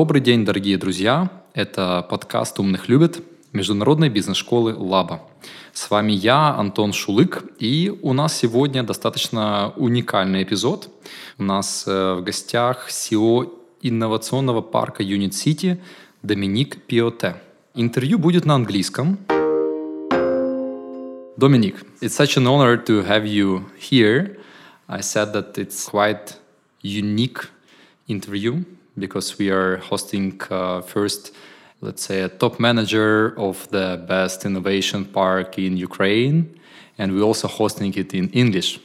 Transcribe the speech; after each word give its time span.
Добрый 0.00 0.22
день, 0.22 0.46
дорогие 0.46 0.78
друзья! 0.78 1.30
Это 1.52 2.06
подкаст 2.08 2.58
«Умных 2.58 2.88
любят» 2.88 3.22
международной 3.52 4.08
бизнес-школы 4.08 4.74
«Лаба». 4.74 5.20
С 5.74 5.90
вами 5.90 6.12
я, 6.12 6.54
Антон 6.56 6.94
Шулык, 6.94 7.44
и 7.58 7.92
у 8.00 8.14
нас 8.14 8.34
сегодня 8.34 8.82
достаточно 8.82 9.74
уникальный 9.76 10.42
эпизод. 10.42 10.88
У 11.36 11.42
нас 11.42 11.84
э, 11.86 12.14
в 12.14 12.22
гостях 12.22 12.88
SEO 12.88 13.52
инновационного 13.82 14.62
парка 14.62 15.02
Unit 15.02 15.32
City 15.32 15.78
Доминик 16.22 16.80
Пиоте. 16.86 17.36
Интервью 17.74 18.18
будет 18.18 18.46
на 18.46 18.54
английском. 18.54 19.18
Dominic, 21.36 21.74
it's 22.00 22.16
such 22.16 22.38
an 22.38 22.46
honor 22.46 22.82
to 22.82 23.06
have 23.06 23.26
you 23.26 23.66
here. 23.78 24.38
I 24.88 25.02
said 25.02 25.34
that 25.34 25.58
it's 25.58 25.90
quite 25.90 26.38
unique 26.82 27.50
interview 28.08 28.64
because 28.98 29.38
we 29.38 29.50
are 29.50 29.78
hosting 29.78 30.40
uh, 30.50 30.80
first, 30.80 31.34
let's 31.80 32.02
say, 32.02 32.22
a 32.22 32.28
top 32.28 32.60
manager 32.60 33.38
of 33.38 33.68
the 33.70 34.02
best 34.06 34.44
innovation 34.44 35.04
park 35.04 35.58
in 35.58 35.76
Ukraine, 35.76 36.58
and 36.98 37.12
we're 37.12 37.22
also 37.22 37.48
hosting 37.48 37.94
it 37.94 38.14
in 38.14 38.28
English. 38.30 38.80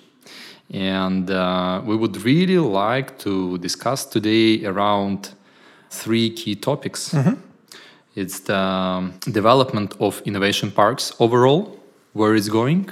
And 0.72 1.30
uh, 1.30 1.82
we 1.86 1.96
would 1.96 2.24
really 2.24 2.58
like 2.58 3.20
to 3.20 3.58
discuss 3.60 4.06
today 4.06 4.66
around 4.66 5.30
three 5.90 6.30
key 6.32 6.56
topics. 6.56 7.10
Mm-hmm. 7.10 7.36
It's 8.16 8.40
the 8.40 8.58
um, 8.58 9.14
development 9.32 9.94
of 10.00 10.22
innovation 10.26 10.72
parks 10.72 11.14
overall, 11.20 11.80
where 12.14 12.34
it's 12.34 12.50
going. 12.50 12.90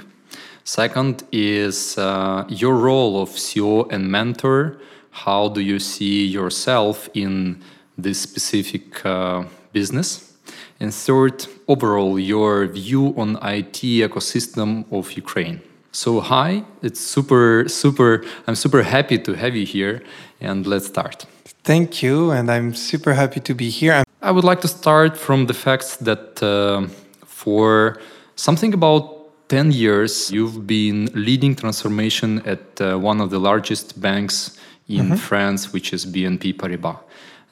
Second 0.64 1.24
is 1.32 1.98
uh, 1.98 2.44
your 2.48 2.74
role 2.76 3.20
of 3.20 3.30
CEO 3.30 3.90
and 3.92 4.10
mentor 4.10 4.78
how 5.14 5.48
do 5.48 5.60
you 5.60 5.78
see 5.78 6.26
yourself 6.26 7.08
in 7.14 7.62
this 7.96 8.18
specific 8.20 9.06
uh, 9.06 9.44
business? 9.72 10.32
And 10.80 10.92
third, 10.92 11.46
overall, 11.68 12.18
your 12.18 12.66
view 12.66 13.14
on 13.16 13.36
IT 13.36 13.80
ecosystem 14.08 14.84
of 14.92 15.12
Ukraine. 15.12 15.60
So 15.92 16.20
hi, 16.20 16.64
it's 16.82 17.00
super, 17.00 17.68
super, 17.68 18.24
I'm 18.46 18.56
super 18.56 18.82
happy 18.82 19.18
to 19.18 19.34
have 19.34 19.54
you 19.54 19.64
here 19.64 20.02
and 20.40 20.66
let's 20.66 20.86
start. 20.86 21.26
Thank 21.62 22.02
you, 22.02 22.30
and 22.32 22.50
I'm 22.50 22.74
super 22.74 23.14
happy 23.14 23.40
to 23.40 23.54
be 23.54 23.70
here. 23.70 23.94
I'm 23.94 24.04
I 24.20 24.30
would 24.30 24.44
like 24.44 24.62
to 24.62 24.68
start 24.68 25.18
from 25.18 25.46
the 25.46 25.52
facts 25.52 25.96
that 25.96 26.42
uh, 26.42 26.88
for 27.26 27.98
something 28.36 28.72
about 28.72 29.48
10 29.48 29.70
years, 29.70 30.30
you've 30.30 30.66
been 30.66 31.10
leading 31.14 31.54
transformation 31.54 32.40
at 32.46 32.80
uh, 32.80 32.96
one 32.96 33.20
of 33.20 33.28
the 33.28 33.38
largest 33.38 34.00
banks 34.00 34.58
in 34.88 35.06
mm-hmm. 35.06 35.14
France, 35.16 35.72
which 35.72 35.92
is 35.92 36.06
BNP 36.06 36.56
Paribas. 36.56 36.98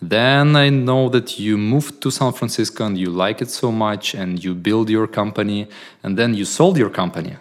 Then 0.01 0.57
I 0.57 0.69
know 0.69 1.09
that 1.11 1.39
you 1.39 1.57
moved 1.57 2.03
to 2.03 2.11
San 2.11 2.33
Francisco 2.33 2.85
and 2.85 2.99
you 2.99 3.09
like 3.09 3.41
it 3.41 3.51
so 3.51 3.71
much 3.71 4.15
and 4.15 4.43
you 4.43 4.53
build 4.53 4.91
your 4.91 5.07
company 5.07 5.69
and 6.03 6.19
then 6.19 6.35
you 6.35 6.45
sold 6.45 6.77
your 6.77 6.91
company. 6.91 7.37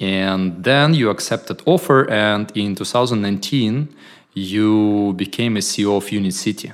And 0.00 0.64
then 0.64 0.94
you 0.94 1.10
accepted 1.10 1.62
offer 1.66 2.08
and 2.10 2.50
in 2.56 2.74
2019 2.74 3.94
you 4.32 5.12
became 5.16 5.58
a 5.58 5.60
CEO 5.60 5.98
of 5.98 6.10
Unit 6.10 6.32
City. 6.32 6.72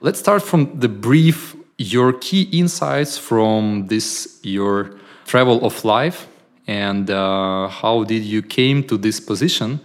Let's 0.00 0.18
start 0.18 0.42
from 0.42 0.80
the 0.80 0.88
brief 0.88 1.54
your 1.78 2.12
key 2.12 2.42
insights 2.52 3.16
from 3.16 3.86
this 3.86 4.40
your 4.42 4.96
travel 5.24 5.64
of 5.64 5.84
life 5.84 6.26
and 6.66 7.10
uh, 7.10 7.68
how 7.68 8.04
did 8.04 8.24
you 8.24 8.42
came 8.42 8.82
to 8.84 8.96
this 8.96 9.20
position 9.20 9.80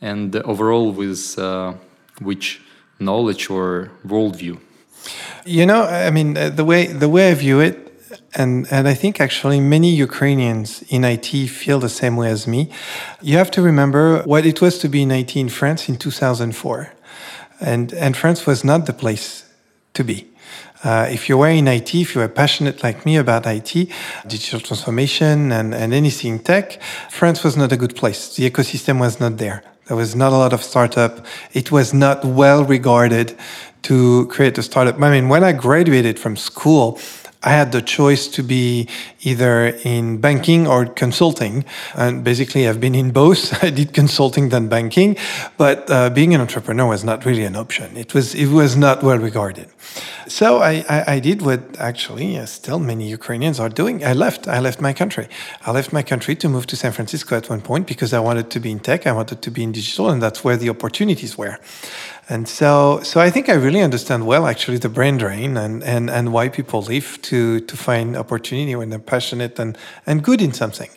and 0.00 0.34
overall 0.36 0.92
with 0.92 1.38
uh, 1.38 1.74
which 2.20 2.60
knowledge 2.98 3.50
or 3.50 3.90
worldview? 4.06 4.58
You 5.44 5.66
know, 5.66 5.84
I 5.84 6.10
mean, 6.10 6.36
uh, 6.36 6.50
the 6.50 6.64
way 6.64 6.86
the 6.86 7.08
way 7.08 7.30
I 7.30 7.34
view 7.34 7.60
it, 7.60 7.76
and 8.34 8.66
and 8.70 8.88
I 8.88 8.94
think 8.94 9.20
actually 9.20 9.60
many 9.60 9.90
Ukrainians 9.94 10.82
in 10.88 11.04
IT 11.04 11.30
feel 11.48 11.78
the 11.78 11.88
same 11.88 12.16
way 12.16 12.30
as 12.30 12.46
me. 12.46 12.70
You 13.22 13.38
have 13.38 13.50
to 13.52 13.62
remember 13.62 14.22
what 14.24 14.44
it 14.44 14.60
was 14.60 14.78
to 14.78 14.88
be 14.88 15.02
in 15.02 15.10
IT 15.10 15.36
in 15.36 15.48
France 15.48 15.88
in 15.88 15.96
2004, 15.96 16.92
and 17.60 17.92
and 17.92 18.16
France 18.16 18.46
was 18.46 18.64
not 18.64 18.86
the 18.86 18.92
place 18.92 19.44
to 19.94 20.04
be. 20.04 20.28
Uh, 20.84 21.08
if 21.10 21.28
you 21.28 21.36
were 21.36 21.48
in 21.48 21.66
IT, 21.66 21.92
if 21.94 22.14
you 22.14 22.20
were 22.20 22.28
passionate 22.28 22.84
like 22.84 23.04
me 23.04 23.16
about 23.16 23.46
IT, 23.46 23.72
digital 24.28 24.60
transformation, 24.60 25.50
and, 25.50 25.74
and 25.74 25.92
anything 25.92 26.38
tech, 26.38 26.80
France 27.10 27.42
was 27.42 27.56
not 27.56 27.72
a 27.72 27.76
good 27.76 27.96
place. 27.96 28.36
The 28.36 28.48
ecosystem 28.48 29.00
was 29.00 29.18
not 29.18 29.38
there. 29.38 29.64
There 29.88 29.96
was 29.96 30.14
not 30.14 30.32
a 30.32 30.36
lot 30.36 30.52
of 30.52 30.62
startup. 30.62 31.24
It 31.54 31.72
was 31.72 31.94
not 31.94 32.24
well 32.24 32.62
regarded 32.62 33.36
to 33.82 34.26
create 34.26 34.58
a 34.58 34.62
startup. 34.62 35.00
I 35.00 35.10
mean, 35.10 35.28
when 35.30 35.42
I 35.42 35.52
graduated 35.52 36.18
from 36.18 36.36
school, 36.36 37.00
I 37.42 37.50
had 37.50 37.70
the 37.70 37.82
choice 37.82 38.26
to 38.28 38.42
be 38.42 38.88
either 39.20 39.68
in 39.84 40.18
banking 40.18 40.66
or 40.66 40.86
consulting. 40.86 41.64
And 41.94 42.24
basically, 42.24 42.68
I've 42.68 42.80
been 42.80 42.96
in 42.96 43.12
both. 43.12 43.62
I 43.68 43.70
did 43.70 43.92
consulting 43.92 44.48
than 44.48 44.68
banking, 44.68 45.16
but 45.56 45.88
uh, 45.90 46.10
being 46.10 46.34
an 46.34 46.40
entrepreneur 46.40 46.88
was 46.88 47.04
not 47.04 47.24
really 47.24 47.44
an 47.44 47.54
option. 47.54 47.96
It 47.96 48.12
was, 48.12 48.34
it 48.34 48.48
was 48.48 48.76
not 48.76 49.02
well 49.02 49.18
regarded. 49.18 49.68
So 50.26 50.58
I, 50.58 50.84
I, 50.88 51.14
I 51.14 51.18
did 51.20 51.42
what 51.42 51.60
actually 51.78 52.36
uh, 52.36 52.44
still 52.44 52.78
many 52.78 53.08
Ukrainians 53.08 53.58
are 53.60 53.70
doing. 53.70 54.04
I 54.04 54.12
left. 54.12 54.46
I 54.46 54.58
left 54.58 54.80
my 54.80 54.92
country. 54.92 55.28
I 55.64 55.70
left 55.70 55.92
my 55.92 56.02
country 56.02 56.34
to 56.36 56.48
move 56.48 56.66
to 56.66 56.76
San 56.76 56.92
Francisco 56.92 57.36
at 57.36 57.48
one 57.48 57.62
point 57.62 57.86
because 57.86 58.12
I 58.12 58.18
wanted 58.18 58.50
to 58.50 58.60
be 58.60 58.70
in 58.70 58.80
tech. 58.80 59.06
I 59.06 59.12
wanted 59.12 59.42
to 59.42 59.50
be 59.50 59.62
in 59.62 59.72
digital, 59.72 60.10
and 60.10 60.20
that's 60.20 60.44
where 60.44 60.56
the 60.56 60.68
opportunities 60.68 61.38
were. 61.38 61.58
And 62.30 62.46
so, 62.46 63.00
so 63.02 63.20
I 63.20 63.30
think 63.30 63.48
I 63.48 63.54
really 63.54 63.80
understand 63.80 64.26
well 64.26 64.46
actually 64.46 64.76
the 64.76 64.90
brain 64.90 65.16
drain 65.16 65.56
and, 65.56 65.82
and, 65.82 66.10
and 66.10 66.30
why 66.30 66.50
people 66.50 66.82
leave 66.82 67.18
to, 67.22 67.60
to 67.60 67.76
find 67.76 68.16
opportunity 68.16 68.76
when 68.76 68.90
they're 68.90 68.98
passionate 68.98 69.58
and, 69.58 69.78
and 70.06 70.22
good 70.22 70.42
in 70.42 70.52
something. 70.52 70.90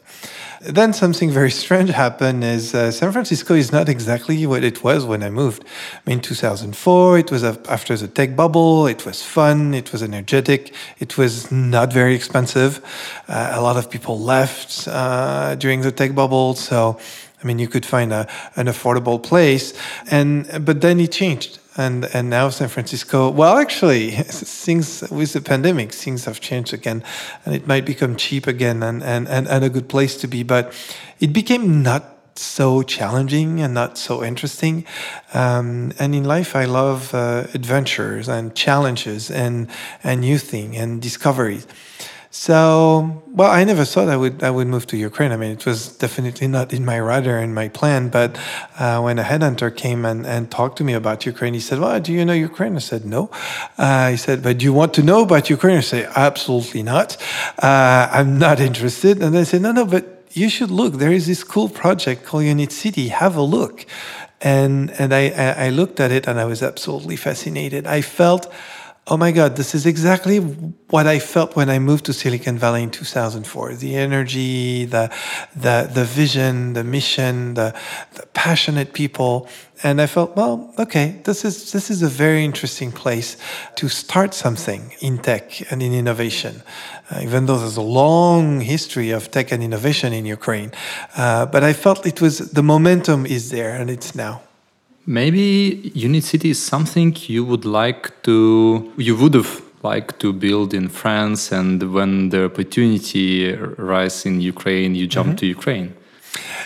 Then 0.63 0.93
something 0.93 1.31
very 1.31 1.49
strange 1.49 1.89
happened 1.89 2.43
is 2.43 2.75
uh, 2.75 2.91
San 2.91 3.11
Francisco 3.11 3.55
is 3.55 3.71
not 3.71 3.89
exactly 3.89 4.45
what 4.45 4.63
it 4.63 4.83
was 4.83 5.05
when 5.05 5.23
I 5.23 5.31
moved. 5.31 5.63
I 6.05 6.09
mean, 6.09 6.19
2004, 6.19 7.17
it 7.17 7.31
was 7.31 7.43
after 7.43 7.97
the 7.97 8.07
tech 8.07 8.35
bubble. 8.35 8.85
It 8.85 9.03
was 9.03 9.23
fun. 9.23 9.73
It 9.73 9.91
was 9.91 10.03
energetic. 10.03 10.75
It 10.99 11.17
was 11.17 11.51
not 11.51 11.91
very 11.91 12.13
expensive. 12.13 12.79
Uh, 13.27 13.53
a 13.53 13.61
lot 13.61 13.75
of 13.75 13.89
people 13.89 14.19
left 14.19 14.87
uh, 14.87 15.55
during 15.55 15.81
the 15.81 15.91
tech 15.91 16.13
bubble. 16.13 16.53
So 16.53 16.99
I 17.41 17.47
mean, 17.47 17.59
you 17.59 17.67
could 17.67 17.85
find 17.85 18.13
a, 18.13 18.27
an 18.55 18.67
affordable 18.67 19.21
place, 19.21 19.73
and 20.09 20.47
but 20.63 20.81
then 20.81 20.99
it 20.99 21.11
changed, 21.11 21.59
and 21.75 22.05
and 22.13 22.29
now 22.29 22.49
San 22.49 22.69
Francisco. 22.69 23.29
Well, 23.29 23.57
actually, 23.57 24.11
things 24.65 25.09
with 25.09 25.33
the 25.33 25.41
pandemic, 25.41 25.91
things 25.91 26.25
have 26.25 26.39
changed 26.39 26.73
again, 26.73 27.03
and 27.45 27.55
it 27.55 27.67
might 27.67 27.85
become 27.85 28.15
cheap 28.15 28.47
again, 28.47 28.83
and 28.83 29.03
and 29.03 29.27
and, 29.27 29.47
and 29.47 29.63
a 29.63 29.69
good 29.69 29.89
place 29.89 30.17
to 30.17 30.27
be. 30.27 30.43
But 30.43 30.73
it 31.19 31.33
became 31.33 31.81
not 31.81 32.17
so 32.35 32.81
challenging 32.81 33.59
and 33.59 33.73
not 33.73 33.97
so 33.97 34.23
interesting. 34.23 34.85
Um, 35.33 35.91
and 35.99 36.15
in 36.15 36.23
life, 36.23 36.55
I 36.55 36.65
love 36.65 37.13
uh, 37.13 37.45
adventures 37.53 38.29
and 38.29 38.55
challenges 38.55 39.31
and 39.31 39.67
and 40.03 40.21
new 40.21 40.37
thing 40.37 40.77
and 40.77 41.01
discoveries. 41.01 41.65
So, 42.33 43.21
well, 43.27 43.51
I 43.51 43.65
never 43.65 43.83
thought 43.83 44.07
I 44.07 44.15
would 44.15 44.41
I 44.41 44.49
would 44.49 44.67
move 44.67 44.87
to 44.87 44.97
Ukraine. 44.97 45.33
I 45.33 45.35
mean, 45.35 45.51
it 45.51 45.65
was 45.65 45.89
definitely 45.89 46.47
not 46.47 46.71
in 46.71 46.85
my 46.85 46.95
radar 46.95 47.37
and 47.37 47.53
my 47.53 47.67
plan. 47.67 48.07
But 48.07 48.39
uh, 48.79 49.01
when 49.01 49.19
a 49.19 49.23
headhunter 49.23 49.75
came 49.75 50.05
and, 50.05 50.25
and 50.25 50.49
talked 50.49 50.77
to 50.77 50.85
me 50.85 50.93
about 50.93 51.25
Ukraine, 51.25 51.53
he 51.53 51.59
said, 51.59 51.79
"Well, 51.79 51.99
do 51.99 52.13
you 52.13 52.23
know 52.23 52.31
Ukraine?" 52.31 52.77
I 52.77 52.79
said, 52.79 53.03
"No." 53.03 53.29
Uh, 53.77 54.11
he 54.11 54.17
said, 54.17 54.41
"But 54.43 54.59
do 54.59 54.63
you 54.63 54.71
want 54.71 54.93
to 54.93 55.03
know 55.03 55.23
about 55.23 55.49
Ukraine?" 55.49 55.77
I 55.77 55.81
said, 55.81 56.09
"Absolutely 56.15 56.83
not. 56.83 57.17
Uh, 57.61 58.07
I'm 58.09 58.39
not 58.39 58.61
interested." 58.61 59.21
And 59.21 59.37
I 59.37 59.43
said, 59.43 59.61
"No, 59.61 59.73
no, 59.73 59.85
but 59.85 60.23
you 60.31 60.47
should 60.47 60.71
look. 60.71 60.93
There 60.93 61.11
is 61.11 61.27
this 61.27 61.43
cool 61.43 61.67
project 61.67 62.23
called 62.25 62.45
Unit 62.45 62.71
City. 62.71 63.09
Have 63.09 63.35
a 63.35 63.43
look." 63.57 63.85
And 64.39 64.89
and 65.01 65.13
I 65.13 65.23
I 65.67 65.69
looked 65.69 65.99
at 65.99 66.11
it 66.17 66.27
and 66.29 66.39
I 66.39 66.45
was 66.45 66.63
absolutely 66.63 67.17
fascinated. 67.17 67.85
I 67.85 67.99
felt 68.01 68.43
oh 69.11 69.17
my 69.17 69.33
God, 69.33 69.57
this 69.57 69.75
is 69.75 69.85
exactly 69.85 70.37
what 70.37 71.05
I 71.05 71.19
felt 71.19 71.53
when 71.53 71.69
I 71.69 71.79
moved 71.79 72.05
to 72.05 72.13
Silicon 72.13 72.57
Valley 72.57 72.81
in 72.83 72.91
2004. 72.91 73.73
The 73.73 73.97
energy, 73.97 74.85
the, 74.85 75.13
the, 75.53 75.89
the 75.93 76.05
vision, 76.05 76.71
the 76.71 76.85
mission, 76.85 77.55
the, 77.55 77.77
the 78.13 78.25
passionate 78.27 78.93
people. 78.93 79.49
And 79.83 79.99
I 79.99 80.07
felt, 80.07 80.37
well, 80.37 80.73
okay, 80.79 81.19
this 81.25 81.43
is, 81.43 81.73
this 81.73 81.91
is 81.91 82.01
a 82.01 82.07
very 82.07 82.45
interesting 82.45 82.93
place 82.93 83.35
to 83.75 83.89
start 83.89 84.33
something 84.33 84.93
in 85.01 85.17
tech 85.17 85.69
and 85.69 85.83
in 85.83 85.93
innovation. 85.93 86.63
Uh, 87.09 87.19
even 87.21 87.47
though 87.47 87.57
there's 87.57 87.75
a 87.75 87.81
long 87.81 88.61
history 88.61 89.09
of 89.09 89.29
tech 89.29 89.51
and 89.51 89.61
innovation 89.61 90.13
in 90.13 90.25
Ukraine. 90.25 90.71
Uh, 91.17 91.45
but 91.47 91.65
I 91.65 91.73
felt 91.73 92.05
it 92.05 92.21
was, 92.21 92.37
the 92.37 92.63
momentum 92.63 93.25
is 93.25 93.49
there 93.49 93.75
and 93.75 93.89
it's 93.89 94.15
now. 94.15 94.41
Maybe 95.05 95.91
Unit 95.95 96.23
City 96.23 96.51
is 96.51 96.61
something 96.61 97.15
you 97.27 97.43
would 97.43 97.65
like 97.65 98.21
to, 98.23 98.91
you 98.97 99.15
would 99.15 99.33
have 99.33 99.61
liked 99.83 100.19
to 100.19 100.31
build 100.31 100.73
in 100.73 100.89
France, 100.89 101.51
and 101.51 101.93
when 101.93 102.29
the 102.29 102.45
opportunity 102.45 103.53
arises 103.53 104.25
in 104.25 104.41
Ukraine, 104.41 104.95
you 104.95 105.07
jump 105.07 105.29
mm 105.29 105.33
-hmm. 105.33 105.39
to 105.39 105.59
Ukraine. 105.59 105.89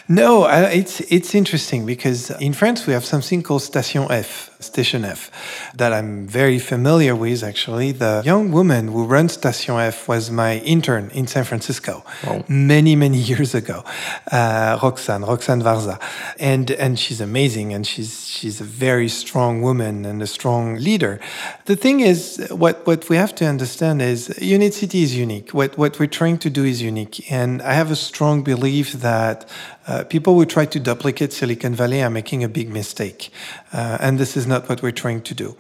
No, 0.07 0.43
uh, 0.43 0.69
it's 0.71 0.99
it's 1.09 1.33
interesting 1.33 1.85
because 1.85 2.29
in 2.39 2.53
France 2.53 2.85
we 2.85 2.93
have 2.93 3.05
something 3.05 3.41
called 3.41 3.63
Station 3.63 4.05
F. 4.11 4.51
Station 4.65 5.05
F 5.05 5.31
that 5.75 5.91
I'm 5.93 6.27
very 6.27 6.59
familiar 6.59 7.15
with, 7.15 7.43
actually. 7.43 7.91
The 7.91 8.21
young 8.25 8.51
woman 8.51 8.87
who 8.89 9.05
runs 9.05 9.33
Station 9.33 9.75
F 9.79 10.07
was 10.07 10.29
my 10.29 10.57
intern 10.59 11.09
in 11.13 11.27
San 11.27 11.43
Francisco 11.43 12.03
Wow. 12.25 12.43
many, 12.47 12.95
many 12.95 13.17
years 13.31 13.53
ago. 13.55 13.83
Uh, 14.31 14.79
Roxanne, 14.81 15.23
Roxanne 15.23 15.61
Varza. 15.61 15.99
And, 16.39 16.71
and 16.71 16.99
she's 16.99 17.21
amazing 17.21 17.73
and 17.73 17.85
she's, 17.85 18.27
she's 18.27 18.59
a 18.61 18.63
very 18.63 19.09
strong 19.09 19.61
woman 19.61 20.05
and 20.05 20.21
a 20.21 20.27
strong 20.27 20.75
leader. 20.75 21.19
The 21.65 21.75
thing 21.75 21.99
is, 22.01 22.47
what, 22.51 22.85
what 22.87 23.09
we 23.09 23.17
have 23.17 23.33
to 23.35 23.45
understand 23.45 24.01
is 24.01 24.35
Unit 24.41 24.73
City 24.73 25.03
is 25.03 25.15
unique. 25.15 25.53
What, 25.53 25.77
what 25.77 25.99
we're 25.99 26.07
trying 26.21 26.37
to 26.39 26.49
do 26.49 26.63
is 26.63 26.81
unique. 26.81 27.31
And 27.31 27.61
I 27.61 27.73
have 27.73 27.91
a 27.91 27.95
strong 27.95 28.43
belief 28.43 28.93
that 28.93 29.47
uh, 29.87 30.03
people 30.03 30.33
who 30.33 30.45
try 30.45 30.65
to 30.65 30.79
duplicate 30.79 31.31
Silicon 31.31 31.75
Valley 31.75 32.01
are 32.01 32.09
making 32.09 32.43
a 32.43 32.49
big 32.49 32.69
mistake. 32.69 33.29
Uh, 33.71 33.97
and 33.99 34.17
this 34.17 34.35
is 34.35 34.47
not 34.47 34.67
what 34.67 34.81
we're 34.81 34.91
trying 34.91 35.21
to 35.21 35.33
do. 35.35 35.55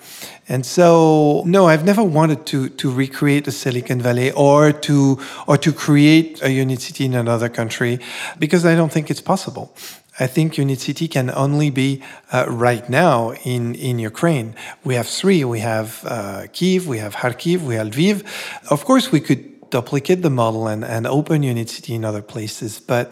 And 0.47 0.65
so, 0.65 1.43
no, 1.45 1.67
I've 1.67 1.85
never 1.85 2.03
wanted 2.03 2.45
to, 2.47 2.69
to 2.69 2.91
recreate 2.91 3.47
a 3.47 3.51
Silicon 3.51 4.01
Valley 4.01 4.31
or 4.31 4.71
to, 4.71 5.19
or 5.47 5.57
to 5.57 5.71
create 5.71 6.41
a 6.41 6.51
Unit 6.51 6.81
City 6.81 7.05
in 7.05 7.13
another 7.13 7.49
country 7.49 7.99
because 8.39 8.65
I 8.65 8.75
don't 8.75 8.91
think 8.91 9.11
it's 9.11 9.21
possible. 9.21 9.75
I 10.17 10.27
think 10.27 10.57
Unit 10.57 10.79
City 10.79 11.09
can 11.09 11.29
only 11.29 11.69
be 11.69 12.01
uh, 12.31 12.45
right 12.47 12.89
now 12.89 13.33
in, 13.43 13.75
in 13.75 13.99
Ukraine. 13.99 14.55
We 14.85 14.95
have 14.95 15.07
three. 15.07 15.43
We 15.43 15.59
have 15.59 16.05
uh, 16.05 16.47
Kiev, 16.53 16.87
we 16.87 16.99
have 16.99 17.15
Kharkiv, 17.15 17.59
we 17.61 17.75
have 17.75 17.87
Lviv. 17.87 18.23
Of 18.71 18.85
course, 18.85 19.11
we 19.11 19.19
could 19.19 19.54
duplicate 19.75 20.21
the 20.21 20.29
model 20.29 20.63
and, 20.73 20.83
and 20.95 21.03
open 21.05 21.37
Unit 21.43 21.69
City 21.75 21.93
in 21.99 22.03
other 22.09 22.25
places. 22.33 22.71
But 22.91 23.05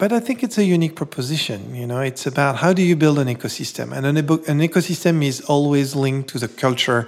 but 0.00 0.10
I 0.18 0.20
think 0.26 0.36
it's 0.46 0.58
a 0.64 0.66
unique 0.76 0.96
proposition. 1.02 1.60
You 1.80 1.86
know, 1.90 2.00
it's 2.10 2.24
about 2.32 2.52
how 2.62 2.72
do 2.78 2.82
you 2.90 2.96
build 3.04 3.18
an 3.24 3.28
ecosystem, 3.36 3.86
and 3.96 4.02
an, 4.10 4.16
an 4.52 4.60
ecosystem 4.68 5.14
is 5.30 5.36
always 5.54 5.88
linked 6.04 6.26
to 6.32 6.38
the 6.44 6.50
culture 6.64 7.02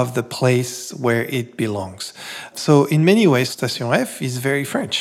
of 0.00 0.06
the 0.18 0.26
place 0.38 0.74
where 1.04 1.24
it 1.38 1.46
belongs. 1.64 2.04
So 2.54 2.72
in 2.94 3.00
many 3.04 3.26
ways, 3.26 3.48
Station 3.50 3.86
F 4.08 4.10
is 4.28 4.34
very 4.50 4.64
French, 4.74 4.96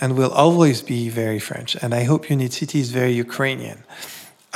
and 0.00 0.08
will 0.20 0.34
always 0.44 0.78
be 0.94 1.00
very 1.22 1.40
French. 1.48 1.70
And 1.82 1.90
I 2.00 2.02
hope 2.10 2.30
Unit 2.30 2.52
City 2.60 2.78
is 2.84 2.90
very 3.00 3.14
Ukrainian. 3.26 3.78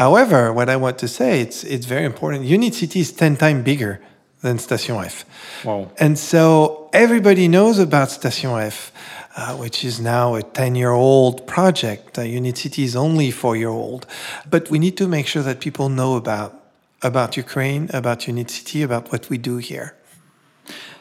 However, 0.05 0.41
what 0.59 0.69
I 0.75 0.77
want 0.85 0.97
to 1.05 1.09
say, 1.19 1.31
it's 1.45 1.59
it's 1.75 1.87
very 1.95 2.07
important. 2.13 2.41
Unit 2.57 2.75
City 2.75 3.01
is 3.07 3.11
ten 3.23 3.37
times 3.43 3.63
bigger 3.71 3.95
than 4.41 4.59
Station 4.59 4.97
F. 4.97 5.25
Wow. 5.65 5.91
And 5.99 6.19
so 6.19 6.89
everybody 6.93 7.49
knows 7.49 7.79
about 7.79 8.11
Station 8.11 8.51
F, 8.51 8.93
uh, 9.37 9.57
which 9.57 9.85
is 9.85 10.01
now 10.01 10.35
a 10.35 10.43
10 10.43 10.75
year 10.75 10.93
old 10.93 11.47
project. 11.47 12.19
Uh, 12.19 12.23
Unit 12.23 12.57
City 12.57 12.85
is 12.85 12.95
only 12.97 13.31
four 13.31 13.57
year 13.57 13.69
old. 13.69 14.07
But 14.49 14.71
we 14.71 14.79
need 14.79 14.97
to 14.99 15.09
make 15.09 15.27
sure 15.27 15.43
that 15.43 15.61
people 15.61 15.89
know 15.89 16.17
about, 16.17 16.55
about 17.03 17.37
Ukraine, 17.37 17.91
about 17.93 18.27
Unit 18.27 18.51
City, 18.51 18.83
about 18.83 19.11
what 19.13 19.29
we 19.29 19.39
do 19.39 19.57
here. 19.59 19.95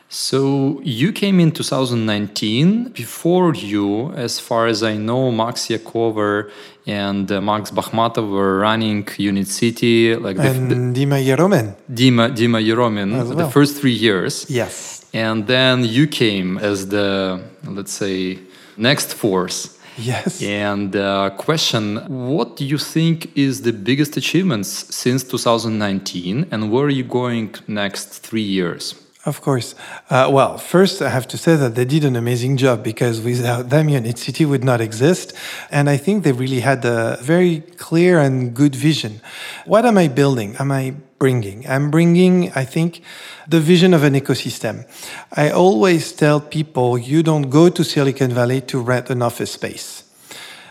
So 0.09 0.79
you 0.83 1.11
came 1.11 1.39
in 1.41 1.51
2019. 1.51 2.89
Before 2.89 3.53
you, 3.53 4.11
as 4.13 4.39
far 4.39 4.67
as 4.67 4.81
I 4.81 4.95
know, 4.95 5.31
Max 5.31 5.67
Yakover 5.67 6.49
and 6.87 7.29
uh, 7.29 7.41
Max 7.41 7.69
Bakhmatov 7.69 8.31
were 8.31 8.59
running 8.59 9.07
Unit 9.17 9.47
City, 9.47 10.15
like 10.15 10.37
the, 10.37 10.49
and 10.49 10.95
Dima 10.95 11.21
Yeromen. 11.23 11.75
Dima 11.91 12.33
Dima 12.35 12.63
Yeromin, 12.63 13.13
As 13.13 13.29
the 13.29 13.49
first 13.49 13.75
three 13.79 13.91
years. 13.91 14.45
Yes. 14.49 15.05
And 15.13 15.47
then 15.47 15.83
you 15.83 16.07
came 16.07 16.57
as 16.57 16.87
the, 16.87 17.43
let's 17.65 17.91
say, 17.91 18.39
next 18.77 19.13
force. 19.13 19.77
Yes. 19.97 20.41
And 20.43 20.95
uh, 20.95 21.31
question 21.31 21.97
What 22.07 22.55
do 22.55 22.63
you 22.65 22.77
think 22.77 23.35
is 23.35 23.63
the 23.63 23.73
biggest 23.73 24.15
achievements 24.15 24.69
since 24.95 25.23
2019, 25.23 26.47
and 26.51 26.71
where 26.71 26.85
are 26.85 26.89
you 26.89 27.03
going 27.03 27.55
next 27.67 28.19
three 28.19 28.41
years? 28.57 28.95
Of 29.27 29.41
course. 29.41 29.75
Uh, 30.09 30.29
well, 30.31 30.57
first, 30.57 31.01
I 31.01 31.09
have 31.09 31.27
to 31.27 31.37
say 31.37 31.57
that 31.57 31.75
they 31.75 31.83
did 31.83 32.05
an 32.05 32.15
amazing 32.15 32.55
job 32.55 32.81
because 32.81 33.19
without 33.19 33.69
them, 33.69 33.89
Unit 33.89 34.17
City 34.17 34.45
would 34.45 34.63
not 34.63 34.79
exist. 34.79 35.33
And 35.69 35.89
I 35.89 35.97
think 35.97 36.23
they 36.23 36.31
really 36.31 36.61
had 36.61 36.85
a 36.85 37.17
very 37.19 37.59
clear 37.75 38.21
and 38.21 38.53
good 38.53 38.73
vision. 38.73 39.19
What 39.65 39.85
am 39.85 39.97
I 39.97 40.07
building? 40.07 40.55
Am 40.59 40.71
I 40.71 40.93
bringing? 41.19 41.67
I'm 41.67 41.91
bringing, 41.91 42.53
I 42.53 42.63
think, 42.63 43.01
the 43.49 43.59
vision 43.59 43.93
of 43.93 44.03
an 44.03 44.13
ecosystem. 44.13 44.85
I 45.33 45.49
always 45.49 46.13
tell 46.13 46.39
people 46.39 46.97
you 46.97 47.21
don't 47.21 47.49
go 47.49 47.67
to 47.67 47.83
Silicon 47.83 48.31
Valley 48.31 48.61
to 48.61 48.79
rent 48.79 49.09
an 49.09 49.21
office 49.21 49.51
space. 49.51 50.05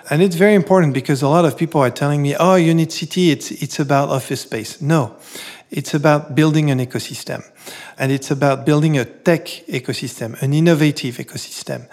And 0.08 0.22
it's 0.22 0.36
very 0.36 0.54
important 0.54 0.94
because 0.94 1.20
a 1.20 1.28
lot 1.28 1.44
of 1.44 1.58
people 1.58 1.82
are 1.82 1.90
telling 1.90 2.22
me, 2.22 2.34
oh, 2.36 2.54
Unit 2.54 2.90
City, 2.90 3.32
it's, 3.32 3.50
it's 3.50 3.78
about 3.80 4.08
office 4.08 4.40
space. 4.40 4.80
No, 4.80 5.14
it's 5.70 5.92
about 5.92 6.34
building 6.34 6.70
an 6.70 6.78
ecosystem. 6.78 7.44
And 7.98 8.12
it's 8.12 8.30
about 8.30 8.66
building 8.66 8.98
a 8.98 9.04
tech 9.04 9.46
ecosystem, 9.68 10.40
an 10.42 10.52
innovative 10.52 11.16
ecosystem. 11.16 11.88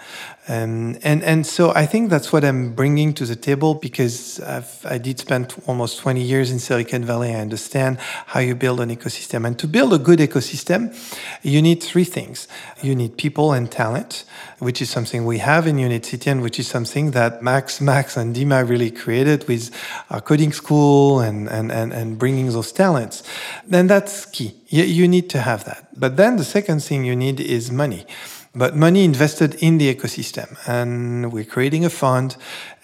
Um, 0.46 0.98
and, 1.02 1.22
and 1.22 1.46
so 1.46 1.72
I 1.74 1.86
think 1.86 2.10
that's 2.10 2.30
what 2.30 2.44
I'm 2.44 2.74
bringing 2.74 3.14
to 3.14 3.24
the 3.24 3.34
table 3.34 3.74
because 3.74 4.40
I've, 4.40 4.84
I 4.84 4.98
did 4.98 5.18
spend 5.18 5.54
almost 5.66 6.00
20 6.00 6.20
years 6.20 6.50
in 6.50 6.58
Silicon 6.58 7.02
Valley. 7.02 7.34
I 7.34 7.40
understand 7.40 7.98
how 7.98 8.40
you 8.40 8.54
build 8.54 8.80
an 8.80 8.94
ecosystem. 8.94 9.46
And 9.46 9.58
to 9.58 9.66
build 9.66 9.94
a 9.94 9.98
good 9.98 10.18
ecosystem, 10.18 10.94
you 11.42 11.62
need 11.62 11.82
three 11.82 12.04
things. 12.04 12.46
You 12.82 12.94
need 12.94 13.16
people 13.16 13.54
and 13.54 13.70
talent, 13.70 14.24
which 14.58 14.82
is 14.82 14.90
something 14.90 15.24
we 15.24 15.38
have 15.38 15.66
in 15.66 15.78
Unit 15.78 16.04
City 16.04 16.28
and 16.28 16.42
which 16.42 16.58
is 16.58 16.68
something 16.68 17.12
that 17.12 17.42
Max, 17.42 17.80
Max 17.80 18.18
and 18.18 18.36
Dima 18.36 18.68
really 18.68 18.90
created 18.90 19.48
with 19.48 19.70
our 20.10 20.20
coding 20.20 20.52
school 20.52 21.20
and, 21.20 21.48
and, 21.48 21.72
and, 21.72 21.94
and 21.94 22.18
bringing 22.18 22.50
those 22.50 22.70
talents. 22.70 23.22
Then 23.66 23.86
that's 23.86 24.26
key. 24.26 24.54
You, 24.76 24.84
you 24.98 25.06
need 25.08 25.26
to 25.30 25.40
have 25.40 25.64
that. 25.64 25.80
But 26.04 26.16
then 26.16 26.36
the 26.36 26.44
second 26.56 26.80
thing 26.82 27.04
you 27.04 27.16
need 27.16 27.38
is 27.40 27.70
money 27.70 28.06
but 28.54 28.76
money 28.76 29.04
invested 29.04 29.56
in 29.56 29.78
the 29.78 29.92
ecosystem. 29.92 30.56
And 30.68 31.32
we're 31.32 31.44
creating 31.44 31.84
a 31.84 31.90
fund. 31.90 32.36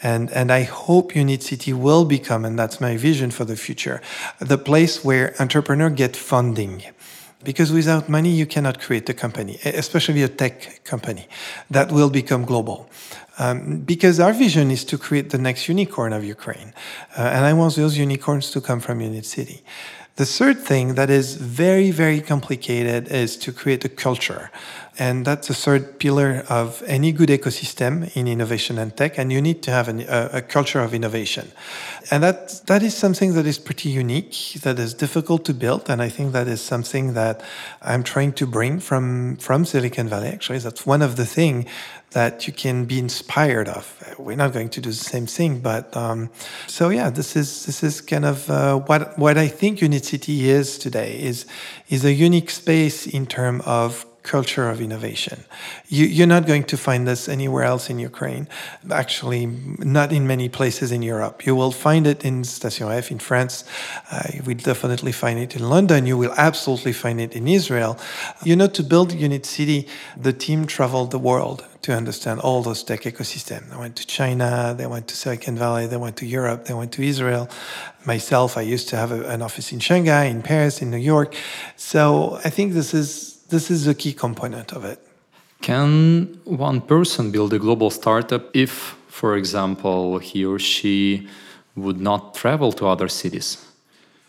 And, 0.02 0.30
and 0.32 0.50
I 0.50 0.62
hope 0.62 1.14
Unit 1.14 1.42
City 1.42 1.72
will 1.72 2.04
become, 2.04 2.44
and 2.44 2.58
that's 2.58 2.80
my 2.80 2.96
vision 2.96 3.30
for 3.30 3.44
the 3.44 3.56
future, 3.56 4.00
the 4.40 4.58
place 4.58 5.04
where 5.04 5.34
entrepreneurs 5.38 5.92
get 5.94 6.16
funding. 6.16 6.82
Because 7.44 7.72
without 7.72 8.08
money, 8.08 8.30
you 8.30 8.46
cannot 8.46 8.80
create 8.80 9.08
a 9.08 9.14
company, 9.14 9.58
especially 9.64 10.22
a 10.22 10.28
tech 10.28 10.84
company 10.84 11.26
that 11.70 11.90
will 11.92 12.10
become 12.10 12.44
global. 12.44 12.90
Um, 13.38 13.78
because 13.78 14.20
our 14.20 14.34
vision 14.34 14.70
is 14.70 14.84
to 14.86 14.98
create 14.98 15.30
the 15.30 15.38
next 15.38 15.66
unicorn 15.68 16.12
of 16.12 16.22
Ukraine. 16.24 16.74
Uh, 17.16 17.22
and 17.22 17.46
I 17.46 17.54
want 17.54 17.76
those 17.76 17.96
unicorns 17.96 18.50
to 18.50 18.60
come 18.60 18.80
from 18.80 19.00
Unit 19.00 19.24
City. 19.24 19.62
The 20.20 20.26
third 20.26 20.58
thing 20.58 20.96
that 20.96 21.08
is 21.08 21.36
very, 21.36 21.90
very 21.90 22.20
complicated 22.20 23.08
is 23.08 23.38
to 23.38 23.52
create 23.52 23.86
a 23.86 23.88
culture. 23.88 24.50
And 25.00 25.24
that's 25.24 25.48
the 25.48 25.54
third 25.54 25.98
pillar 25.98 26.44
of 26.50 26.82
any 26.86 27.10
good 27.10 27.30
ecosystem 27.30 28.14
in 28.14 28.28
innovation 28.28 28.78
and 28.78 28.94
tech. 28.94 29.16
And 29.16 29.32
you 29.32 29.40
need 29.40 29.62
to 29.62 29.70
have 29.70 29.88
an, 29.88 30.02
a, 30.02 30.28
a, 30.34 30.42
culture 30.42 30.80
of 30.80 30.92
innovation. 30.92 31.52
And 32.10 32.22
that, 32.22 32.60
that 32.66 32.82
is 32.82 32.94
something 32.94 33.32
that 33.32 33.46
is 33.46 33.58
pretty 33.58 33.88
unique, 33.88 34.60
that 34.60 34.78
is 34.78 34.92
difficult 34.92 35.46
to 35.46 35.54
build. 35.54 35.88
And 35.88 36.02
I 36.02 36.10
think 36.10 36.32
that 36.32 36.48
is 36.48 36.60
something 36.60 37.14
that 37.14 37.42
I'm 37.80 38.02
trying 38.02 38.34
to 38.34 38.46
bring 38.46 38.78
from, 38.78 39.36
from 39.36 39.64
Silicon 39.64 40.06
Valley. 40.06 40.28
Actually, 40.28 40.58
that's 40.58 40.84
one 40.84 41.00
of 41.00 41.16
the 41.16 41.24
things 41.24 41.64
that 42.10 42.46
you 42.46 42.52
can 42.52 42.84
be 42.84 42.98
inspired 42.98 43.70
of. 43.70 44.14
We're 44.18 44.36
not 44.36 44.52
going 44.52 44.68
to 44.68 44.82
do 44.82 44.90
the 44.90 44.96
same 44.96 45.24
thing, 45.24 45.60
but 45.60 45.96
um, 45.96 46.28
so 46.66 46.90
yeah, 46.90 47.08
this 47.08 47.36
is 47.36 47.66
this 47.66 47.84
is 47.84 48.00
kind 48.00 48.24
of 48.24 48.50
uh, 48.50 48.78
what 48.80 49.16
what 49.16 49.38
I 49.38 49.46
think 49.46 49.80
Unit 49.80 50.04
City 50.04 50.50
is 50.50 50.76
today 50.76 51.20
is 51.22 51.46
is 51.88 52.04
a 52.04 52.12
unique 52.12 52.50
space 52.50 53.06
in 53.06 53.26
terms 53.26 53.62
of 53.64 54.04
culture 54.22 54.68
of 54.68 54.80
innovation. 54.80 55.44
You, 55.88 56.24
are 56.24 56.26
not 56.26 56.46
going 56.46 56.64
to 56.64 56.76
find 56.76 57.06
this 57.06 57.28
anywhere 57.28 57.64
else 57.64 57.88
in 57.90 57.98
Ukraine. 57.98 58.48
Actually, 58.90 59.46
not 59.46 60.12
in 60.12 60.26
many 60.26 60.48
places 60.48 60.92
in 60.92 61.02
Europe. 61.02 61.46
You 61.46 61.54
will 61.56 61.72
find 61.72 62.06
it 62.06 62.24
in 62.24 62.44
Station 62.44 62.88
F 62.88 63.10
in 63.10 63.18
France. 63.18 63.64
Uh, 64.10 64.22
definitely 64.56 65.12
find 65.12 65.38
it 65.38 65.56
in 65.56 65.68
London. 65.68 66.06
You 66.06 66.18
will 66.18 66.34
absolutely 66.36 66.92
find 66.92 67.20
it 67.20 67.34
in 67.34 67.48
Israel. 67.48 67.98
You 68.44 68.56
know, 68.56 68.68
to 68.68 68.82
build 68.82 69.12
Unit 69.12 69.46
City, 69.46 69.88
the 70.16 70.32
team 70.32 70.66
traveled 70.66 71.10
the 71.10 71.18
world 71.18 71.64
to 71.82 71.94
understand 71.94 72.40
all 72.40 72.62
those 72.62 72.82
tech 72.82 73.02
ecosystems. 73.02 73.70
They 73.70 73.76
went 73.76 73.96
to 73.96 74.06
China, 74.06 74.74
they 74.76 74.86
went 74.86 75.08
to 75.08 75.16
Silicon 75.16 75.56
Valley, 75.56 75.86
they 75.86 75.96
went 75.96 76.16
to 76.18 76.26
Europe, 76.26 76.66
they 76.66 76.74
went 76.74 76.92
to 76.92 77.02
Israel. 77.02 77.48
Myself, 78.04 78.58
I 78.58 78.62
used 78.62 78.88
to 78.90 78.96
have 78.96 79.12
a, 79.12 79.26
an 79.28 79.40
office 79.40 79.72
in 79.72 79.80
Shanghai, 79.80 80.24
in 80.24 80.42
Paris, 80.42 80.82
in 80.82 80.90
New 80.90 80.98
York. 80.98 81.34
So 81.76 82.38
I 82.44 82.50
think 82.50 82.74
this 82.74 82.92
is 82.92 83.29
this 83.50 83.70
is 83.70 83.86
a 83.86 83.94
key 83.94 84.12
component 84.12 84.72
of 84.72 84.84
it. 84.84 84.98
Can 85.60 86.40
one 86.44 86.80
person 86.80 87.30
build 87.30 87.52
a 87.52 87.58
global 87.58 87.90
startup 87.90 88.42
if, 88.54 88.96
for 89.08 89.36
example, 89.36 90.18
he 90.18 90.44
or 90.44 90.58
she 90.58 91.28
would 91.76 92.00
not 92.00 92.34
travel 92.34 92.72
to 92.72 92.86
other 92.86 93.08
cities? 93.08 93.66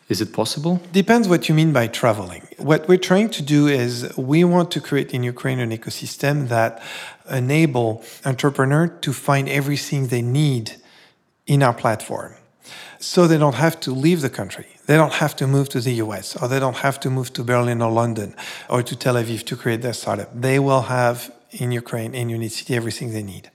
Is 0.10 0.20
it 0.20 0.34
possible? 0.34 0.82
Depends 0.92 1.30
what 1.30 1.48
you 1.48 1.56
mean 1.56 1.72
by 1.72 1.88
traveling. 1.88 2.46
What 2.58 2.86
we're 2.90 2.98
trying 2.98 3.30
to 3.30 3.42
do 3.42 3.68
is 3.68 4.12
we 4.18 4.44
want 4.44 4.70
to 4.72 4.82
create 4.82 5.14
in 5.14 5.24
Ukraine 5.24 5.60
an 5.60 5.72
ecosystem 5.72 6.50
that 6.50 6.84
enable 7.30 8.04
entrepreneurs 8.26 8.92
to 9.02 9.14
find 9.14 9.48
everything 9.48 10.08
they 10.08 10.22
need 10.22 10.76
in 11.48 11.64
our 11.64 11.74
platform. 11.74 12.34
So 13.00 13.26
they 13.26 13.38
don't 13.38 13.56
have 13.56 13.80
to 13.82 13.92
leave 13.94 14.20
the 14.20 14.30
country. 14.30 14.71
They 14.88 14.96
don't 14.96 15.14
have 15.14 15.36
to 15.38 15.48
move 15.48 15.70
to 15.70 15.80
the 15.80 15.94
US 16.06 16.36
or 16.36 16.48
they 16.48 16.60
don't 16.60 16.78
have 16.78 17.00
to 17.02 17.10
move 17.10 17.32
to 17.34 17.44
Berlin 17.44 17.82
or 17.82 17.92
London 17.92 18.36
or 18.70 18.84
to 18.84 18.96
Tel 18.96 19.16
Aviv 19.16 19.44
to 19.46 19.56
create 19.56 19.82
their 19.82 19.94
startup. 19.94 20.30
They 20.40 20.60
will 20.60 20.82
have 20.82 21.32
in 21.52 21.72
Ukraine, 21.72 22.14
in 22.14 22.30
Unit 22.30 22.52
City, 22.52 22.76
everything 22.76 23.12
they 23.12 23.24
need. 23.24 23.50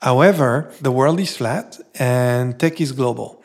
However, 0.00 0.72
the 0.80 0.92
world 0.92 1.18
is 1.20 1.36
flat 1.36 1.80
and 1.98 2.58
tech 2.58 2.80
is 2.80 2.92
global. 2.92 3.42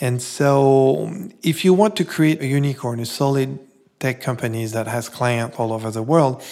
And 0.00 0.20
so 0.22 1.12
if 1.42 1.64
you 1.64 1.74
want 1.74 1.96
to 1.96 2.04
create 2.04 2.40
a 2.40 2.46
unicorn, 2.46 3.00
a 3.00 3.06
solid 3.06 3.58
tech 3.98 4.20
company 4.20 4.64
that 4.66 4.86
has 4.86 5.08
clients 5.08 5.58
all 5.58 5.72
over 5.72 5.90
the 5.90 6.02
world, 6.02 6.42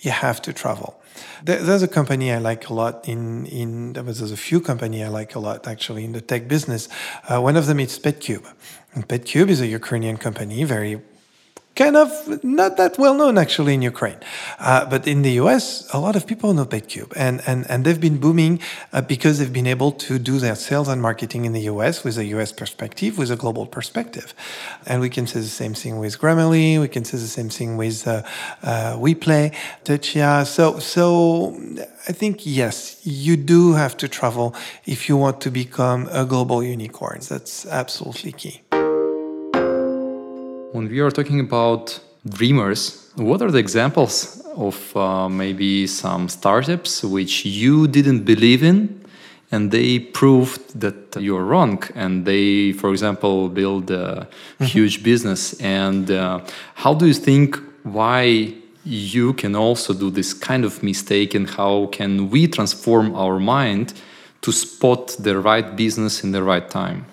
you 0.00 0.10
have 0.10 0.42
to 0.42 0.52
travel. 0.52 1.00
There's 1.42 1.82
a 1.82 1.88
company 1.88 2.32
I 2.32 2.38
like 2.38 2.68
a 2.68 2.74
lot 2.74 3.08
in, 3.08 3.46
in 3.46 3.92
there's 3.92 4.30
a 4.30 4.36
few 4.36 4.60
company 4.60 5.02
I 5.04 5.08
like 5.08 5.34
a 5.34 5.38
lot 5.38 5.66
actually 5.66 6.04
in 6.04 6.12
the 6.12 6.20
tech 6.20 6.48
business. 6.48 6.88
Uh, 7.28 7.40
one 7.40 7.56
of 7.56 7.66
them 7.66 7.80
is 7.80 7.98
PetCube. 7.98 8.46
And 8.94 9.06
PetCube 9.06 9.48
is 9.48 9.60
a 9.60 9.66
Ukrainian 9.66 10.16
company, 10.16 10.64
very 10.64 11.00
kind 11.76 11.96
of 11.96 12.10
not 12.42 12.76
that 12.78 12.98
well 12.98 13.14
known 13.14 13.38
actually 13.38 13.74
in 13.74 13.82
Ukraine. 13.82 14.18
Uh, 14.58 14.84
but 14.86 15.06
in 15.06 15.22
the 15.22 15.32
US, 15.42 15.86
a 15.92 15.98
lot 16.00 16.16
of 16.16 16.26
people 16.26 16.52
know 16.54 16.64
PetCube 16.64 17.12
and, 17.14 17.42
and, 17.46 17.70
and 17.70 17.84
they've 17.84 18.00
been 18.00 18.18
booming 18.18 18.60
uh, 18.92 19.02
because 19.02 19.38
they've 19.38 19.52
been 19.52 19.66
able 19.66 19.92
to 19.92 20.18
do 20.18 20.38
their 20.38 20.56
sales 20.56 20.88
and 20.88 21.00
marketing 21.00 21.44
in 21.44 21.52
the 21.52 21.64
US 21.72 22.02
with 22.02 22.16
a 22.16 22.24
US 22.36 22.50
perspective, 22.50 23.18
with 23.18 23.30
a 23.30 23.36
global 23.36 23.66
perspective. 23.66 24.34
And 24.86 25.00
we 25.00 25.10
can 25.10 25.26
say 25.26 25.40
the 25.40 25.56
same 25.62 25.74
thing 25.74 25.98
with 25.98 26.18
Grammarly, 26.18 26.80
we 26.80 26.88
can 26.88 27.04
say 27.04 27.18
the 27.18 27.34
same 27.38 27.50
thing 27.50 27.76
with 27.76 28.08
uh, 28.08 28.22
uh, 28.62 28.96
WePlay, 28.96 29.54
Techia. 29.84 30.46
So, 30.46 30.78
so 30.78 31.54
I 32.08 32.12
think, 32.12 32.46
yes, 32.46 33.00
you 33.04 33.36
do 33.36 33.74
have 33.74 33.96
to 33.98 34.08
travel 34.08 34.54
if 34.86 35.08
you 35.08 35.16
want 35.16 35.40
to 35.42 35.50
become 35.50 36.08
a 36.10 36.24
global 36.24 36.62
unicorn. 36.62 37.20
That's 37.28 37.66
absolutely 37.66 38.32
key. 38.32 38.62
When 40.76 40.90
we 40.90 41.00
are 41.00 41.10
talking 41.10 41.40
about 41.40 41.98
dreamers, 42.28 43.10
what 43.14 43.40
are 43.40 43.50
the 43.50 43.56
examples 43.56 44.42
of 44.56 44.94
uh, 44.94 45.26
maybe 45.26 45.86
some 45.86 46.28
startups 46.28 47.02
which 47.02 47.46
you 47.46 47.88
didn't 47.88 48.24
believe 48.24 48.62
in 48.62 49.02
and 49.50 49.70
they 49.70 49.98
proved 49.98 50.78
that 50.78 51.16
you're 51.18 51.44
wrong 51.44 51.82
and 51.94 52.26
they 52.26 52.72
for 52.72 52.90
example 52.90 53.48
build 53.48 53.90
a 53.90 53.96
mm-hmm. 53.96 54.64
huge 54.64 55.02
business 55.02 55.58
and 55.62 56.10
uh, 56.10 56.40
how 56.74 56.92
do 56.92 57.06
you 57.06 57.14
think 57.14 57.58
why 57.84 58.52
you 58.84 59.32
can 59.32 59.56
also 59.56 59.94
do 59.94 60.10
this 60.10 60.34
kind 60.34 60.62
of 60.62 60.82
mistake 60.82 61.34
and 61.34 61.48
how 61.48 61.86
can 61.86 62.28
we 62.28 62.46
transform 62.46 63.14
our 63.14 63.40
mind 63.40 63.94
to 64.42 64.52
spot 64.52 65.16
the 65.20 65.38
right 65.38 65.74
business 65.74 66.22
in 66.22 66.32
the 66.32 66.42
right 66.42 66.68
time 66.68 67.06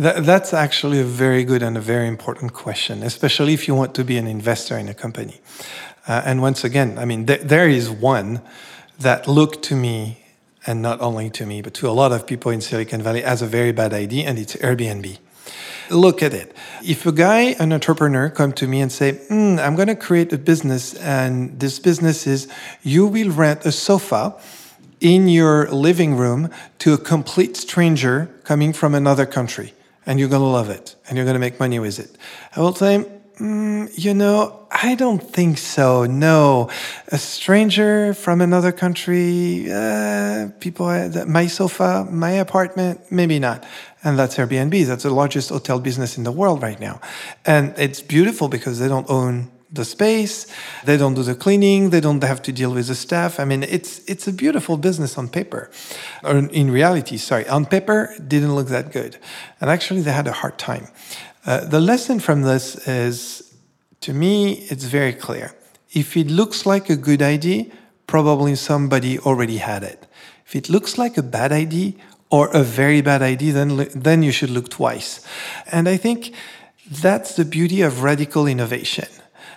that, 0.00 0.24
that's 0.24 0.54
actually 0.54 1.00
a 1.00 1.04
very 1.04 1.44
good 1.44 1.62
and 1.62 1.76
a 1.76 1.80
very 1.80 2.08
important 2.08 2.54
question, 2.54 3.02
especially 3.02 3.52
if 3.52 3.68
you 3.68 3.74
want 3.74 3.94
to 3.94 4.04
be 4.04 4.16
an 4.16 4.26
investor 4.26 4.78
in 4.78 4.88
a 4.88 4.94
company. 4.94 5.40
Uh, 6.08 6.22
and 6.24 6.40
once 6.40 6.64
again, 6.64 6.98
I 6.98 7.04
mean, 7.04 7.26
th- 7.26 7.42
there 7.42 7.68
is 7.68 7.90
one 7.90 8.40
that 8.98 9.28
looked 9.28 9.62
to 9.64 9.76
me, 9.76 10.24
and 10.66 10.80
not 10.80 11.00
only 11.00 11.28
to 11.30 11.44
me, 11.44 11.60
but 11.60 11.74
to 11.74 11.88
a 11.88 11.92
lot 11.92 12.12
of 12.12 12.26
people 12.26 12.50
in 12.50 12.62
Silicon 12.62 13.02
Valley 13.02 13.22
as 13.22 13.42
a 13.42 13.46
very 13.46 13.72
bad 13.72 13.92
idea, 13.92 14.26
and 14.26 14.38
it's 14.38 14.56
Airbnb. 14.56 15.18
Look 15.90 16.22
at 16.22 16.32
it. 16.32 16.56
If 16.82 17.04
a 17.04 17.12
guy, 17.12 17.56
an 17.58 17.72
entrepreneur, 17.72 18.30
come 18.30 18.52
to 18.54 18.66
me 18.66 18.80
and 18.80 18.90
say, 18.90 19.12
mm, 19.28 19.58
"I'm 19.58 19.74
going 19.74 19.88
to 19.88 19.96
create 19.96 20.32
a 20.32 20.38
business, 20.38 20.94
and 20.94 21.58
this 21.60 21.78
business 21.78 22.26
is 22.26 22.48
you 22.82 23.06
will 23.06 23.30
rent 23.30 23.66
a 23.66 23.72
sofa." 23.72 24.34
in 25.00 25.28
your 25.28 25.66
living 25.70 26.14
room 26.14 26.50
to 26.78 26.92
a 26.92 26.98
complete 26.98 27.56
stranger 27.56 28.28
coming 28.44 28.70
from 28.70 28.94
another 28.94 29.24
country 29.24 29.72
and 30.06 30.18
you're 30.18 30.28
going 30.28 30.42
to 30.42 30.46
love 30.46 30.70
it 30.70 30.96
and 31.08 31.16
you're 31.16 31.24
going 31.24 31.34
to 31.34 31.40
make 31.40 31.60
money 31.60 31.78
with 31.78 31.98
it. 31.98 32.16
I 32.56 32.60
will 32.60 32.74
say, 32.74 33.04
mm, 33.38 33.88
you 33.96 34.14
know, 34.14 34.66
I 34.70 34.94
don't 34.94 35.22
think 35.22 35.58
so. 35.58 36.04
No, 36.04 36.70
a 37.08 37.18
stranger 37.18 38.14
from 38.14 38.40
another 38.40 38.72
country, 38.72 39.66
uh, 39.70 40.48
people, 40.60 40.86
my 41.26 41.46
sofa, 41.46 42.06
my 42.10 42.30
apartment, 42.30 43.00
maybe 43.10 43.38
not. 43.38 43.64
And 44.02 44.18
that's 44.18 44.36
Airbnb. 44.36 44.86
That's 44.86 45.02
the 45.02 45.10
largest 45.10 45.50
hotel 45.50 45.78
business 45.78 46.16
in 46.16 46.24
the 46.24 46.32
world 46.32 46.62
right 46.62 46.80
now. 46.80 47.00
And 47.44 47.74
it's 47.78 48.00
beautiful 48.00 48.48
because 48.48 48.78
they 48.78 48.88
don't 48.88 49.08
own 49.10 49.50
the 49.72 49.84
space. 49.84 50.46
They 50.84 50.96
don't 50.96 51.14
do 51.14 51.22
the 51.22 51.34
cleaning. 51.34 51.90
They 51.90 52.00
don't 52.00 52.22
have 52.22 52.42
to 52.42 52.52
deal 52.52 52.72
with 52.72 52.88
the 52.88 52.94
staff. 52.94 53.38
I 53.38 53.44
mean, 53.44 53.62
it's 53.62 54.00
it's 54.06 54.26
a 54.26 54.32
beautiful 54.32 54.76
business 54.76 55.16
on 55.16 55.28
paper, 55.28 55.70
or 56.22 56.38
in 56.38 56.70
reality, 56.70 57.16
sorry, 57.16 57.48
on 57.48 57.66
paper 57.66 58.14
didn't 58.26 58.54
look 58.54 58.68
that 58.68 58.92
good, 58.92 59.18
and 59.60 59.70
actually 59.70 60.02
they 60.02 60.12
had 60.12 60.26
a 60.26 60.32
hard 60.32 60.58
time. 60.58 60.88
Uh, 61.46 61.64
the 61.64 61.80
lesson 61.80 62.20
from 62.20 62.42
this 62.42 62.76
is, 62.86 63.54
to 64.00 64.12
me, 64.12 64.66
it's 64.70 64.84
very 64.84 65.12
clear. 65.12 65.54
If 65.92 66.16
it 66.16 66.30
looks 66.30 66.66
like 66.66 66.90
a 66.90 66.96
good 66.96 67.22
idea, 67.22 67.64
probably 68.06 68.56
somebody 68.56 69.18
already 69.18 69.56
had 69.56 69.82
it. 69.82 70.06
If 70.46 70.54
it 70.54 70.68
looks 70.68 70.98
like 70.98 71.16
a 71.16 71.22
bad 71.22 71.52
idea 71.52 71.92
or 72.28 72.48
a 72.48 72.62
very 72.62 73.00
bad 73.00 73.22
idea, 73.22 73.52
then 73.52 73.88
then 73.94 74.22
you 74.22 74.32
should 74.32 74.50
look 74.50 74.68
twice. 74.68 75.20
And 75.70 75.88
I 75.88 75.96
think 75.96 76.34
that's 77.02 77.36
the 77.36 77.44
beauty 77.44 77.82
of 77.82 78.02
radical 78.02 78.48
innovation 78.48 79.06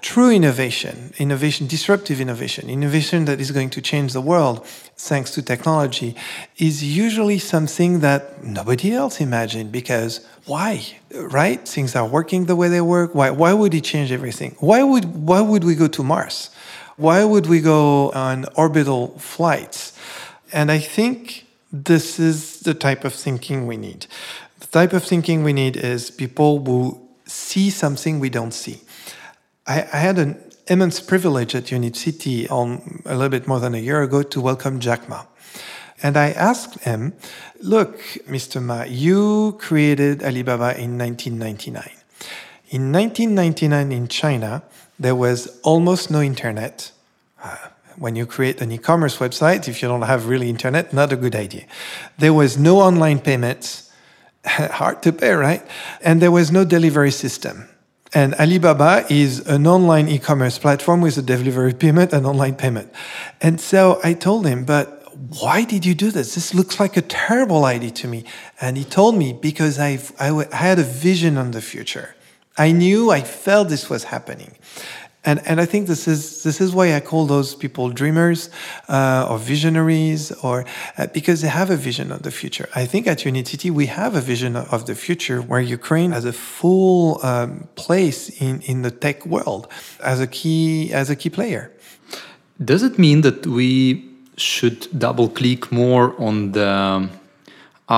true 0.04 0.30
innovation, 0.30 1.14
innovation, 1.18 1.66
disruptive 1.66 2.20
innovation, 2.20 2.70
innovation 2.70 3.24
that 3.24 3.40
is 3.40 3.52
going 3.52 3.70
to 3.70 3.82
change 3.82 4.12
the 4.12 4.22
world 4.22 4.64
thanks 4.98 5.32
to 5.32 5.42
technology, 5.42 6.14
is 6.58 6.84
usually 6.84 7.40
something 7.40 8.02
that 8.02 8.44
nobody 8.44 8.94
else 8.94 9.22
imagined 9.22 9.72
because 9.72 10.28
why? 10.46 10.86
Right? 11.16 11.66
Things 11.66 11.96
are 11.96 12.06
working 12.06 12.46
the 12.46 12.56
way 12.56 12.68
they 12.68 12.82
work. 12.82 13.16
Why, 13.16 13.32
why 13.32 13.54
would 13.54 13.74
it 13.74 13.86
change 13.86 14.12
everything? 14.12 14.58
Why 14.60 14.84
would, 14.84 15.06
why 15.06 15.40
would 15.40 15.64
we 15.64 15.74
go 15.74 15.88
to 15.88 16.04
Mars? 16.04 16.50
Why 16.98 17.24
would 17.24 17.48
we 17.48 17.62
go 17.62 18.12
on 18.12 18.46
orbital 18.56 19.18
flights? 19.20 19.98
And 20.52 20.70
I 20.70 20.80
think 20.80 21.46
this 21.72 22.20
is 22.20 22.60
the 22.60 22.74
type 22.74 23.06
of 23.06 23.14
thinking 23.14 23.68
we 23.68 23.78
need. 23.78 24.08
The 24.60 24.68
type 24.68 24.92
of 24.92 25.06
thinking 25.06 25.46
we 25.46 25.54
need 25.54 25.78
is 25.78 26.12
people 26.12 26.64
who 26.64 27.00
see 27.26 27.70
something 27.70 28.20
we 28.20 28.30
don't 28.30 28.54
see. 28.54 28.82
I, 29.66 29.82
I 29.94 29.98
had 29.98 30.20
an 30.20 30.52
immense 30.68 31.00
privilege 31.00 31.56
at 31.56 31.72
Unit 31.72 31.96
City 31.96 32.48
on 32.50 33.02
a 33.06 33.16
little 33.16 33.30
bit 33.30 33.48
more 33.48 33.60
than 33.60 33.74
a 33.74 33.80
year 33.80 34.02
ago 34.02 34.24
to 34.24 34.42
welcome 34.42 34.80
Jack 34.80 35.08
Ma. 35.08 35.26
And 36.02 36.18
I 36.18 36.32
asked 36.32 36.84
him, 36.84 37.14
look, 37.62 37.98
Mr. 38.28 38.62
Ma, 38.62 38.84
you 38.84 39.56
created 39.60 40.22
Alibaba 40.22 40.78
in 40.78 40.98
1999. 40.98 41.90
In 42.70 42.92
1999 42.92 43.92
in 43.92 44.08
China, 44.10 44.64
there 45.00 45.16
was 45.16 45.60
almost 45.62 46.12
no 46.12 46.22
internet. 46.22 46.92
Uh, 47.42 47.56
when 47.98 48.16
you 48.16 48.26
create 48.26 48.60
an 48.60 48.72
e-commerce 48.72 49.18
website, 49.18 49.68
if 49.68 49.82
you 49.82 49.88
don't 49.88 50.02
have 50.02 50.28
really 50.28 50.50
internet, 50.50 50.92
not 50.92 51.14
a 51.14 51.16
good 51.16 51.36
idea. 51.36 51.66
There 52.18 52.34
was 52.34 52.58
no 52.58 52.80
online 52.80 53.20
payments, 53.20 53.92
hard 54.46 55.02
to 55.04 55.14
pay, 55.14 55.32
right? 55.32 55.66
And 56.02 56.22
there 56.22 56.32
was 56.32 56.52
no 56.52 56.66
delivery 56.66 57.12
system. 57.12 57.70
And 58.14 58.36
Alibaba 58.36 59.06
is 59.10 59.40
an 59.48 59.66
online 59.66 60.08
e-commerce 60.08 60.60
platform 60.60 61.02
with 61.02 61.18
a 61.18 61.22
delivery 61.22 61.74
payment 61.74 62.14
and 62.14 62.28
online 62.28 62.56
payment. 62.56 62.94
And 63.42 63.60
so 63.60 64.00
I 64.04 64.14
told 64.14 64.46
him, 64.46 64.66
but 64.66 65.04
why 65.40 65.64
did 65.64 65.84
you 65.86 65.96
do 65.96 66.12
this? 66.12 66.36
This 66.36 66.54
looks 66.54 66.80
like 66.80 66.96
a 66.96 67.02
terrible 67.02 67.66
idea 67.66 67.92
to 67.92 68.08
me. 68.08 68.24
And 68.62 68.78
he 68.78 68.84
told 68.84 69.16
me 69.16 69.34
because 69.34 69.80
I've, 69.80 70.14
I 70.20 70.46
had 70.56 70.78
a 70.78 70.84
vision 70.84 71.38
on 71.38 71.52
the 71.52 71.62
future. 71.62 72.16
I 72.56 72.72
knew, 72.72 73.10
I 73.10 73.22
felt 73.22 73.70
this 73.70 73.90
was 73.90 74.04
happening. 74.06 74.58
And, 75.26 75.40
and 75.48 75.62
I 75.62 75.66
think 75.66 75.88
this 75.88 76.08
is, 76.08 76.44
this 76.44 76.60
is 76.60 76.74
why 76.74 76.96
I 76.96 77.00
call 77.00 77.26
those 77.26 77.56
people 77.56 77.90
dreamers 77.90 78.50
uh, 78.90 79.28
or 79.30 79.38
visionaries, 79.38 80.32
or 80.44 80.66
uh, 80.98 81.08
because 81.08 81.42
they 81.42 81.48
have 81.48 81.70
a 81.70 81.78
vision 81.78 82.12
of 82.12 82.24
the 82.24 82.32
future. 82.32 82.68
I 82.76 82.86
think 82.86 83.08
at 83.08 83.24
Unit 83.24 83.48
City 83.48 83.72
we 83.72 83.86
have 83.86 84.16
a 84.16 84.22
vision 84.22 84.56
of 84.56 84.86
the 84.86 84.96
future 84.96 85.42
where 85.42 85.62
Ukraine 85.62 86.12
has 86.12 86.26
a 86.26 86.34
full 86.34 87.26
um, 87.26 87.68
place 87.76 88.30
in, 88.42 88.62
in 88.62 88.82
the 88.82 88.92
tech 88.92 89.26
world 89.26 89.68
as 90.02 90.20
a 90.20 90.28
key, 90.28 90.92
as 90.94 91.10
a 91.10 91.16
key 91.16 91.30
player. 91.30 91.72
Does 92.64 92.84
it 92.84 93.00
mean 93.00 93.22
that 93.22 93.48
we 93.48 94.10
should 94.38 94.88
double 94.98 95.30
click 95.30 95.72
more 95.72 96.20
on 96.22 96.52
the 96.52 97.10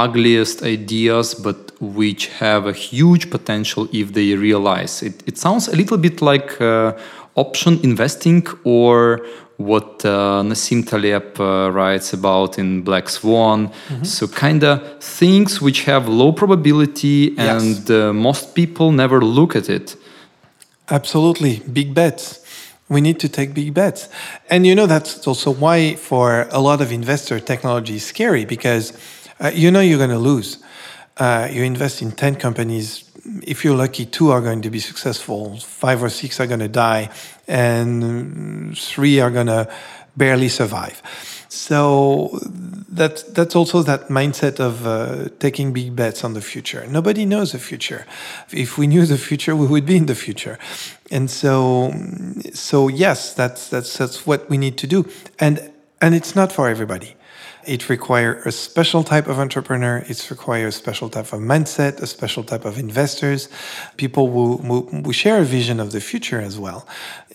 ugliest 0.03 0.63
ideas, 0.63 1.33
but 1.33 1.57
which 1.79 2.27
have 2.39 2.65
a 2.67 2.73
huge 2.73 3.29
potential 3.29 3.87
if 3.91 4.13
they 4.13 4.35
realize 4.35 5.03
it. 5.03 5.23
It 5.25 5.37
sounds 5.37 5.67
a 5.67 5.75
little 5.75 5.97
bit 5.97 6.21
like 6.21 6.59
uh, 6.61 6.93
option 7.35 7.79
investing 7.83 8.45
or 8.63 9.25
what 9.57 10.03
uh, 10.05 10.43
Nassim 10.43 10.85
Taleb 10.85 11.39
uh, 11.39 11.71
writes 11.71 12.13
about 12.13 12.59
in 12.59 12.81
Black 12.81 13.07
Swan. 13.09 13.69
Mm-hmm. 13.69 14.03
So, 14.03 14.27
kind 14.27 14.63
of 14.63 15.01
things 15.01 15.61
which 15.61 15.85
have 15.85 16.09
low 16.09 16.31
probability 16.33 17.37
and 17.37 17.77
yes. 17.77 17.89
uh, 17.89 18.13
most 18.13 18.53
people 18.53 18.91
never 18.91 19.21
look 19.21 19.55
at 19.55 19.69
it. 19.69 19.95
Absolutely. 20.89 21.61
Big 21.71 21.93
bets. 21.93 22.41
We 22.89 23.01
need 23.01 23.19
to 23.21 23.29
take 23.29 23.53
big 23.53 23.73
bets. 23.73 24.09
And 24.49 24.67
you 24.67 24.75
know, 24.75 24.85
that's 24.85 25.25
also 25.27 25.51
why 25.51 25.95
for 25.95 26.47
a 26.51 26.59
lot 26.59 26.81
of 26.81 26.91
investor 26.91 27.39
technology 27.39 27.95
is 27.95 28.05
scary 28.05 28.45
because 28.45 28.93
uh, 29.39 29.51
you 29.53 29.71
know 29.71 29.79
you're 29.79 29.97
going 29.97 30.09
to 30.09 30.19
lose. 30.19 30.63
Uh, 31.17 31.47
you 31.51 31.63
invest 31.63 32.01
in 32.01 32.11
10 32.11 32.35
companies. 32.35 33.09
If 33.43 33.63
you're 33.63 33.75
lucky, 33.75 34.05
two 34.05 34.31
are 34.31 34.41
going 34.41 34.61
to 34.61 34.69
be 34.69 34.79
successful, 34.79 35.57
five 35.57 36.03
or 36.03 36.09
six 36.09 36.39
are 36.39 36.47
going 36.47 36.59
to 36.59 36.67
die, 36.67 37.09
and 37.47 38.77
three 38.77 39.19
are 39.19 39.31
going 39.31 39.47
to 39.47 39.71
barely 40.15 40.49
survive. 40.49 41.01
So 41.49 42.37
that's 42.89 43.23
that's 43.23 43.55
also 43.55 43.81
that 43.83 44.09
mindset 44.09 44.59
of 44.59 44.85
uh, 44.85 45.29
taking 45.39 45.73
big 45.73 45.95
bets 45.95 46.23
on 46.23 46.33
the 46.33 46.41
future. 46.41 46.85
Nobody 46.87 47.25
knows 47.25 47.53
the 47.53 47.59
future. 47.59 48.05
If 48.51 48.77
we 48.77 48.87
knew 48.87 49.05
the 49.05 49.17
future, 49.17 49.55
we 49.55 49.65
would 49.65 49.85
be 49.85 49.95
in 49.95 50.05
the 50.05 50.15
future. 50.15 50.59
And 51.11 51.31
so, 51.31 51.93
so 52.53 52.89
yes, 52.89 53.33
that's 53.33 53.69
that's 53.69 53.97
that's 53.97 54.27
what 54.27 54.49
we 54.49 54.57
need 54.57 54.77
to 54.79 54.87
do. 54.87 55.05
And 55.39 55.71
and 56.01 56.13
it's 56.13 56.35
not 56.35 56.51
for 56.51 56.67
everybody. 56.67 57.15
It 57.67 57.89
requires 57.89 58.45
a 58.45 58.51
special 58.51 59.03
type 59.03 59.27
of 59.27 59.39
entrepreneur. 59.39 59.97
It 60.07 60.29
requires 60.29 60.75
a 60.75 60.77
special 60.77 61.09
type 61.09 61.33
of 61.33 61.39
mindset, 61.39 62.01
a 62.01 62.07
special 62.07 62.43
type 62.43 62.65
of 62.65 62.77
investors, 62.77 63.49
people 63.97 64.31
who, 64.31 64.57
who, 65.03 65.13
share 65.13 65.41
a 65.41 65.45
vision 65.45 65.79
of 65.79 65.91
the 65.91 65.99
future 65.99 66.39
as 66.39 66.59
well. 66.59 66.87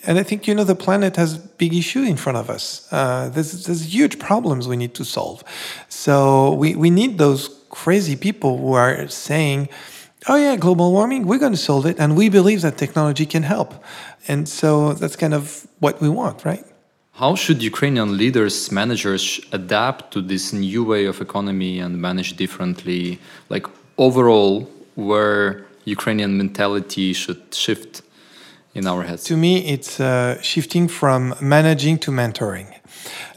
And 0.07 0.17
I 0.17 0.23
think, 0.23 0.47
you 0.47 0.55
know, 0.55 0.63
the 0.63 0.75
planet 0.75 1.15
has 1.17 1.37
big 1.37 1.73
issue 1.73 2.03
in 2.03 2.17
front 2.17 2.37
of 2.37 2.49
us. 2.49 2.87
Uh, 2.91 3.29
there's, 3.29 3.65
there's 3.65 3.93
huge 3.93 4.19
problems 4.19 4.67
we 4.67 4.77
need 4.77 4.93
to 4.95 5.05
solve. 5.05 5.43
So 5.89 6.53
we, 6.53 6.75
we 6.75 6.89
need 6.89 7.17
those 7.17 7.49
crazy 7.69 8.15
people 8.15 8.57
who 8.57 8.73
are 8.73 9.07
saying, 9.07 9.69
oh 10.27 10.35
yeah, 10.35 10.55
global 10.55 10.91
warming, 10.91 11.25
we're 11.25 11.39
going 11.39 11.53
to 11.53 11.57
solve 11.57 11.85
it. 11.85 11.99
And 11.99 12.15
we 12.15 12.29
believe 12.29 12.61
that 12.61 12.77
technology 12.77 13.25
can 13.25 13.43
help. 13.43 13.83
And 14.27 14.47
so 14.47 14.93
that's 14.93 15.15
kind 15.15 15.33
of 15.33 15.67
what 15.79 15.99
we 16.01 16.09
want, 16.09 16.45
right? 16.45 16.65
How 17.13 17.35
should 17.35 17.61
Ukrainian 17.61 18.17
leaders, 18.17 18.71
managers 18.71 19.39
adapt 19.51 20.11
to 20.13 20.21
this 20.21 20.53
new 20.53 20.83
way 20.83 21.05
of 21.05 21.21
economy 21.21 21.79
and 21.79 22.01
manage 22.01 22.35
differently? 22.37 23.19
Like 23.49 23.67
overall, 23.97 24.69
where 24.95 25.65
Ukrainian 25.85 26.37
mentality 26.37 27.13
should 27.13 27.53
shift 27.53 28.01
in 28.73 28.87
our 28.87 29.03
heads? 29.03 29.23
To 29.25 29.37
me, 29.37 29.59
it's 29.67 29.99
uh, 29.99 30.41
shifting 30.41 30.87
from 30.87 31.35
managing 31.41 31.97
to 31.99 32.11
mentoring 32.11 32.67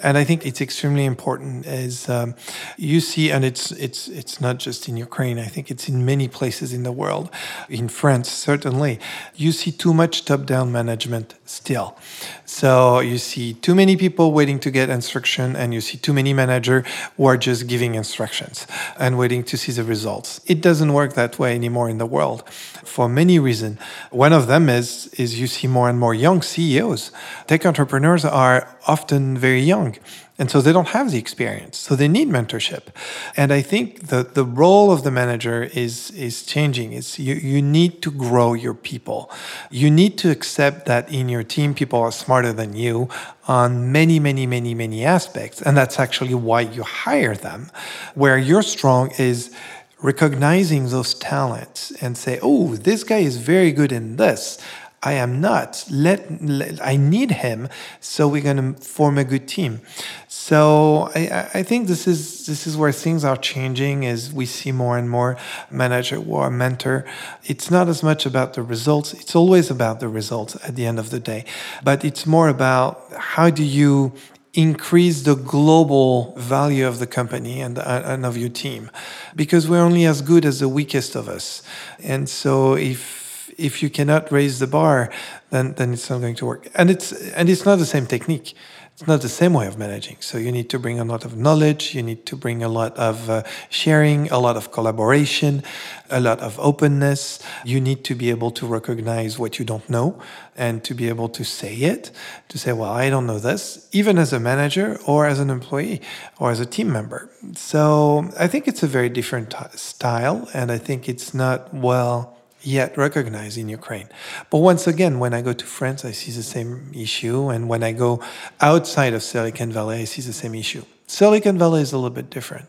and 0.02 0.18
I 0.18 0.24
think 0.24 0.44
it's 0.46 0.60
extremely 0.60 1.04
important 1.04 1.66
as 1.66 2.08
um, 2.08 2.34
you 2.76 3.00
see, 3.00 3.30
and 3.30 3.44
it's 3.44 3.72
it's 3.72 4.08
it's 4.08 4.40
not 4.40 4.58
just 4.58 4.88
in 4.88 4.96
Ukraine. 4.96 5.38
I 5.38 5.46
think 5.46 5.70
it's 5.70 5.88
in 5.88 6.04
many 6.04 6.28
places 6.28 6.72
in 6.72 6.82
the 6.82 6.92
world. 6.92 7.30
In 7.68 7.88
France, 7.88 8.30
certainly, 8.30 8.98
you 9.34 9.52
see 9.52 9.72
too 9.72 9.94
much 9.94 10.24
top-down 10.24 10.70
management 10.72 11.34
still. 11.44 11.96
So 12.44 13.00
you 13.00 13.18
see 13.18 13.54
too 13.54 13.74
many 13.74 13.96
people 13.96 14.32
waiting 14.32 14.58
to 14.60 14.70
get 14.70 14.90
instruction, 14.90 15.56
and 15.56 15.72
you 15.72 15.80
see 15.80 15.98
too 15.98 16.12
many 16.12 16.32
managers 16.32 16.86
who 17.16 17.26
are 17.26 17.36
just 17.36 17.66
giving 17.66 17.94
instructions 17.94 18.66
and 18.98 19.18
waiting 19.18 19.42
to 19.44 19.56
see 19.56 19.72
the 19.72 19.84
results. 19.84 20.40
It 20.46 20.60
doesn't 20.60 20.92
work 20.92 21.14
that 21.14 21.38
way 21.38 21.54
anymore 21.54 21.88
in 21.88 21.98
the 21.98 22.06
world 22.06 22.48
for 22.50 23.08
many 23.08 23.38
reasons. 23.38 23.78
One 24.10 24.32
of 24.32 24.46
them 24.46 24.68
is 24.68 25.08
is 25.14 25.40
you 25.40 25.46
see 25.46 25.66
more 25.66 25.88
and 25.88 25.98
more 25.98 26.14
young 26.14 26.42
CEOs. 26.42 27.10
Tech 27.46 27.64
entrepreneurs 27.66 28.24
are 28.24 28.68
often 28.86 29.36
very 29.38 29.53
young. 29.60 29.96
And 30.36 30.50
so 30.50 30.60
they 30.60 30.72
don't 30.72 30.88
have 30.88 31.12
the 31.12 31.18
experience. 31.18 31.78
So 31.78 31.94
they 31.94 32.08
need 32.08 32.28
mentorship. 32.28 32.88
And 33.36 33.52
I 33.52 33.62
think 33.62 34.08
the, 34.08 34.24
the 34.24 34.44
role 34.44 34.90
of 34.90 35.04
the 35.04 35.12
manager 35.12 35.62
is, 35.62 36.10
is 36.10 36.42
changing. 36.42 36.92
It's 36.92 37.18
you, 37.20 37.34
you 37.34 37.62
need 37.62 38.02
to 38.02 38.10
grow 38.10 38.54
your 38.54 38.74
people. 38.74 39.30
You 39.70 39.90
need 39.90 40.18
to 40.18 40.30
accept 40.30 40.86
that 40.86 41.12
in 41.12 41.28
your 41.28 41.44
team, 41.44 41.72
people 41.72 42.00
are 42.00 42.10
smarter 42.10 42.52
than 42.52 42.74
you 42.74 43.08
on 43.46 43.92
many, 43.92 44.18
many, 44.18 44.46
many, 44.46 44.74
many 44.74 45.04
aspects. 45.04 45.62
And 45.62 45.76
that's 45.76 46.00
actually 46.00 46.34
why 46.34 46.62
you 46.62 46.82
hire 46.82 47.36
them. 47.36 47.70
Where 48.14 48.36
you're 48.36 48.62
strong 48.62 49.12
is 49.18 49.54
recognizing 50.02 50.88
those 50.90 51.14
talents 51.14 51.90
and 52.02 52.18
say, 52.18 52.38
oh, 52.42 52.74
this 52.74 53.04
guy 53.04 53.18
is 53.18 53.38
very 53.38 53.72
good 53.72 53.92
in 53.92 54.16
this. 54.16 54.58
I 55.04 55.12
am 55.12 55.40
not. 55.40 55.84
Let, 55.90 56.42
let, 56.42 56.84
I 56.84 56.96
need 56.96 57.30
him, 57.30 57.68
so 58.00 58.26
we're 58.26 58.42
going 58.42 58.74
to 58.74 58.80
form 58.80 59.18
a 59.18 59.24
good 59.24 59.46
team. 59.46 59.82
So 60.28 61.10
I, 61.14 61.50
I 61.54 61.62
think 61.62 61.88
this 61.88 62.06
is 62.06 62.46
this 62.46 62.66
is 62.66 62.76
where 62.76 62.90
things 62.92 63.24
are 63.24 63.36
changing 63.36 64.06
as 64.06 64.32
we 64.32 64.46
see 64.46 64.72
more 64.72 64.96
and 64.96 65.08
more 65.10 65.36
manager 65.70 66.16
or 66.16 66.50
mentor. 66.50 67.04
It's 67.44 67.70
not 67.70 67.88
as 67.88 68.02
much 68.02 68.24
about 68.24 68.54
the 68.54 68.62
results. 68.62 69.12
It's 69.12 69.36
always 69.36 69.70
about 69.70 70.00
the 70.00 70.08
results 70.08 70.56
at 70.66 70.74
the 70.74 70.86
end 70.86 70.98
of 70.98 71.10
the 71.10 71.20
day, 71.20 71.44
but 71.82 72.04
it's 72.04 72.26
more 72.26 72.48
about 72.48 73.12
how 73.12 73.50
do 73.50 73.62
you 73.62 74.12
increase 74.54 75.22
the 75.22 75.34
global 75.34 76.32
value 76.36 76.86
of 76.86 76.98
the 77.00 77.06
company 77.06 77.60
and, 77.60 77.78
uh, 77.78 78.02
and 78.04 78.24
of 78.24 78.36
your 78.36 78.48
team 78.48 78.88
because 79.34 79.68
we're 79.68 79.80
only 79.80 80.04
as 80.04 80.22
good 80.22 80.44
as 80.44 80.60
the 80.60 80.68
weakest 80.68 81.16
of 81.16 81.28
us 81.28 81.60
and 81.98 82.28
so 82.28 82.74
if 82.74 83.23
if 83.58 83.82
you 83.82 83.90
cannot 83.90 84.30
raise 84.30 84.58
the 84.58 84.66
bar, 84.66 85.10
then 85.50 85.74
then 85.74 85.92
it's 85.92 86.08
not 86.10 86.20
going 86.20 86.36
to 86.36 86.46
work. 86.46 86.68
And 86.74 86.90
it's 86.90 87.12
and 87.32 87.48
it's 87.48 87.64
not 87.64 87.78
the 87.78 87.86
same 87.86 88.06
technique. 88.06 88.54
It's 88.94 89.08
not 89.08 89.22
the 89.22 89.28
same 89.28 89.54
way 89.54 89.66
of 89.66 89.76
managing. 89.76 90.18
So 90.20 90.38
you 90.38 90.52
need 90.52 90.70
to 90.70 90.78
bring 90.78 91.00
a 91.00 91.04
lot 91.04 91.24
of 91.24 91.36
knowledge. 91.36 91.96
You 91.96 92.02
need 92.04 92.26
to 92.26 92.36
bring 92.36 92.62
a 92.62 92.68
lot 92.68 92.96
of 92.96 93.28
uh, 93.28 93.42
sharing, 93.68 94.30
a 94.30 94.38
lot 94.38 94.56
of 94.56 94.70
collaboration, 94.70 95.64
a 96.10 96.20
lot 96.20 96.38
of 96.38 96.60
openness. 96.60 97.40
You 97.64 97.80
need 97.80 98.04
to 98.04 98.14
be 98.14 98.30
able 98.30 98.52
to 98.52 98.68
recognize 98.68 99.36
what 99.36 99.58
you 99.58 99.64
don't 99.64 99.90
know 99.90 100.22
and 100.56 100.84
to 100.84 100.94
be 100.94 101.08
able 101.08 101.28
to 101.30 101.42
say 101.42 101.74
it, 101.74 102.12
to 102.50 102.56
say, 102.56 102.72
well, 102.72 102.92
I 102.92 103.10
don't 103.10 103.26
know 103.26 103.40
this, 103.40 103.88
even 103.90 104.16
as 104.16 104.32
a 104.32 104.38
manager 104.38 105.00
or 105.08 105.26
as 105.26 105.40
an 105.40 105.50
employee 105.50 106.00
or 106.38 106.52
as 106.52 106.60
a 106.60 106.66
team 106.66 106.92
member. 106.92 107.28
So 107.56 108.30
I 108.38 108.46
think 108.46 108.68
it's 108.68 108.84
a 108.84 108.86
very 108.86 109.08
different 109.08 109.50
t- 109.50 109.76
style. 109.76 110.48
And 110.54 110.70
I 110.70 110.78
think 110.78 111.08
it's 111.08 111.34
not 111.34 111.74
well 111.74 112.33
yet 112.66 112.96
recognized 112.96 113.58
in 113.58 113.68
Ukraine. 113.68 114.08
But 114.50 114.58
once 114.58 114.86
again, 114.86 115.18
when 115.18 115.34
I 115.34 115.42
go 115.42 115.52
to 115.52 115.64
France, 115.64 116.04
I 116.04 116.12
see 116.12 116.32
the 116.32 116.42
same 116.42 116.90
issue. 116.94 117.48
And 117.48 117.68
when 117.68 117.82
I 117.82 117.92
go 117.92 118.20
outside 118.60 119.14
of 119.14 119.22
Silicon 119.22 119.72
Valley, 119.72 120.00
I 120.00 120.04
see 120.04 120.22
the 120.22 120.32
same 120.32 120.54
issue. 120.54 120.84
Silicon 121.06 121.58
Valley 121.58 121.82
is 121.82 121.92
a 121.92 121.96
little 121.96 122.10
bit 122.10 122.30
different. 122.30 122.66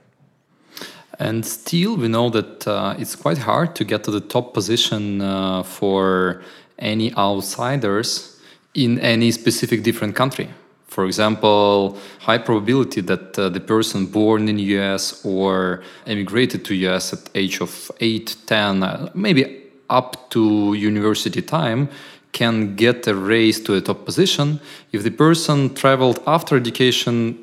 And 1.18 1.46
still, 1.46 1.96
we 1.96 2.10
know 2.10 2.30
that 2.30 2.68
uh, 2.68 2.96
it's 3.00 3.16
quite 3.16 3.38
hard 3.38 3.76
to 3.76 3.86
get 3.86 4.04
to 4.04 4.12
the 4.12 4.20
top 4.20 4.54
position 4.54 5.22
uh, 5.22 5.64
for 5.64 6.42
any 6.78 7.14
outsiders 7.16 8.40
in 8.74 9.00
any 9.00 9.32
specific 9.32 9.84
different 9.84 10.16
country. 10.16 10.50
For 10.88 11.06
example, 11.06 11.98
high 12.20 12.38
probability 12.38 13.02
that 13.02 13.38
uh, 13.40 13.50
the 13.50 13.60
person 13.60 14.06
born 14.06 14.48
in 14.48 14.60
US 14.60 15.26
or 15.26 15.84
emigrated 16.06 16.66
to 16.66 16.76
US 16.88 17.14
at 17.14 17.30
age 17.34 17.62
of 17.62 17.92
8, 18.00 18.36
10, 18.46 18.84
uh, 18.84 19.10
maybe 19.14 19.65
up 19.90 20.30
to 20.32 20.74
university 20.74 21.42
time 21.42 21.90
can 22.32 22.76
get 22.76 23.08
a 23.08 23.16
raise 23.16 23.62
to 23.62 23.76
a 23.76 23.82
top 23.82 24.06
position. 24.06 24.60
If 24.92 25.04
the 25.04 25.12
person 25.12 25.74
traveled 25.74 26.20
after 26.28 26.58
education 26.58 27.40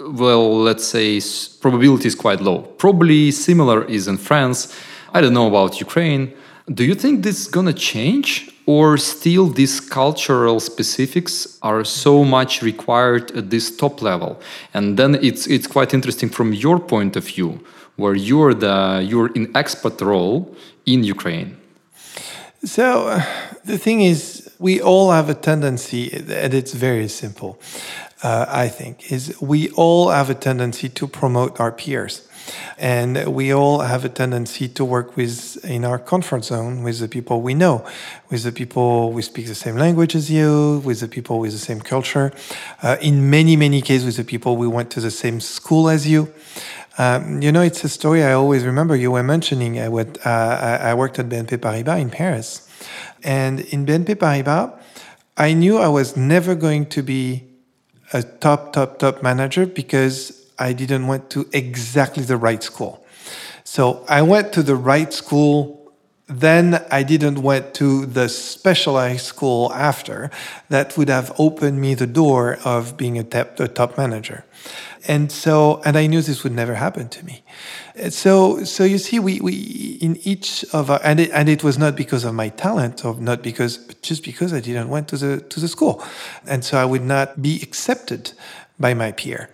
well 0.00 0.58
let's 0.60 0.84
say 0.84 1.20
probability 1.60 2.08
is 2.08 2.14
quite 2.14 2.40
low. 2.40 2.58
Probably 2.84 3.30
similar 3.30 3.84
is 3.84 4.08
in 4.08 4.18
france. 4.18 4.74
I 5.12 5.20
don't 5.20 5.34
know 5.34 5.46
about 5.46 5.80
ukraine. 5.80 6.32
Do 6.72 6.84
you 6.84 6.94
think 6.94 7.22
this 7.22 7.40
is 7.42 7.48
gonna 7.48 7.72
change 7.72 8.50
or 8.66 8.96
still 8.96 9.46
these 9.46 9.80
cultural 9.80 10.58
specifics 10.60 11.58
are 11.62 11.84
so 11.84 12.24
much 12.24 12.62
required 12.62 13.30
at 13.36 13.50
this 13.50 13.76
top 13.76 14.02
level? 14.02 14.40
And 14.72 14.96
then 14.98 15.14
it's 15.28 15.46
it's 15.46 15.66
quite 15.66 15.94
interesting 15.94 16.28
from 16.28 16.52
your 16.52 16.78
point 16.78 17.16
of 17.16 17.24
view 17.24 17.60
where 17.96 18.14
you're 18.14 18.54
the 18.54 19.04
you're 19.08 19.30
in 19.34 19.50
expert 19.54 20.00
role 20.00 20.54
in 20.86 21.04
ukraine 21.04 21.56
so 22.64 23.08
uh, 23.08 23.24
the 23.64 23.78
thing 23.78 24.00
is, 24.02 24.50
we 24.58 24.80
all 24.80 25.10
have 25.10 25.28
a 25.28 25.34
tendency, 25.34 26.12
and 26.12 26.54
it's 26.54 26.72
very 26.72 27.08
simple, 27.08 27.58
uh, 28.22 28.46
I 28.48 28.68
think, 28.68 29.12
is 29.12 29.40
we 29.40 29.70
all 29.70 30.10
have 30.10 30.30
a 30.30 30.34
tendency 30.34 30.88
to 30.88 31.06
promote 31.06 31.60
our 31.60 31.72
peers. 31.72 32.28
And 32.76 33.34
we 33.34 33.54
all 33.54 33.80
have 33.80 34.04
a 34.04 34.10
tendency 34.10 34.68
to 34.68 34.84
work 34.84 35.16
with 35.16 35.64
in 35.64 35.84
our 35.84 35.98
comfort 35.98 36.44
zone 36.44 36.82
with 36.82 36.98
the 36.98 37.08
people 37.08 37.40
we 37.40 37.54
know, 37.54 37.86
with 38.30 38.42
the 38.42 38.52
people 38.52 39.12
we 39.12 39.22
speak 39.22 39.46
the 39.46 39.54
same 39.54 39.76
language 39.76 40.14
as 40.14 40.30
you, 40.30 40.82
with 40.84 41.00
the 41.00 41.08
people 41.08 41.38
with 41.38 41.52
the 41.52 41.58
same 41.58 41.80
culture. 41.80 42.32
Uh, 42.82 42.96
in 43.00 43.30
many, 43.30 43.56
many 43.56 43.80
cases, 43.80 44.04
with 44.04 44.16
the 44.16 44.24
people 44.24 44.58
we 44.58 44.68
went 44.68 44.90
to 44.90 45.00
the 45.00 45.10
same 45.10 45.40
school 45.40 45.88
as 45.88 46.06
you. 46.06 46.32
Um, 46.96 47.42
you 47.42 47.50
know, 47.50 47.62
it's 47.62 47.82
a 47.82 47.88
story 47.88 48.22
I 48.22 48.32
always 48.32 48.64
remember. 48.64 48.94
You 48.94 49.10
were 49.10 49.22
mentioning 49.22 49.80
uh, 49.80 49.90
what 49.90 50.24
uh, 50.24 50.78
I 50.80 50.94
worked 50.94 51.18
at 51.18 51.28
BNP 51.28 51.58
Paribas 51.58 52.00
in 52.00 52.10
Paris, 52.10 52.68
and 53.22 53.60
in 53.60 53.84
BNP 53.84 54.14
Paribas, 54.16 54.78
I 55.36 55.52
knew 55.54 55.78
I 55.78 55.88
was 55.88 56.16
never 56.16 56.54
going 56.54 56.86
to 56.86 57.02
be 57.02 57.44
a 58.12 58.22
top, 58.22 58.72
top, 58.72 58.98
top 59.00 59.22
manager 59.22 59.66
because 59.66 60.44
I 60.58 60.72
didn't 60.72 61.08
went 61.08 61.30
to 61.30 61.48
exactly 61.52 62.22
the 62.22 62.36
right 62.36 62.62
school. 62.62 63.04
So 63.64 64.04
I 64.08 64.22
went 64.22 64.52
to 64.52 64.62
the 64.62 64.76
right 64.76 65.12
school 65.12 65.83
then 66.26 66.82
I 66.90 67.02
didn't 67.02 67.42
went 67.42 67.74
to 67.74 68.06
the 68.06 68.28
specialized 68.28 69.26
school 69.26 69.70
after 69.74 70.30
that 70.70 70.96
would 70.96 71.08
have 71.08 71.34
opened 71.38 71.80
me 71.80 71.94
the 71.94 72.06
door 72.06 72.58
of 72.64 72.96
being 72.96 73.18
a 73.18 73.24
top, 73.24 73.60
a 73.60 73.68
top 73.68 73.98
manager. 73.98 74.44
And 75.06 75.30
so, 75.30 75.82
and 75.84 75.98
I 75.98 76.06
knew 76.06 76.22
this 76.22 76.42
would 76.42 76.54
never 76.54 76.74
happen 76.74 77.10
to 77.10 77.24
me. 77.26 77.44
So, 78.08 78.64
so 78.64 78.84
you 78.84 78.96
see, 78.96 79.18
we, 79.18 79.38
we 79.40 79.98
in 80.00 80.16
each 80.24 80.64
of 80.72 80.90
our, 80.90 81.00
and 81.04 81.20
it, 81.20 81.30
and 81.32 81.48
it 81.48 81.62
was 81.62 81.76
not 81.76 81.94
because 81.94 82.24
of 82.24 82.34
my 82.34 82.48
talent 82.48 83.04
or 83.04 83.14
not 83.20 83.42
because, 83.42 83.76
but 83.76 84.00
just 84.00 84.24
because 84.24 84.54
I 84.54 84.60
didn't 84.60 84.88
went 84.88 85.08
to 85.08 85.18
the, 85.18 85.40
to 85.42 85.60
the 85.60 85.68
school. 85.68 86.02
And 86.46 86.64
so 86.64 86.78
I 86.78 86.86
would 86.86 87.04
not 87.04 87.42
be 87.42 87.60
accepted 87.62 88.32
by 88.78 88.94
my 88.94 89.12
peer 89.12 89.50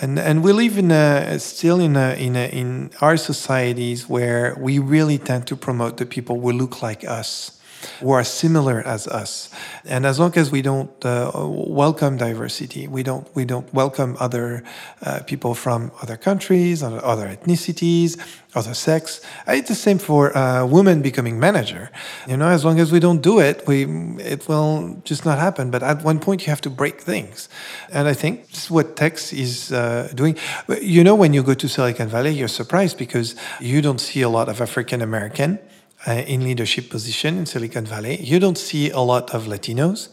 and 0.00 0.18
and 0.18 0.44
we 0.44 0.52
live 0.52 0.76
in 0.76 0.90
a 0.90 1.38
still 1.38 1.80
in 1.80 1.96
a, 1.96 2.14
in 2.14 2.36
a, 2.36 2.48
in 2.48 2.90
our 3.00 3.16
societies 3.16 4.08
where 4.08 4.54
we 4.60 4.78
really 4.78 5.18
tend 5.18 5.46
to 5.46 5.56
promote 5.56 5.96
the 5.96 6.06
people 6.06 6.40
who 6.40 6.52
look 6.52 6.82
like 6.82 7.04
us 7.04 7.55
who 8.00 8.10
are 8.10 8.24
similar 8.24 8.80
as 8.86 9.06
us. 9.06 9.50
And 9.84 10.06
as 10.06 10.18
long 10.18 10.36
as 10.36 10.50
we 10.50 10.62
don't 10.62 10.90
uh, 11.04 11.30
welcome 11.34 12.16
diversity, 12.16 12.88
we 12.88 13.02
don't 13.02 13.26
we 13.34 13.44
don't 13.44 13.72
welcome 13.72 14.16
other 14.20 14.62
uh, 15.02 15.20
people 15.26 15.54
from 15.54 15.90
other 16.02 16.16
countries, 16.16 16.82
other, 16.82 17.28
ethnicities, 17.28 18.18
other 18.54 18.74
sex. 18.74 19.20
It's 19.46 19.68
the 19.68 19.74
same 19.74 19.98
for 19.98 20.36
uh, 20.36 20.66
women 20.66 21.02
becoming 21.02 21.38
manager. 21.38 21.90
You 22.26 22.36
know, 22.36 22.48
as 22.48 22.64
long 22.64 22.80
as 22.80 22.90
we 22.92 23.00
don't 23.00 23.22
do 23.22 23.38
it, 23.40 23.66
we 23.66 23.84
it 24.18 24.48
will 24.48 25.00
just 25.04 25.24
not 25.24 25.38
happen. 25.38 25.70
But 25.70 25.82
at 25.82 26.02
one 26.02 26.18
point, 26.18 26.42
you 26.42 26.50
have 26.50 26.62
to 26.62 26.70
break 26.70 27.00
things, 27.00 27.48
and 27.92 28.08
I 28.08 28.14
think 28.14 28.48
this 28.50 28.64
is 28.64 28.70
what 28.70 28.96
Tex 28.96 29.32
is 29.32 29.72
uh, 29.72 30.10
doing. 30.14 30.36
You 30.80 31.04
know, 31.04 31.14
when 31.14 31.32
you 31.32 31.42
go 31.42 31.54
to 31.54 31.68
Silicon 31.68 32.08
Valley, 32.08 32.32
you're 32.32 32.48
surprised 32.48 32.98
because 32.98 33.36
you 33.60 33.82
don't 33.82 34.00
see 34.00 34.22
a 34.22 34.28
lot 34.28 34.48
of 34.48 34.60
African 34.60 35.02
American 35.02 35.58
uh, 36.06 36.12
in 36.12 36.44
leadership 36.44 36.90
position 36.90 37.38
in 37.38 37.46
Silicon 37.46 37.84
Valley. 37.84 38.20
You 38.22 38.38
don't 38.38 38.58
see 38.58 38.90
a 38.90 39.00
lot 39.00 39.34
of 39.34 39.44
Latinos. 39.44 40.08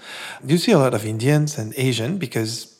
You 0.46 0.58
see 0.58 0.72
a 0.72 0.80
lot 0.80 0.94
of 0.94 1.06
Indians 1.06 1.58
and 1.58 1.74
Asian 1.78 2.18
because 2.18 2.74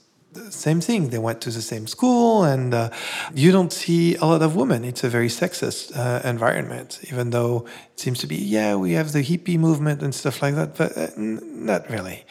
same 0.50 0.82
thing. 0.82 1.10
They 1.10 1.20
went 1.20 1.42
to 1.42 1.50
the 1.50 1.62
same 1.62 1.88
school, 1.88 2.44
and 2.44 2.74
uh, 2.74 2.90
you 3.34 3.52
don't 3.52 3.72
see 3.72 4.16
a 4.16 4.26
lot 4.26 4.42
of 4.42 4.56
women. 4.56 4.84
It's 4.84 5.04
a 5.04 5.10
very 5.10 5.28
sexist 5.28 5.96
uh, 5.96 6.28
environment, 6.28 7.00
even 7.12 7.30
though 7.30 7.66
it 7.94 8.00
seems 8.00 8.20
to 8.20 8.28
be, 8.28 8.36
yeah, 8.36 8.76
we 8.76 8.94
have 8.94 9.12
the 9.12 9.20
hippie 9.20 9.58
movement 9.58 10.02
and 10.02 10.14
stuff 10.14 10.42
like 10.42 10.56
that, 10.56 10.76
but 10.78 10.98
uh, 10.98 11.10
not 11.18 11.90
really. 11.90 12.26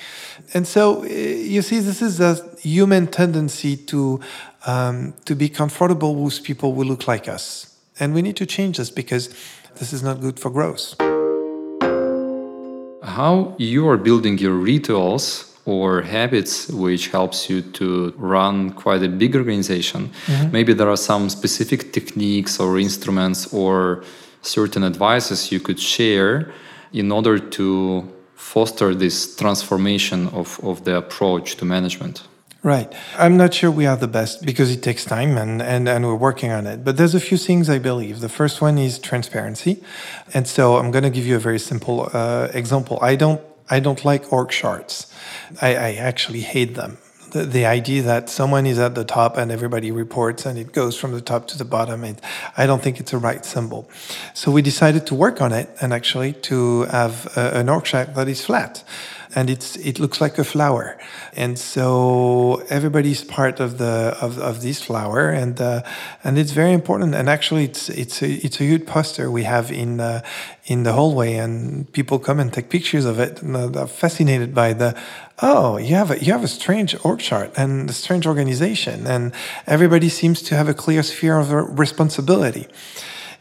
And 0.54 0.66
so 0.66 1.04
uh, 1.04 1.06
you 1.06 1.62
see, 1.62 1.80
this 1.80 2.02
is 2.02 2.20
a 2.20 2.34
human 2.60 3.06
tendency 3.06 3.76
to 3.76 4.20
um, 4.66 5.14
to 5.24 5.34
be 5.34 5.48
comfortable 5.48 6.14
with 6.14 6.42
people 6.42 6.74
who 6.74 6.84
look 6.84 7.06
like 7.08 7.28
us, 7.28 7.76
and 7.98 8.14
we 8.14 8.22
need 8.22 8.36
to 8.36 8.46
change 8.46 8.78
this 8.78 8.90
because 8.90 9.34
this 9.78 9.92
is 9.92 10.02
not 10.02 10.20
good 10.20 10.38
for 10.38 10.50
growth. 10.50 10.94
How 13.02 13.54
you 13.58 13.88
are 13.88 13.96
building 13.96 14.38
your 14.38 14.54
rituals 14.54 15.52
or 15.64 16.02
habits 16.02 16.68
which 16.68 17.08
helps 17.08 17.48
you 17.48 17.62
to 17.62 18.12
run 18.16 18.70
quite 18.72 19.02
a 19.02 19.08
big 19.08 19.36
organization 19.36 20.10
mm-hmm. 20.26 20.50
maybe 20.50 20.72
there 20.72 20.88
are 20.88 20.96
some 20.96 21.28
specific 21.28 21.92
techniques 21.92 22.58
or 22.58 22.80
instruments 22.80 23.52
or 23.54 24.02
certain 24.42 24.82
advices 24.82 25.52
you 25.52 25.60
could 25.60 25.78
share 25.78 26.52
in 26.92 27.12
order 27.12 27.38
to 27.38 28.02
foster 28.34 28.92
this 28.92 29.36
transformation 29.36 30.26
of, 30.30 30.58
of 30.64 30.84
the 30.84 30.96
approach 30.96 31.54
to 31.54 31.64
management 31.64 32.22
Right. 32.64 32.92
I'm 33.18 33.36
not 33.36 33.54
sure 33.54 33.72
we 33.72 33.86
are 33.86 33.96
the 33.96 34.06
best 34.06 34.46
because 34.46 34.70
it 34.70 34.84
takes 34.84 35.04
time 35.04 35.36
and, 35.36 35.60
and, 35.60 35.88
and 35.88 36.06
we're 36.06 36.14
working 36.14 36.52
on 36.52 36.68
it. 36.68 36.84
But 36.84 36.96
there's 36.96 37.14
a 37.14 37.18
few 37.18 37.36
things 37.36 37.68
I 37.68 37.80
believe. 37.80 38.20
The 38.20 38.28
first 38.28 38.60
one 38.60 38.78
is 38.78 39.00
transparency. 39.00 39.82
And 40.32 40.46
so 40.46 40.76
I'm 40.76 40.92
going 40.92 41.02
to 41.02 41.10
give 41.10 41.26
you 41.26 41.34
a 41.34 41.40
very 41.40 41.58
simple 41.58 42.08
uh, 42.12 42.50
example. 42.54 43.00
I 43.02 43.16
don't, 43.16 43.40
I 43.68 43.80
don't 43.80 44.04
like 44.04 44.32
org 44.32 44.50
charts. 44.50 45.12
I, 45.60 45.74
I 45.74 45.92
actually 45.94 46.42
hate 46.42 46.76
them. 46.76 46.98
The, 47.32 47.46
the, 47.46 47.64
idea 47.64 48.02
that 48.02 48.28
someone 48.28 48.66
is 48.66 48.78
at 48.78 48.94
the 48.94 49.04
top 49.04 49.38
and 49.38 49.50
everybody 49.50 49.90
reports 49.90 50.44
and 50.44 50.58
it 50.58 50.72
goes 50.72 50.98
from 50.98 51.12
the 51.12 51.22
top 51.22 51.48
to 51.48 51.58
the 51.58 51.64
bottom, 51.64 52.04
it, 52.04 52.20
I 52.58 52.66
don't 52.66 52.82
think 52.82 53.00
it's 53.00 53.14
a 53.14 53.18
right 53.18 53.44
symbol. 53.44 53.88
So 54.34 54.52
we 54.52 54.62
decided 54.62 55.06
to 55.06 55.14
work 55.14 55.40
on 55.40 55.50
it 55.50 55.70
and 55.80 55.94
actually 55.94 56.34
to 56.34 56.82
have 56.82 57.34
a, 57.36 57.56
an 57.56 57.70
org 57.70 57.84
chart 57.84 58.14
that 58.14 58.28
is 58.28 58.44
flat 58.44 58.84
and 59.34 59.50
it's 59.50 59.76
it 59.76 59.98
looks 59.98 60.20
like 60.20 60.38
a 60.38 60.44
flower. 60.44 60.98
And 61.34 61.58
so 61.58 62.62
everybody's 62.68 63.24
part 63.24 63.60
of 63.60 63.78
the 63.78 64.16
of, 64.20 64.38
of 64.38 64.62
this 64.62 64.82
flower 64.82 65.30
and 65.30 65.60
uh, 65.60 65.82
and 66.24 66.38
it's 66.38 66.52
very 66.52 66.72
important. 66.72 67.14
And 67.14 67.28
actually 67.28 67.64
it's 67.64 67.88
it's 67.88 68.22
a, 68.22 68.30
it's 68.30 68.60
a 68.60 68.64
huge 68.64 68.86
poster 68.86 69.30
we 69.30 69.44
have 69.44 69.70
in 69.70 70.00
uh, 70.00 70.22
in 70.66 70.84
the 70.84 70.92
hallway 70.92 71.34
and 71.34 71.90
people 71.92 72.18
come 72.18 72.38
and 72.38 72.52
take 72.52 72.70
pictures 72.70 73.04
of 73.04 73.18
it 73.18 73.42
and 73.42 73.74
they're 73.74 73.86
fascinated 73.86 74.54
by 74.54 74.72
the 74.72 74.96
oh 75.40 75.76
you 75.76 75.94
have 75.94 76.10
a 76.10 76.18
you 76.24 76.32
have 76.32 76.44
a 76.44 76.48
strange 76.48 76.94
org 77.04 77.18
chart 77.18 77.50
and 77.56 77.90
a 77.90 77.92
strange 77.92 78.26
organization 78.26 79.06
and 79.06 79.32
everybody 79.66 80.08
seems 80.08 80.40
to 80.40 80.54
have 80.54 80.68
a 80.68 80.74
clear 80.74 81.02
sphere 81.02 81.38
of 81.38 81.50
responsibility 81.78 82.68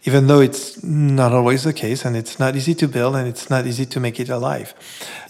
even 0.03 0.27
though 0.27 0.39
it's 0.39 0.83
not 0.83 1.31
always 1.31 1.63
the 1.63 1.73
case 1.73 2.05
and 2.05 2.15
it's 2.15 2.39
not 2.39 2.55
easy 2.55 2.73
to 2.73 2.87
build 2.87 3.15
and 3.15 3.27
it's 3.27 3.49
not 3.49 3.67
easy 3.67 3.85
to 3.85 3.99
make 3.99 4.19
it 4.19 4.29
alive. 4.29 4.73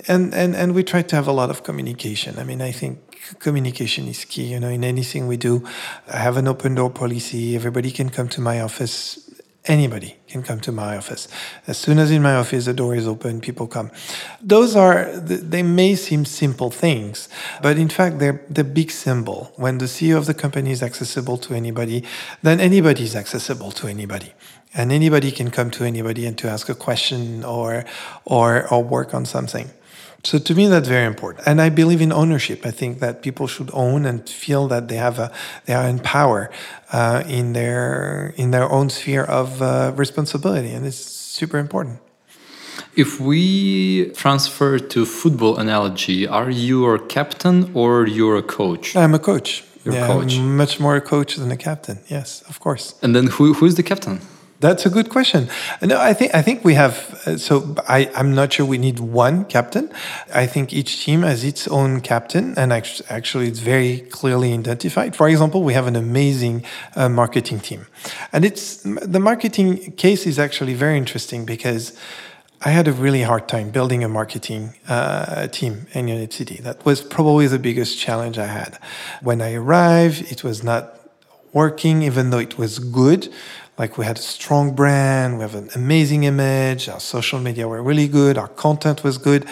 And, 0.07 0.33
and, 0.33 0.55
and 0.55 0.73
we 0.73 0.83
try 0.83 1.01
to 1.01 1.15
have 1.15 1.27
a 1.27 1.33
lot 1.33 1.49
of 1.49 1.63
communication. 1.63 2.39
I 2.39 2.43
mean, 2.43 2.61
I 2.61 2.71
think 2.71 2.99
communication 3.39 4.07
is 4.07 4.23
key. 4.23 4.45
You 4.45 4.59
know, 4.59 4.69
in 4.69 4.83
anything 4.83 5.27
we 5.27 5.37
do, 5.37 5.67
I 6.07 6.17
have 6.17 6.37
an 6.37 6.47
open 6.47 6.75
door 6.75 6.89
policy. 6.89 7.55
Everybody 7.55 7.91
can 7.91 8.09
come 8.09 8.29
to 8.29 8.41
my 8.41 8.61
office. 8.61 9.29
Anybody 9.65 10.15
can 10.27 10.41
come 10.41 10.59
to 10.61 10.71
my 10.71 10.97
office. 10.97 11.27
As 11.67 11.77
soon 11.77 11.99
as 11.99 12.09
in 12.09 12.23
my 12.23 12.33
office 12.33 12.65
the 12.65 12.73
door 12.73 12.95
is 12.95 13.07
open, 13.07 13.41
people 13.41 13.67
come. 13.67 13.91
Those 14.41 14.75
are, 14.75 15.11
they 15.19 15.61
may 15.61 15.93
seem 15.93 16.25
simple 16.25 16.71
things, 16.71 17.29
but 17.61 17.77
in 17.77 17.87
fact, 17.87 18.17
they're 18.17 18.43
the 18.49 18.63
big 18.63 18.89
symbol. 18.89 19.51
When 19.57 19.77
the 19.77 19.85
CEO 19.85 20.17
of 20.17 20.25
the 20.25 20.33
company 20.33 20.71
is 20.71 20.81
accessible 20.81 21.37
to 21.39 21.53
anybody, 21.53 22.03
then 22.41 22.59
anybody 22.59 23.03
is 23.03 23.15
accessible 23.15 23.71
to 23.73 23.85
anybody 23.85 24.33
and 24.73 24.91
anybody 24.91 25.31
can 25.31 25.51
come 25.51 25.69
to 25.71 25.83
anybody 25.83 26.25
and 26.25 26.37
to 26.37 26.49
ask 26.49 26.69
a 26.69 26.75
question 26.75 27.43
or 27.43 27.85
or 28.25 28.67
or 28.71 28.83
work 28.83 29.13
on 29.13 29.25
something. 29.25 29.69
So 30.23 30.37
to 30.37 30.55
me 30.55 30.67
that's 30.67 30.87
very 30.87 31.05
important. 31.05 31.47
And 31.47 31.61
i 31.61 31.69
believe 31.69 32.01
in 32.01 32.11
ownership. 32.11 32.65
I 32.65 32.71
think 32.71 32.99
that 32.99 33.21
people 33.21 33.47
should 33.47 33.69
own 33.73 34.05
and 34.05 34.27
feel 34.29 34.67
that 34.67 34.87
they 34.87 34.97
have 34.97 35.19
a 35.19 35.31
they 35.65 35.73
are 35.73 35.87
in 35.87 35.99
power 35.99 36.49
uh, 36.91 37.23
in 37.27 37.53
their 37.53 38.33
in 38.37 38.51
their 38.51 38.69
own 38.71 38.89
sphere 38.89 39.23
of 39.23 39.61
uh, 39.61 39.93
responsibility. 39.95 40.71
And 40.71 40.85
it's 40.85 40.97
super 40.97 41.57
important. 41.57 41.99
If 42.95 43.19
we 43.19 44.11
transfer 44.15 44.77
to 44.77 45.05
football 45.05 45.57
analogy 45.57 46.27
are 46.27 46.51
you 46.51 46.85
a 46.93 46.99
captain 46.99 47.71
or 47.73 48.07
you're 48.07 48.37
a 48.37 48.43
coach? 48.43 48.95
I'm 48.95 49.15
a 49.15 49.19
coach. 49.19 49.63
You're 49.83 49.95
yeah, 49.95 50.05
a 50.05 50.13
coach 50.13 50.37
much 50.37 50.79
more 50.79 50.95
a 50.95 51.01
coach 51.01 51.35
than 51.35 51.51
a 51.51 51.57
captain. 51.57 51.97
Yes 52.07 52.43
of 52.47 52.59
course. 52.59 52.93
And 53.01 53.15
then 53.15 53.27
who, 53.27 53.53
who's 53.53 53.75
the 53.75 53.83
captain 53.83 54.19
that's 54.61 54.85
a 54.85 54.89
good 54.89 55.09
question. 55.09 55.49
No, 55.81 55.99
I 55.99 56.13
think 56.13 56.33
I 56.33 56.41
think 56.41 56.63
we 56.63 56.75
have. 56.75 56.95
Uh, 57.25 57.37
so 57.37 57.75
I, 57.87 58.09
I'm 58.15 58.33
not 58.33 58.53
sure 58.53 58.65
we 58.65 58.77
need 58.77 58.99
one 58.99 59.45
captain. 59.45 59.91
I 60.33 60.45
think 60.45 60.71
each 60.71 61.03
team 61.03 61.23
has 61.23 61.43
its 61.43 61.67
own 61.67 62.01
captain, 62.01 62.53
and 62.57 62.71
actually, 62.71 63.47
it's 63.47 63.59
very 63.59 64.01
clearly 64.11 64.53
identified. 64.53 65.15
For 65.15 65.27
example, 65.27 65.63
we 65.63 65.73
have 65.73 65.87
an 65.87 65.95
amazing 65.95 66.63
uh, 66.95 67.09
marketing 67.09 67.59
team, 67.59 67.87
and 68.31 68.45
it's 68.45 68.83
the 68.83 69.19
marketing 69.19 69.93
case 69.93 70.25
is 70.25 70.39
actually 70.39 70.75
very 70.75 70.97
interesting 70.97 71.45
because. 71.45 71.97
I 72.63 72.69
had 72.69 72.87
a 72.87 72.91
really 72.91 73.23
hard 73.23 73.47
time 73.47 73.71
building 73.71 74.03
a 74.03 74.07
marketing 74.07 74.75
uh, 74.87 75.47
team 75.47 75.87
in 75.93 76.07
Unit 76.07 76.31
City. 76.31 76.57
That 76.61 76.85
was 76.85 77.01
probably 77.01 77.47
the 77.47 77.57
biggest 77.57 77.97
challenge 77.97 78.37
I 78.37 78.45
had. 78.45 78.77
When 79.23 79.41
I 79.41 79.55
arrived, 79.55 80.31
it 80.31 80.43
was 80.43 80.61
not 80.63 81.01
working, 81.53 82.03
even 82.03 82.29
though 82.29 82.37
it 82.37 82.57
was 82.57 82.79
good. 82.79 83.33
Like 83.77 83.97
we 83.97 84.05
had 84.05 84.17
a 84.17 84.21
strong 84.21 84.75
brand, 84.75 85.37
we 85.37 85.41
have 85.41 85.55
an 85.55 85.69
amazing 85.75 86.23
image, 86.23 86.89
our 86.89 86.99
social 86.99 87.39
media 87.39 87.67
were 87.67 87.81
really 87.81 88.07
good, 88.07 88.37
our 88.37 88.49
content 88.49 89.03
was 89.03 89.17
good, 89.17 89.45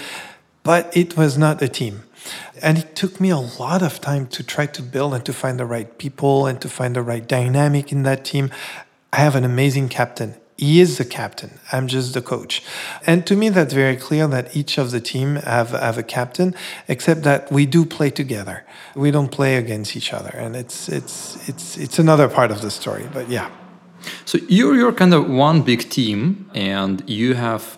but 0.63 0.95
it 0.95 1.17
was 1.17 1.37
not 1.37 1.61
a 1.61 1.67
team. 1.67 2.03
And 2.61 2.77
it 2.77 2.95
took 2.95 3.19
me 3.19 3.29
a 3.29 3.37
lot 3.37 3.81
of 3.81 4.01
time 4.01 4.27
to 4.27 4.43
try 4.43 4.65
to 4.67 4.81
build 4.81 5.13
and 5.13 5.25
to 5.25 5.33
find 5.33 5.59
the 5.59 5.65
right 5.65 5.97
people 5.97 6.45
and 6.45 6.61
to 6.61 6.69
find 6.69 6.95
the 6.95 7.01
right 7.01 7.25
dynamic 7.25 7.91
in 7.91 8.03
that 8.03 8.25
team. 8.25 8.51
I 9.13 9.17
have 9.17 9.35
an 9.35 9.45
amazing 9.45 9.89
captain. 9.89 10.35
He 10.57 10.81
is 10.81 10.97
the 10.97 11.05
captain. 11.05 11.57
I'm 11.71 11.87
just 11.87 12.13
the 12.13 12.21
coach. 12.21 12.61
And 13.07 13.25
to 13.27 13.35
me, 13.37 13.47
that's 13.47 13.73
very 13.73 13.95
clear 13.95 14.27
that 14.27 14.53
each 14.53 14.77
of 14.77 14.91
the 14.91 14.99
team 14.99 15.37
have, 15.37 15.69
have 15.69 15.97
a 15.97 16.03
captain, 16.03 16.53
except 16.89 17.23
that 17.23 17.49
we 17.49 17.65
do 17.65 17.85
play 17.85 18.09
together. 18.09 18.65
We 18.93 19.09
don't 19.09 19.31
play 19.31 19.55
against 19.55 19.95
each 19.95 20.11
other. 20.11 20.31
And 20.31 20.57
it's, 20.57 20.89
it's, 20.89 21.47
it's, 21.47 21.77
it's 21.77 21.97
another 21.97 22.27
part 22.27 22.51
of 22.51 22.61
the 22.61 22.69
story. 22.69 23.07
But 23.13 23.29
yeah. 23.29 23.49
So 24.25 24.37
you're 24.47 24.75
you're 24.75 24.93
kind 24.93 25.13
of 25.13 25.29
one 25.29 25.61
big 25.61 25.89
team, 25.89 26.49
and 26.53 27.03
you 27.07 27.35
have 27.35 27.77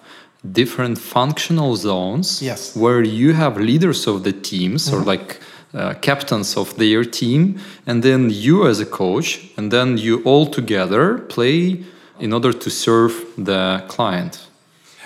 different 0.52 0.98
functional 0.98 1.76
zones. 1.76 2.42
Yes. 2.42 2.76
Where 2.76 3.04
you 3.04 3.34
have 3.34 3.58
leaders 3.58 4.08
of 4.08 4.24
the 4.24 4.34
teams 4.34 4.88
mm-hmm. 4.88 5.02
or 5.02 5.04
like 5.04 5.40
uh, 5.74 5.94
captains 6.02 6.58
of 6.58 6.76
their 6.78 7.04
team, 7.04 7.60
and 7.86 8.04
then 8.04 8.30
you 8.30 8.68
as 8.68 8.80
a 8.80 8.86
coach, 8.86 9.40
and 9.58 9.72
then 9.72 9.98
you 9.98 10.22
all 10.24 10.46
together 10.46 11.20
play 11.30 11.84
in 12.20 12.34
order 12.34 12.54
to 12.54 12.70
serve 12.70 13.14
the 13.38 13.84
client. 13.88 14.51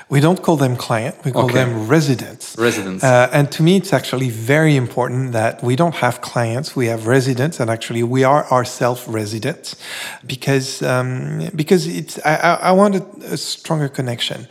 We 0.08 0.20
don't 0.20 0.42
call 0.44 0.56
them 0.58 0.76
client, 0.76 1.16
we 1.26 1.32
call 1.32 1.46
Okay. 1.46 1.56
them 1.56 1.88
residents. 1.88 2.56
Residents. 2.60 3.04
Uh, 3.04 3.28
and 3.34 3.52
to 3.52 3.64
me, 3.64 3.76
it's 3.78 3.92
actually 3.92 4.30
very 4.30 4.76
important 4.76 5.32
that 5.32 5.64
we 5.64 5.76
don't 5.76 5.96
have 5.96 6.22
clients, 6.22 6.76
we 6.76 6.86
have 6.88 7.08
residents, 7.08 7.60
and 7.60 7.72
actually 7.72 8.04
we 8.04 8.24
are 8.24 8.46
ourselves 8.52 9.08
residents 9.08 9.76
because, 10.26 10.84
um, 10.84 11.50
because 11.56 11.88
it's, 11.88 12.20
I, 12.24 12.36
I 12.36 12.54
I 12.70 12.72
want 12.72 12.96
a, 12.96 13.34
a 13.34 13.38
stronger 13.38 13.90
connection 13.90 14.48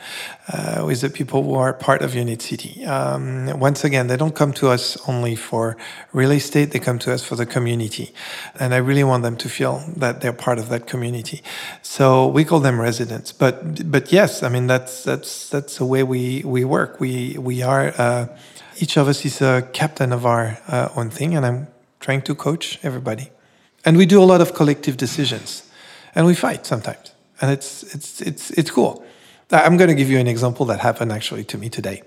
uh, 0.53 0.85
with 0.85 1.01
the 1.01 1.09
people 1.09 1.43
who 1.45 1.55
are 1.55 1.73
part 1.73 2.03
of 2.03 2.15
Unit 2.15 2.43
City. 2.43 2.85
Um, 2.85 3.59
once 3.61 3.85
again, 3.85 4.09
they 4.09 4.17
don't 4.17 4.35
come 4.35 4.53
to 4.55 4.69
us 4.69 4.99
only 5.09 5.37
for 5.37 5.77
real 6.13 6.33
estate, 6.33 6.73
they 6.73 6.81
come 6.81 6.99
to 6.99 7.13
us 7.13 7.23
for 7.25 7.37
the 7.37 7.47
community. 7.47 8.13
And 8.61 8.75
I 8.75 8.79
really 8.79 9.05
want 9.05 9.23
them 9.23 9.37
to 9.37 9.49
feel 9.49 9.83
that 9.97 10.21
they're 10.21 10.33
part 10.33 10.59
of 10.59 10.69
that 10.69 10.87
community. 10.87 11.43
So 11.83 12.27
we 12.27 12.45
call 12.45 12.61
them 12.61 12.81
residents. 12.81 13.33
But, 13.33 13.91
but 13.91 14.13
yes, 14.13 14.43
I 14.43 14.49
mean, 14.49 14.67
that's, 14.67 15.05
that's, 15.05 15.44
that's 15.49 15.79
the 15.79 15.85
way 15.85 16.03
we, 16.03 16.43
we 16.45 16.65
work. 16.65 17.01
We, 17.01 17.37
we 17.39 17.63
are, 17.63 17.93
uh, 17.99 18.27
each 18.79 18.97
of 18.97 19.09
us 19.09 19.25
is 19.25 19.41
a 19.41 19.69
captain 19.73 20.13
of 20.13 20.27
our 20.27 20.59
uh, 20.69 20.89
own 20.97 21.11
thing, 21.11 21.37
and 21.37 21.47
I'm 21.47 21.69
trying 22.01 22.23
to 22.23 22.35
coach 22.35 22.79
everybody. 22.83 23.31
And 23.85 23.97
we 23.97 24.07
do 24.07 24.23
a 24.23 24.25
lot 24.25 24.41
of 24.41 24.55
collective 24.55 24.97
decisions, 24.97 25.71
and 26.15 26.27
we 26.27 26.35
fight 26.35 26.67
sometimes, 26.67 27.13
and 27.41 27.51
it's 27.51 27.83
it's 27.95 28.21
it's 28.23 28.51
it's 28.51 28.71
cool. 28.71 29.05
I'm 29.51 29.77
going 29.77 29.91
to 29.91 29.95
give 29.95 30.11
you 30.11 30.19
an 30.19 30.27
example 30.27 30.67
that 30.67 30.81
happened 30.81 31.13
actually 31.13 31.45
to 31.45 31.59
me 31.59 31.69
today. 31.69 32.03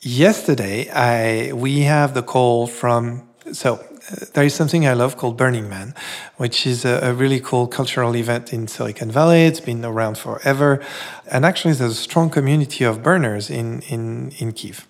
Yesterday, 0.00 0.90
I 0.90 1.52
we 1.52 1.82
have 1.82 2.14
the 2.14 2.22
call 2.22 2.66
from 2.66 3.28
so 3.52 3.74
uh, 3.74 3.95
there 4.34 4.44
is 4.44 4.54
something 4.54 4.86
I 4.86 4.92
love 4.92 5.16
called 5.16 5.36
Burning 5.36 5.68
Man, 5.68 5.94
which 6.36 6.66
is 6.66 6.84
a, 6.84 7.00
a 7.02 7.12
really 7.12 7.40
cool 7.40 7.66
cultural 7.66 8.14
event 8.16 8.52
in 8.52 8.68
Silicon 8.68 9.10
Valley. 9.10 9.44
It's 9.44 9.60
been 9.60 9.84
around 9.84 10.18
forever, 10.18 10.80
and 11.30 11.44
actually, 11.44 11.74
there's 11.74 11.92
a 11.92 11.94
strong 11.94 12.30
community 12.30 12.84
of 12.84 13.02
burners 13.02 13.50
in 13.50 13.82
in 13.82 14.32
in 14.38 14.52
Kiev. 14.52 14.86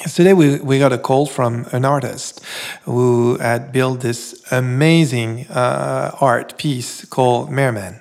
Yesterday, 0.00 0.32
we, 0.32 0.56
we 0.60 0.78
got 0.78 0.92
a 0.94 0.96
call 0.96 1.26
from 1.26 1.66
an 1.70 1.84
artist 1.84 2.42
who 2.84 3.36
had 3.36 3.72
built 3.72 4.00
this 4.00 4.42
amazing 4.50 5.46
uh, 5.48 6.16
art 6.18 6.56
piece 6.56 7.04
called 7.04 7.50
Merman. 7.50 8.00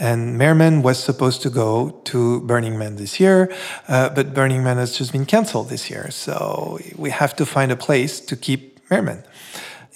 And 0.00 0.36
Merman 0.36 0.82
was 0.82 0.98
supposed 1.02 1.42
to 1.42 1.50
go 1.50 1.90
to 2.06 2.40
Burning 2.40 2.76
Man 2.76 2.96
this 2.96 3.20
year, 3.20 3.54
uh, 3.86 4.08
but 4.08 4.34
Burning 4.34 4.64
Man 4.64 4.78
has 4.78 4.98
just 4.98 5.12
been 5.12 5.26
canceled 5.26 5.68
this 5.68 5.88
year. 5.88 6.10
So 6.10 6.80
we 6.96 7.10
have 7.10 7.36
to 7.36 7.46
find 7.46 7.70
a 7.70 7.76
place 7.76 8.18
to 8.18 8.34
keep 8.34 8.80
Merman. 8.90 9.22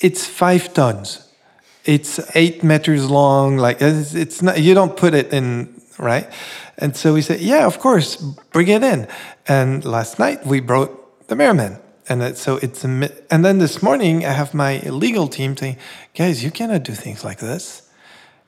It's 0.03 0.27
five 0.27 0.75
tons. 0.75 1.29
It's 1.85 2.21
eight 2.37 2.63
meters 2.63 3.09
long. 3.09 3.57
Like 3.57 3.81
it's, 3.81 4.15
it's 4.15 4.43
not, 4.43 4.61
you 4.61 4.75
don't 4.75 4.97
put 4.97 5.15
it 5.15 5.33
in, 5.33 5.81
right? 5.99 6.29
And 6.77 6.97
so 6.97 7.15
we 7.15 7.23
said, 7.23 7.41
yeah, 7.41 7.67
of 7.67 7.79
course, 7.79 8.17
bring 8.53 8.69
it 8.69 8.83
in. 8.83 9.07
And 9.47 9.85
last 9.85 10.19
night 10.19 10.45
we 10.45 10.61
brought 10.61 11.29
the 11.29 11.37
Merman. 11.37 11.79
And 12.09 12.37
so 12.37 12.57
it's 12.57 12.85
a, 12.85 12.89
and 13.31 13.45
then 13.45 13.59
this 13.59 13.81
morning 13.83 14.25
I 14.27 14.33
have 14.33 14.55
my 14.55 14.81
legal 14.81 15.29
team 15.29 15.57
saying, 15.57 15.77
guys, 16.15 16.43
you 16.43 16.51
cannot 16.51 16.83
do 16.83 16.95
things 16.95 17.25
like 17.25 17.39
this. 17.39 17.89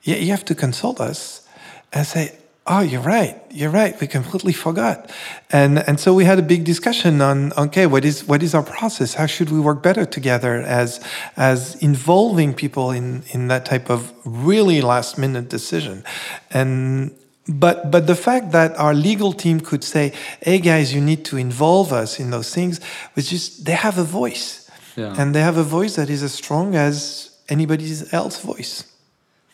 You, 0.03 0.15
you 0.15 0.31
have 0.31 0.45
to 0.45 0.55
consult 0.55 0.99
us. 0.99 1.47
And 1.93 2.01
I 2.01 2.03
say, 2.03 2.37
oh, 2.67 2.81
you're 2.81 3.01
right. 3.01 3.39
You're 3.51 3.69
right. 3.69 3.99
We 4.01 4.07
completely 4.07 4.53
forgot. 4.53 5.09
And 5.51 5.79
and 5.87 5.99
so 5.99 6.13
we 6.13 6.25
had 6.25 6.39
a 6.39 6.41
big 6.41 6.63
discussion 6.63 7.21
on 7.21 7.53
okay, 7.57 7.85
what 7.85 8.03
is 8.05 8.25
what 8.27 8.41
is 8.43 8.53
our 8.55 8.63
process? 8.63 9.13
How 9.13 9.27
should 9.27 9.49
we 9.51 9.59
work 9.59 9.81
better 9.83 10.05
together 10.05 10.55
as 10.61 10.99
as 11.37 11.75
involving 11.81 12.53
people 12.53 12.91
in 12.91 13.23
in 13.33 13.47
that 13.47 13.65
type 13.65 13.89
of 13.89 14.11
really 14.25 14.81
last 14.81 15.17
minute 15.17 15.49
decision? 15.49 16.03
And 16.51 17.11
but 17.47 17.91
but 17.91 18.07
the 18.07 18.15
fact 18.15 18.51
that 18.51 18.75
our 18.77 18.93
legal 18.93 19.31
team 19.33 19.59
could 19.59 19.83
say, 19.83 20.11
"Hey 20.41 20.59
guys, 20.59 20.93
you 20.93 21.01
need 21.01 21.23
to 21.25 21.37
involve 21.37 21.93
us 21.93 22.19
in 22.19 22.31
those 22.31 22.49
things," 22.53 22.79
was 23.15 23.29
just 23.29 23.65
they 23.65 23.75
have 23.75 23.99
a 23.99 24.03
voice, 24.03 24.67
Yeah. 24.95 25.13
and 25.19 25.33
they 25.35 25.41
have 25.41 25.57
a 25.57 25.63
voice 25.63 25.95
that 25.95 26.09
is 26.09 26.23
as 26.23 26.33
strong 26.33 26.75
as 26.75 27.29
anybody 27.47 27.85
else's 28.11 28.41
voice. 28.43 28.83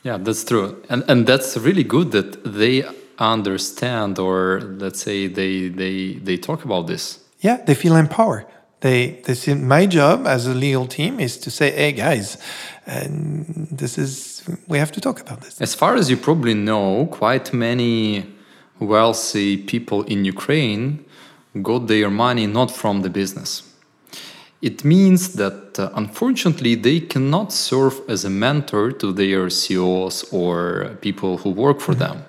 Yeah, 0.03 0.17
that's 0.23 0.43
true. 0.45 0.75
And 0.89 1.03
and 1.07 1.27
that's 1.27 1.57
really 1.57 1.83
good 1.83 2.11
that 2.11 2.43
they 2.43 2.83
understand 3.21 4.19
or 4.19 4.61
let's 4.79 5.01
say 5.01 5.27
they 5.27 5.69
they 5.69 6.13
they 6.23 6.37
talk 6.37 6.65
about 6.65 6.87
this. 6.87 7.19
Yeah, 7.39 7.57
they 7.65 7.75
feel 7.75 7.95
empowered. 7.95 8.45
They 8.81 9.21
they 9.25 9.35
see 9.35 9.53
my 9.53 9.85
job 9.85 10.25
as 10.25 10.47
a 10.47 10.53
legal 10.53 10.87
team 10.87 11.19
is 11.19 11.37
to 11.37 11.51
say, 11.51 11.71
"Hey 11.71 11.91
guys, 11.91 12.37
and 12.85 13.67
this 13.71 13.97
is 13.97 14.43
we 14.67 14.79
have 14.79 14.91
to 14.91 15.01
talk 15.01 15.19
about 15.21 15.41
this." 15.41 15.61
As 15.61 15.75
far 15.75 15.95
as 15.95 16.09
you 16.09 16.17
probably 16.17 16.53
know, 16.53 17.05
quite 17.05 17.53
many 17.53 18.25
wealthy 18.79 19.57
people 19.57 20.03
in 20.03 20.25
Ukraine 20.25 21.05
got 21.61 21.87
their 21.87 22.09
money 22.09 22.47
not 22.47 22.71
from 22.71 23.01
the 23.01 23.09
business. 23.09 23.63
It 24.61 24.83
means 24.85 25.33
that 25.33 25.79
uh, 25.79 25.89
unfortunately 25.95 26.75
they 26.75 26.99
cannot 26.99 27.51
serve 27.51 27.99
as 28.07 28.25
a 28.25 28.29
mentor 28.29 28.91
to 28.91 29.11
their 29.11 29.49
CEOs 29.49 30.31
or 30.31 30.97
people 31.01 31.37
who 31.37 31.49
work 31.49 31.79
for 31.81 31.95
them. 31.95 32.25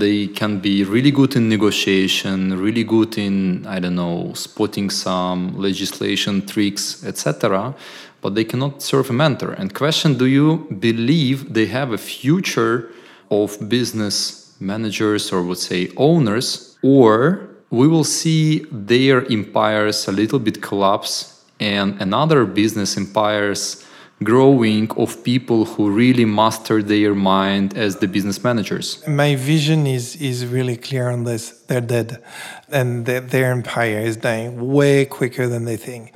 They 0.00 0.28
can 0.28 0.60
be 0.60 0.82
really 0.84 1.10
good 1.10 1.36
in 1.36 1.50
negotiation, 1.50 2.58
really 2.58 2.84
good 2.84 3.18
in, 3.18 3.66
I 3.66 3.80
don't 3.80 3.96
know, 3.96 4.32
spotting 4.34 4.88
some 4.88 5.58
legislation 5.58 6.46
tricks, 6.46 7.04
etc. 7.04 7.74
But 8.22 8.34
they 8.34 8.44
cannot 8.44 8.82
serve 8.82 9.10
a 9.10 9.12
mentor. 9.12 9.52
And 9.52 9.74
question 9.74 10.16
do 10.16 10.24
you 10.24 10.66
believe 10.78 11.52
they 11.52 11.66
have 11.66 11.92
a 11.92 11.98
future 11.98 12.88
of 13.30 13.58
business 13.68 14.54
managers 14.58 15.32
or 15.32 15.42
would 15.42 15.58
say 15.58 15.92
owners, 15.96 16.78
or 16.82 17.48
we 17.70 17.86
will 17.86 18.04
see 18.04 18.66
their 18.72 19.30
empires 19.30 20.08
a 20.08 20.12
little 20.12 20.38
bit 20.38 20.62
collapse 20.62 21.44
and 21.60 22.00
another 22.00 22.46
business 22.46 22.96
empires 22.96 23.84
growing 24.22 24.90
of 24.98 25.24
people 25.24 25.64
who 25.64 25.90
really 25.90 26.24
master 26.24 26.82
their 26.82 27.14
mind 27.14 27.76
as 27.76 27.96
the 27.96 28.06
business 28.06 28.44
managers. 28.44 29.06
My 29.06 29.34
vision 29.36 29.86
is 29.86 30.16
is 30.16 30.44
really 30.46 30.76
clear 30.76 31.10
on 31.10 31.24
this. 31.24 31.50
They're 31.66 31.80
dead, 31.80 32.22
and 32.68 33.06
their, 33.06 33.20
their 33.20 33.52
empire 33.52 34.00
is 34.00 34.16
dying 34.16 34.72
way 34.72 35.06
quicker 35.06 35.48
than 35.48 35.64
they 35.64 35.76
think. 35.76 36.12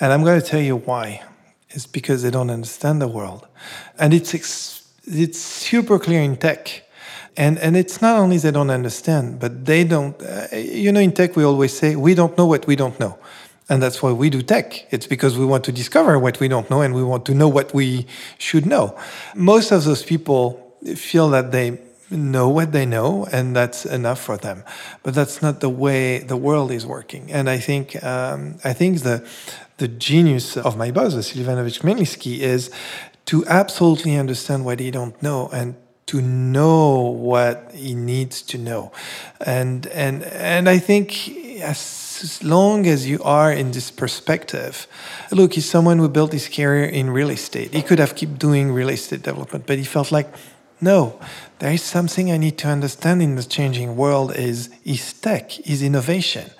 And 0.00 0.12
I'm 0.12 0.24
going 0.24 0.40
to 0.40 0.46
tell 0.46 0.60
you 0.60 0.76
why. 0.76 1.22
It's 1.70 1.86
because 1.86 2.22
they 2.22 2.30
don't 2.30 2.50
understand 2.50 3.00
the 3.00 3.08
world, 3.08 3.46
and 3.98 4.14
it's 4.14 4.34
ex- 4.34 4.88
it's 5.04 5.38
super 5.38 5.98
clear 5.98 6.22
in 6.22 6.36
tech. 6.36 6.82
And, 7.36 7.58
and 7.58 7.76
it's 7.76 8.00
not 8.00 8.16
only 8.16 8.38
they 8.38 8.52
don't 8.52 8.70
understand, 8.70 9.40
but 9.40 9.64
they 9.64 9.82
don't. 9.82 10.14
Uh, 10.22 10.46
you 10.52 10.92
know, 10.92 11.00
in 11.00 11.10
tech, 11.10 11.34
we 11.34 11.42
always 11.42 11.76
say 11.76 11.96
we 11.96 12.14
don't 12.14 12.38
know 12.38 12.46
what 12.46 12.64
we 12.68 12.76
don't 12.76 12.98
know. 13.00 13.18
And 13.68 13.82
that's 13.82 14.02
why 14.02 14.12
we 14.12 14.28
do 14.28 14.42
tech. 14.42 14.86
It's 14.90 15.06
because 15.06 15.38
we 15.38 15.46
want 15.46 15.64
to 15.64 15.72
discover 15.72 16.18
what 16.18 16.38
we 16.38 16.48
don't 16.48 16.68
know 16.68 16.82
and 16.82 16.94
we 16.94 17.02
want 17.02 17.24
to 17.26 17.34
know 17.34 17.48
what 17.48 17.72
we 17.72 18.06
should 18.38 18.66
know. 18.66 18.96
Most 19.34 19.70
of 19.72 19.84
those 19.84 20.02
people 20.02 20.76
feel 20.94 21.30
that 21.30 21.50
they 21.50 21.80
know 22.10 22.48
what 22.48 22.72
they 22.72 22.84
know 22.84 23.26
and 23.32 23.56
that's 23.56 23.86
enough 23.86 24.20
for 24.20 24.36
them. 24.36 24.64
But 25.02 25.14
that's 25.14 25.40
not 25.40 25.60
the 25.60 25.70
way 25.70 26.18
the 26.18 26.36
world 26.36 26.70
is 26.70 26.84
working. 26.84 27.32
And 27.32 27.48
I 27.48 27.58
think, 27.58 28.02
um, 28.04 28.58
I 28.64 28.74
think 28.74 29.00
the, 29.00 29.26
the 29.78 29.88
genius 29.88 30.58
of 30.58 30.76
my 30.76 30.90
boss, 30.90 31.14
Silvanovich 31.14 31.80
Khmelnytsky, 31.80 32.40
is 32.40 32.70
to 33.26 33.46
absolutely 33.46 34.16
understand 34.16 34.66
what 34.66 34.78
he 34.78 34.90
don't 34.90 35.20
know 35.22 35.48
and 35.52 35.76
to 36.06 36.20
know 36.20 37.00
what 37.00 37.72
he 37.72 37.94
needs 37.94 38.42
to 38.42 38.58
know. 38.58 38.92
And, 39.40 39.86
and, 39.86 40.22
and 40.24 40.68
I 40.68 40.78
think 40.78 41.30
as, 41.62 42.03
as 42.22 42.42
long 42.42 42.86
as 42.86 43.08
you 43.08 43.22
are 43.22 43.50
in 43.50 43.72
this 43.72 43.90
perspective, 43.90 44.86
look, 45.30 45.54
he's 45.54 45.68
someone 45.68 45.98
who 45.98 46.08
built 46.08 46.32
his 46.32 46.48
career 46.48 46.84
in 46.84 47.10
real 47.10 47.30
estate. 47.30 47.72
He 47.72 47.82
could 47.82 47.98
have 47.98 48.14
kept 48.14 48.38
doing 48.38 48.72
real 48.72 48.90
estate 48.90 49.22
development, 49.22 49.66
but 49.66 49.78
he 49.78 49.84
felt 49.84 50.12
like, 50.12 50.28
no, 50.80 51.18
there 51.60 51.72
is 51.72 51.82
something 51.82 52.30
I 52.30 52.36
need 52.36 52.58
to 52.58 52.68
understand 52.68 53.22
in 53.22 53.36
the 53.36 53.42
changing 53.42 53.96
world 53.96 54.36
is, 54.36 54.68
is 54.84 55.14
tech, 55.14 55.58
is 55.66 55.82
innovation. 55.82 56.50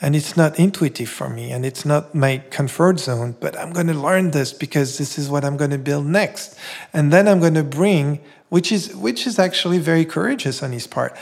And 0.00 0.14
it's 0.14 0.36
not 0.36 0.58
intuitive 0.58 1.08
for 1.08 1.28
me 1.28 1.50
and 1.50 1.64
it's 1.64 1.84
not 1.84 2.14
my 2.14 2.38
comfort 2.50 3.00
zone, 3.00 3.36
but 3.40 3.58
I'm 3.58 3.72
going 3.72 3.86
to 3.86 3.94
learn 3.94 4.30
this 4.30 4.52
because 4.52 4.98
this 4.98 5.18
is 5.18 5.28
what 5.28 5.44
I'm 5.44 5.56
going 5.56 5.70
to 5.70 5.78
build 5.78 6.06
next. 6.06 6.58
And 6.92 7.12
then 7.12 7.26
I'm 7.26 7.40
going 7.40 7.54
to 7.54 7.64
bring, 7.64 8.20
which 8.48 8.70
is, 8.70 8.94
which 8.94 9.26
is 9.26 9.38
actually 9.38 9.78
very 9.78 10.04
courageous 10.04 10.62
on 10.62 10.72
his 10.72 10.86
part. 10.86 11.16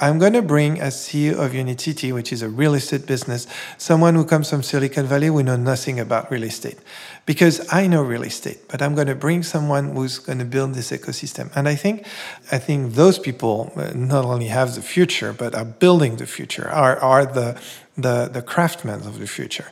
I'm 0.00 0.18
going 0.18 0.32
to 0.32 0.42
bring 0.42 0.80
as 0.80 0.96
CEO 0.96 1.38
of 1.38 1.54
Unit 1.54 1.80
City, 1.80 2.12
which 2.12 2.32
is 2.32 2.42
a 2.42 2.48
real 2.48 2.74
estate 2.74 3.06
business, 3.06 3.46
someone 3.78 4.16
who 4.16 4.24
comes 4.24 4.50
from 4.50 4.62
Silicon 4.62 5.06
Valley 5.06 5.28
who 5.28 5.42
know 5.44 5.56
nothing 5.56 6.00
about 6.00 6.30
real 6.30 6.42
estate. 6.42 6.78
Because 7.24 7.72
I 7.72 7.86
know 7.86 8.02
real 8.02 8.24
estate, 8.24 8.66
but 8.68 8.82
I'm 8.82 8.96
going 8.96 9.06
to 9.06 9.14
bring 9.14 9.44
someone 9.44 9.94
who's 9.94 10.18
going 10.18 10.40
to 10.40 10.44
build 10.44 10.74
this 10.74 10.90
ecosystem. 10.90 11.50
And 11.54 11.68
I 11.68 11.76
think, 11.76 12.04
I 12.50 12.58
think 12.58 12.94
those 12.94 13.20
people 13.20 13.72
uh, 13.76 13.92
not 13.94 14.24
only 14.24 14.46
have 14.46 14.74
the 14.74 14.82
future, 14.82 15.32
but 15.32 15.54
are 15.54 15.64
building 15.64 16.16
the 16.16 16.26
future, 16.26 16.68
are, 16.68 16.96
are 16.98 17.24
the, 17.24 17.60
the, 17.96 18.28
the 18.32 18.42
craftsmen 18.42 19.02
of 19.06 19.20
the 19.20 19.28
future. 19.28 19.70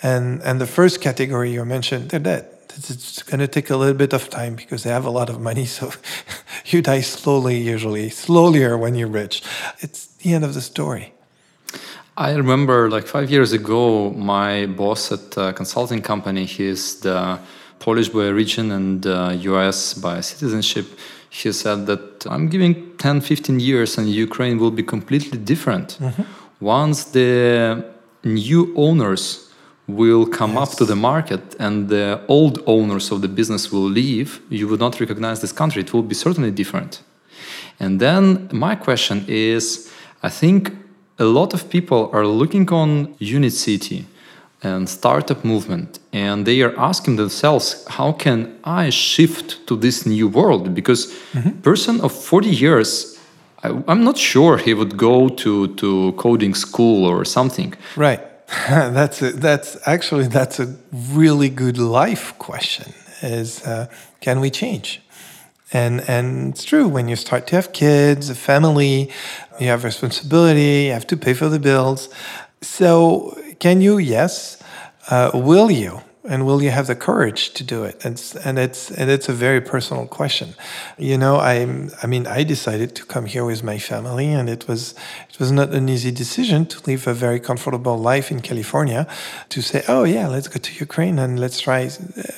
And, 0.00 0.40
and 0.42 0.60
the 0.60 0.66
first 0.68 1.00
category 1.00 1.52
you 1.52 1.64
mentioned, 1.64 2.10
they're 2.10 2.20
dead 2.20 2.46
it's 2.76 3.22
going 3.22 3.40
to 3.40 3.48
take 3.48 3.70
a 3.70 3.76
little 3.76 3.94
bit 3.94 4.12
of 4.12 4.28
time 4.28 4.54
because 4.54 4.82
they 4.82 4.90
have 4.90 5.04
a 5.04 5.10
lot 5.10 5.28
of 5.28 5.40
money. 5.40 5.66
So 5.66 5.92
you 6.66 6.82
die 6.82 7.00
slowly, 7.00 7.58
usually, 7.58 8.10
slowlier 8.10 8.78
when 8.78 8.94
you're 8.94 9.08
rich. 9.08 9.42
It's 9.80 10.06
the 10.06 10.34
end 10.34 10.44
of 10.44 10.54
the 10.54 10.60
story. 10.60 11.12
I 12.16 12.34
remember 12.34 12.90
like 12.90 13.06
five 13.06 13.30
years 13.30 13.52
ago, 13.52 14.10
my 14.10 14.66
boss 14.66 15.12
at 15.12 15.36
a 15.36 15.52
consulting 15.52 16.02
company, 16.02 16.44
he's 16.44 17.00
the 17.00 17.38
Polish 17.78 18.10
by 18.10 18.26
origin 18.26 18.70
and 18.70 19.06
uh, 19.06 19.34
US 19.34 19.94
by 19.94 20.20
citizenship. 20.20 20.86
He 21.30 21.50
said 21.52 21.86
that 21.86 22.26
I'm 22.26 22.48
giving 22.48 22.96
10, 22.98 23.22
15 23.22 23.58
years 23.58 23.96
and 23.96 24.08
Ukraine 24.08 24.58
will 24.58 24.70
be 24.70 24.82
completely 24.82 25.38
different. 25.38 25.98
Mm-hmm. 25.98 26.22
Once 26.60 27.04
the 27.04 27.82
new 28.24 28.72
owners 28.76 29.41
will 29.88 30.26
come 30.26 30.54
yes. 30.54 30.62
up 30.62 30.78
to 30.78 30.84
the 30.84 30.96
market 30.96 31.56
and 31.58 31.88
the 31.88 32.20
old 32.28 32.62
owners 32.66 33.10
of 33.10 33.20
the 33.20 33.28
business 33.28 33.72
will 33.72 33.88
leave, 33.88 34.40
you 34.48 34.68
would 34.68 34.80
not 34.80 35.00
recognize 35.00 35.40
this 35.40 35.52
country. 35.52 35.82
It 35.82 35.92
will 35.92 36.02
be 36.02 36.14
certainly 36.14 36.50
different. 36.50 37.02
And 37.80 38.00
then 38.00 38.48
my 38.52 38.74
question 38.76 39.24
is 39.28 39.90
I 40.22 40.28
think 40.28 40.72
a 41.18 41.24
lot 41.24 41.52
of 41.54 41.68
people 41.68 42.10
are 42.12 42.26
looking 42.26 42.70
on 42.70 43.14
Unit 43.18 43.52
City 43.52 44.06
and 44.62 44.88
startup 44.88 45.44
movement 45.44 45.98
and 46.12 46.46
they 46.46 46.62
are 46.62 46.74
asking 46.78 47.16
themselves 47.16 47.84
how 47.88 48.12
can 48.12 48.58
i 48.64 48.90
shift 48.90 49.66
to 49.66 49.76
this 49.76 50.06
new 50.06 50.28
world 50.28 50.72
because 50.72 51.06
mm-hmm. 51.32 51.50
person 51.62 52.00
of 52.00 52.12
40 52.12 52.48
years 52.48 53.18
I, 53.64 53.70
am 53.88 54.04
not 54.04 54.18
sure 54.18 54.58
he 54.58 54.74
would 54.74 54.96
go 54.96 55.28
to 55.28 55.74
to 55.74 56.12
coding 56.12 56.54
school 56.54 57.04
or 57.04 57.24
something 57.24 57.74
right 57.96 58.20
that's 58.68 59.22
a, 59.22 59.32
that's 59.32 59.78
actually 59.86 60.26
that's 60.28 60.60
a 60.60 60.76
really 60.92 61.48
good 61.48 61.78
life 61.78 62.36
question 62.38 62.92
is 63.22 63.62
uh, 63.64 63.86
can 64.20 64.40
we 64.40 64.50
change? 64.50 65.00
And 65.72 66.02
and 66.06 66.52
it's 66.52 66.64
true 66.64 66.86
when 66.86 67.08
you 67.08 67.16
start 67.16 67.46
to 67.46 67.56
have 67.56 67.72
kids 67.72 68.28
a 68.28 68.34
family 68.34 69.10
you 69.58 69.68
have 69.68 69.84
responsibility 69.84 70.84
you 70.86 70.92
have 70.92 71.06
to 71.06 71.16
pay 71.16 71.32
for 71.32 71.48
the 71.48 71.58
bills. 71.58 72.10
So 72.60 73.38
can 73.58 73.80
you? 73.80 73.96
Yes. 73.96 74.62
Uh, 75.08 75.30
will 75.32 75.70
you 75.70 76.02
and 76.24 76.46
will 76.46 76.62
you 76.62 76.70
have 76.70 76.86
the 76.86 76.94
courage 76.94 77.50
to 77.54 77.64
do 77.64 77.84
it? 77.84 78.04
And 78.04 78.58
it's 78.58 78.90
and 78.90 79.10
it's 79.10 79.28
a 79.28 79.32
very 79.32 79.60
personal 79.60 80.06
question. 80.06 80.54
You 80.98 81.18
know 81.18 81.36
i 81.36 81.54
i 82.02 82.06
mean 82.06 82.26
i 82.26 82.44
decided 82.44 82.94
to 82.96 83.04
come 83.04 83.26
here 83.26 83.44
with 83.44 83.62
my 83.62 83.78
family 83.78 84.26
and 84.26 84.48
it 84.48 84.68
was 84.68 84.94
it 85.30 85.38
was 85.38 85.50
not 85.50 85.70
an 85.74 85.88
easy 85.88 86.10
decision 86.10 86.66
to 86.66 86.76
live 86.86 87.06
a 87.06 87.14
very 87.14 87.40
comfortable 87.40 87.98
life 87.98 88.30
in 88.30 88.40
california 88.40 89.06
to 89.48 89.60
say 89.62 89.82
oh 89.88 90.04
yeah 90.04 90.28
let's 90.28 90.48
go 90.48 90.58
to 90.58 90.72
ukraine 90.86 91.18
and 91.18 91.38
let's 91.38 91.60
try 91.60 91.90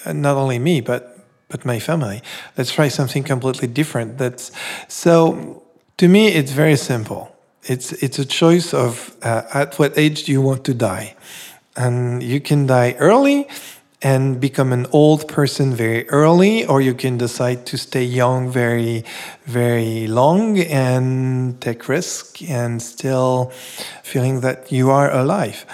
uh, 0.07 0.13
not 0.13 0.37
only 0.37 0.59
me 0.59 0.81
but 0.81 1.15
but 1.55 1.65
my 1.65 1.79
family. 1.79 2.21
Let's 2.57 2.73
try 2.73 2.89
something 2.89 3.23
completely 3.23 3.69
different. 3.69 4.19
That's 4.19 4.51
so 4.89 5.63
to 5.99 6.09
me 6.09 6.29
it's 6.29 6.51
very 6.51 6.77
simple. 6.77 7.31
It's 7.63 7.93
it's 8.05 8.19
a 8.19 8.25
choice 8.25 8.75
of 8.75 9.17
uh, 9.23 9.43
at 9.55 9.79
what 9.79 9.97
age 9.97 10.25
do 10.25 10.33
you 10.33 10.43
want 10.43 10.65
to 10.65 10.75
die? 10.75 11.15
And 11.77 12.23
you 12.23 12.41
can 12.41 12.67
die 12.67 12.97
early 12.99 13.49
and 14.05 14.39
become 14.39 14.71
an 14.71 14.87
old 14.93 15.27
person 15.27 15.75
very 15.75 16.09
early, 16.11 16.67
or 16.67 16.83
you 16.83 16.95
can 16.95 17.17
decide 17.17 17.65
to 17.67 17.79
stay 17.79 18.05
young 18.05 18.51
very, 18.51 19.03
very 19.47 20.07
long 20.07 20.59
and 20.59 21.59
take 21.61 21.89
risk 21.89 22.43
and 22.49 22.83
still 22.83 23.51
feeling 24.03 24.41
that 24.41 24.71
you 24.71 24.91
are 24.91 25.11
alive. 25.11 25.65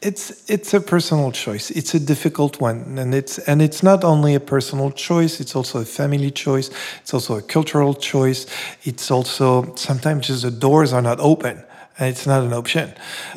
It's 0.00 0.48
it's 0.48 0.72
a 0.72 0.80
personal 0.80 1.30
choice. 1.32 1.70
It's 1.70 1.92
a 1.92 2.00
difficult 2.00 2.60
one, 2.60 2.96
and 2.96 3.14
it's 3.14 3.38
and 3.40 3.60
it's 3.60 3.82
not 3.82 4.02
only 4.02 4.34
a 4.34 4.40
personal 4.40 4.92
choice. 4.92 5.40
It's 5.40 5.54
also 5.54 5.80
a 5.80 5.84
family 5.84 6.30
choice. 6.30 6.70
It's 7.02 7.12
also 7.12 7.36
a 7.36 7.42
cultural 7.42 7.92
choice. 7.92 8.46
It's 8.84 9.10
also 9.10 9.74
sometimes 9.74 10.28
just 10.28 10.42
the 10.42 10.50
doors 10.50 10.94
are 10.94 11.02
not 11.02 11.20
open 11.20 11.64
it's 12.08 12.26
not 12.26 12.42
an 12.42 12.52
option. 12.52 12.92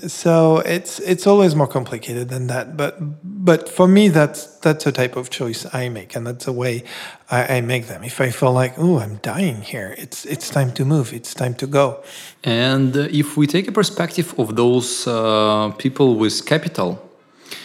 So 0.08 0.60
it's 0.60 1.00
it's 1.00 1.28
always 1.28 1.56
more 1.56 1.68
complicated 1.68 2.30
than 2.30 2.48
that. 2.48 2.78
But 2.78 2.98
but 3.24 3.70
for 3.70 3.88
me, 3.88 4.10
that's 4.10 4.46
that's 4.60 4.86
a 4.86 4.92
type 4.92 5.16
of 5.16 5.30
choice 5.30 5.66
I 5.74 5.90
make, 5.90 6.16
and 6.16 6.26
that's 6.26 6.48
a 6.48 6.54
way 6.54 6.84
I, 7.30 7.58
I 7.58 7.62
make 7.62 7.88
them. 7.88 8.04
If 8.04 8.22
I 8.22 8.30
feel 8.30 8.54
like, 8.54 8.74
oh, 8.78 9.00
I'm 9.00 9.18
dying 9.18 9.62
here, 9.62 9.96
it's 9.98 10.26
it's 10.26 10.50
time 10.50 10.72
to 10.74 10.86
move. 10.86 11.14
It's 11.14 11.34
time 11.34 11.56
to 11.56 11.68
go. 11.68 12.04
And 12.44 12.96
uh, 12.96 13.08
if 13.12 13.38
we 13.38 13.48
take 13.48 13.68
a 13.68 13.72
perspective 13.72 14.34
of 14.38 14.56
those 14.56 15.08
uh, 15.08 15.72
people 15.78 16.16
with 16.16 16.46
capital, 16.46 17.00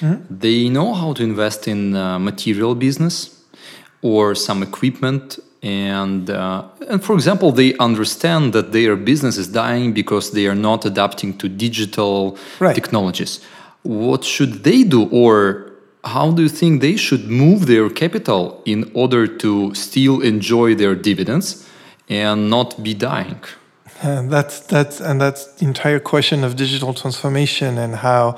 mm-hmm. 0.01 0.23
they 0.31 0.69
know 0.69 0.95
how 0.95 1.13
to 1.15 1.23
invest 1.23 1.69
in 1.69 1.95
uh, 1.95 2.19
material 2.19 2.75
business 2.75 3.39
or 4.03 4.35
some 4.35 4.63
equipment 4.63 5.39
and 5.63 6.31
uh, 6.31 6.65
and 6.89 7.03
for 7.03 7.15
example 7.15 7.51
they 7.53 7.77
understand 7.79 8.53
that 8.53 8.73
their 8.73 8.97
business 8.97 9.37
is 9.37 9.49
dying 9.49 9.93
because 9.93 10.31
they 10.31 10.47
are 10.47 10.55
not 10.55 10.85
adapting 10.85 11.37
to 11.39 11.49
digital 11.49 12.39
right. 12.61 12.75
technologies. 12.75 13.41
What 13.83 14.25
should 14.25 14.65
they 14.65 14.85
do 14.85 15.09
or 15.09 15.73
how 16.05 16.31
do 16.31 16.43
you 16.43 16.49
think 16.49 16.81
they 16.81 16.97
should 16.97 17.29
move 17.29 17.67
their 17.67 17.91
capital 17.91 18.63
in 18.65 18.91
order 18.95 19.27
to 19.27 19.75
still 19.75 20.21
enjoy 20.21 20.75
their 20.75 20.95
dividends 20.95 21.69
and 22.09 22.49
not 22.49 22.83
be 22.83 22.95
dying? 22.95 23.43
And 24.01 24.31
that's 24.31 24.61
that's 24.61 25.01
and 25.01 25.21
that's 25.21 25.47
the 25.55 25.67
entire 25.67 25.99
question 25.99 26.45
of 26.45 26.55
digital 26.55 26.95
transformation 26.95 27.79
and 27.79 27.97
how 27.97 28.37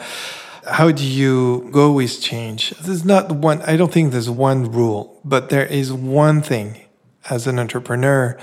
how 0.67 0.91
do 0.91 1.05
you 1.05 1.69
go 1.71 1.93
with 1.93 2.21
change? 2.21 2.71
There's 2.81 3.05
not 3.05 3.31
one 3.33 3.61
i 3.63 3.77
don't 3.77 3.93
think 3.93 4.13
there's 4.13 4.31
one 4.31 4.73
rule 4.73 5.21
but 5.23 5.51
there 5.51 5.67
is 5.67 5.93
one 5.93 6.41
thing 6.41 6.77
as 7.31 7.47
an 7.47 7.59
entrepreneur 7.59 8.39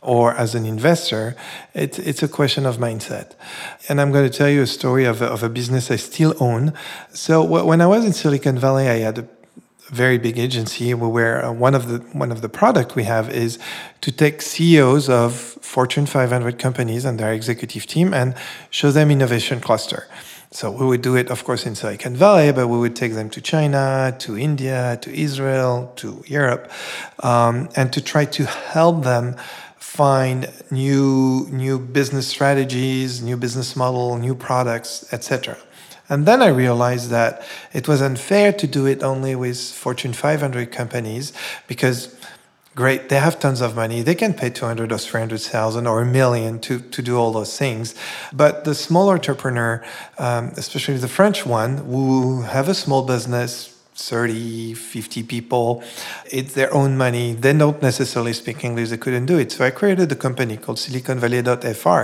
or 0.00 0.32
as 0.34 0.54
an 0.54 0.64
investor, 0.64 1.34
it's, 1.74 1.98
it's 1.98 2.22
a 2.22 2.28
question 2.28 2.64
of 2.64 2.76
mindset. 2.76 3.34
And 3.88 4.00
I'm 4.00 4.12
going 4.12 4.30
to 4.30 4.36
tell 4.36 4.48
you 4.48 4.62
a 4.62 4.66
story 4.66 5.04
of 5.04 5.20
a, 5.20 5.26
of 5.26 5.42
a 5.42 5.48
business 5.48 5.90
I 5.90 5.96
still 5.96 6.34
own. 6.40 6.72
So 7.12 7.42
when 7.42 7.80
I 7.80 7.86
was 7.86 8.04
in 8.04 8.12
Silicon 8.12 8.58
Valley, 8.58 8.88
I 8.88 8.98
had 8.98 9.18
a 9.18 9.28
very 9.90 10.18
big 10.18 10.38
agency 10.38 10.92
where 10.94 11.44
uh, 11.44 11.50
one 11.50 11.74
of 11.74 11.88
the 11.88 11.98
one 12.12 12.30
of 12.30 12.42
the 12.42 12.48
product 12.48 12.94
we 12.94 13.04
have 13.04 13.30
is 13.30 13.58
to 14.02 14.12
take 14.12 14.42
CEOs 14.42 15.08
of 15.08 15.34
Fortune 15.34 16.06
500 16.06 16.58
companies 16.58 17.04
and 17.04 17.18
their 17.18 17.32
executive 17.32 17.86
team 17.86 18.12
and 18.12 18.34
show 18.70 18.90
them 18.90 19.10
innovation 19.10 19.60
cluster. 19.60 20.06
So 20.50 20.70
we 20.70 20.86
would 20.86 21.02
do 21.02 21.14
it, 21.14 21.30
of 21.30 21.44
course, 21.44 21.66
in 21.66 21.74
Silicon 21.74 22.16
Valley, 22.16 22.52
but 22.52 22.68
we 22.68 22.78
would 22.78 22.96
take 22.96 23.12
them 23.12 23.28
to 23.30 23.40
China, 23.40 24.16
to 24.20 24.38
India, 24.38 24.98
to 25.02 25.12
Israel, 25.12 25.92
to 25.96 26.24
Europe, 26.26 26.70
um, 27.22 27.68
and 27.76 27.92
to 27.92 28.00
try 28.00 28.24
to 28.24 28.46
help 28.46 29.04
them 29.04 29.36
find 29.76 30.50
new 30.70 31.46
new 31.50 31.78
business 31.78 32.28
strategies, 32.28 33.20
new 33.20 33.36
business 33.36 33.76
model, 33.76 34.16
new 34.16 34.34
products, 34.34 35.04
etc. 35.12 35.58
And 36.08 36.24
then 36.24 36.40
I 36.40 36.48
realized 36.48 37.10
that 37.10 37.42
it 37.74 37.86
was 37.86 38.00
unfair 38.00 38.52
to 38.54 38.66
do 38.66 38.86
it 38.86 39.02
only 39.02 39.34
with 39.34 39.60
Fortune 39.60 40.14
500 40.14 40.72
companies 40.72 41.34
because 41.66 42.16
great 42.78 43.08
they 43.08 43.18
have 43.18 43.40
tons 43.40 43.60
of 43.60 43.74
money. 43.74 44.02
They 44.02 44.14
can 44.14 44.32
pay 44.32 44.50
200 44.50 44.92
or 44.92 44.98
300,000 44.98 45.86
or 45.88 46.00
a 46.00 46.06
million 46.06 46.60
to, 46.60 46.78
to 46.78 47.02
do 47.02 47.16
all 47.18 47.32
those 47.32 47.58
things. 47.58 47.86
But 48.32 48.64
the 48.64 48.74
small 48.86 49.10
entrepreneur 49.10 49.84
um, 50.26 50.52
especially 50.56 50.98
the 50.98 51.12
french 51.18 51.44
one 51.44 51.72
who 51.78 52.42
have 52.42 52.68
a 52.68 52.74
small 52.84 53.02
business 53.14 53.50
30 53.96 54.74
50 54.74 55.24
people 55.24 55.82
it's 56.30 56.54
their 56.54 56.72
own 56.72 56.96
money. 56.96 57.26
They 57.44 57.52
don't 57.52 57.82
necessarily 57.82 58.34
speak 58.42 58.58
english. 58.68 58.90
They 58.90 59.00
couldn't 59.04 59.26
do 59.26 59.36
it. 59.42 59.50
So 59.50 59.64
i 59.64 59.70
created 59.80 60.12
a 60.12 60.20
company 60.26 60.56
called 60.56 60.78
siliconvalley.fr 60.84 62.02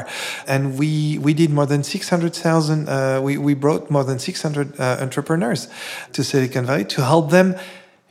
and 0.53 0.63
we 0.81 1.19
we 1.27 1.33
did 1.35 1.51
more 1.59 1.69
than 1.73 1.83
600000 1.85 2.89
uh, 2.89 3.21
we, 3.27 3.39
we 3.39 3.55
brought 3.55 3.85
more 3.97 4.05
than 4.11 4.19
600 4.19 4.81
uh, 4.81 4.97
entrepreneurs 5.07 5.69
to 6.15 6.25
silicon 6.25 6.67
valley 6.67 6.87
to 6.97 7.01
help 7.13 7.31
them 7.31 7.55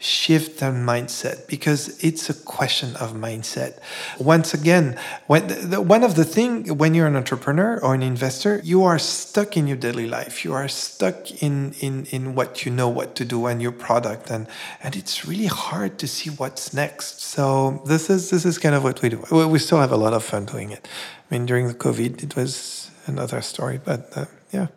shift 0.04 0.60
their 0.60 0.74
mindset 0.74 1.48
because 1.48 2.04
it's 2.04 2.30
a 2.30 2.34
question 2.34 2.96
of 2.98 3.14
mindset. 3.14 3.80
Once 4.20 4.54
again, 4.54 5.00
when 5.28 5.48
the, 5.48 5.80
one 5.82 6.04
of 6.04 6.16
the 6.16 6.26
thing 6.26 6.78
when 6.78 6.94
you're 6.94 7.08
an 7.08 7.16
entrepreneur 7.16 7.80
or 7.80 7.96
an 7.96 8.04
investor, 8.04 8.60
you 8.64 8.84
are 8.84 9.00
stuck 9.00 9.56
in 9.56 9.66
your 9.66 9.78
daily 9.78 10.08
life. 10.08 10.44
You 10.44 10.54
are 10.54 10.68
stuck 10.68 11.32
in 11.42 11.74
in 11.80 12.06
in 12.08 12.36
what 12.36 12.66
you 12.66 12.72
know 12.72 12.90
what 12.90 13.16
to 13.16 13.24
do 13.24 13.46
and 13.46 13.62
your 13.62 13.72
product, 13.72 14.30
and 14.30 14.48
and 14.84 14.96
it's 14.96 15.26
really 15.26 15.48
hard 15.48 15.98
to 16.00 16.08
see 16.08 16.30
what's 16.30 16.74
next. 16.74 17.22
So 17.22 17.82
this 17.86 18.10
is 18.10 18.30
this 18.30 18.46
is 18.46 18.58
kind 18.58 18.76
of 18.76 18.84
what 18.84 19.02
we 19.02 19.10
do. 19.10 19.20
We 19.32 19.60
still 19.60 19.80
have 19.80 19.94
a 19.94 19.98
lot 19.98 20.14
of 20.14 20.24
fun 20.24 20.46
doing 20.46 20.72
it. 20.72 20.86
I 21.32 21.34
mean, 21.34 21.46
during 21.46 21.68
the 21.68 21.74
COVID, 21.74 22.24
it 22.24 22.36
was 22.36 22.92
another 23.06 23.42
story, 23.42 23.80
but 23.84 24.10
uh, 24.16 24.26
yeah. 24.52 24.68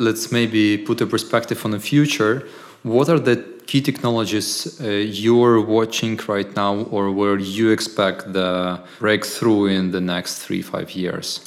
Let's 0.00 0.30
maybe 0.30 0.78
put 0.78 1.00
a 1.00 1.06
perspective 1.06 1.64
on 1.64 1.72
the 1.72 1.80
future 1.80 2.46
what 2.82 3.08
are 3.08 3.18
the 3.18 3.36
key 3.66 3.82
technologies 3.82 4.80
uh, 4.80 4.88
you're 4.88 5.60
watching 5.60 6.16
right 6.26 6.54
now, 6.56 6.76
or 6.90 7.10
where 7.10 7.38
you 7.38 7.70
expect 7.70 8.32
the 8.32 8.80
breakthrough 8.98 9.66
in 9.66 9.90
the 9.90 10.00
next 10.00 10.38
three, 10.38 10.62
five 10.62 10.90
years? 10.92 11.40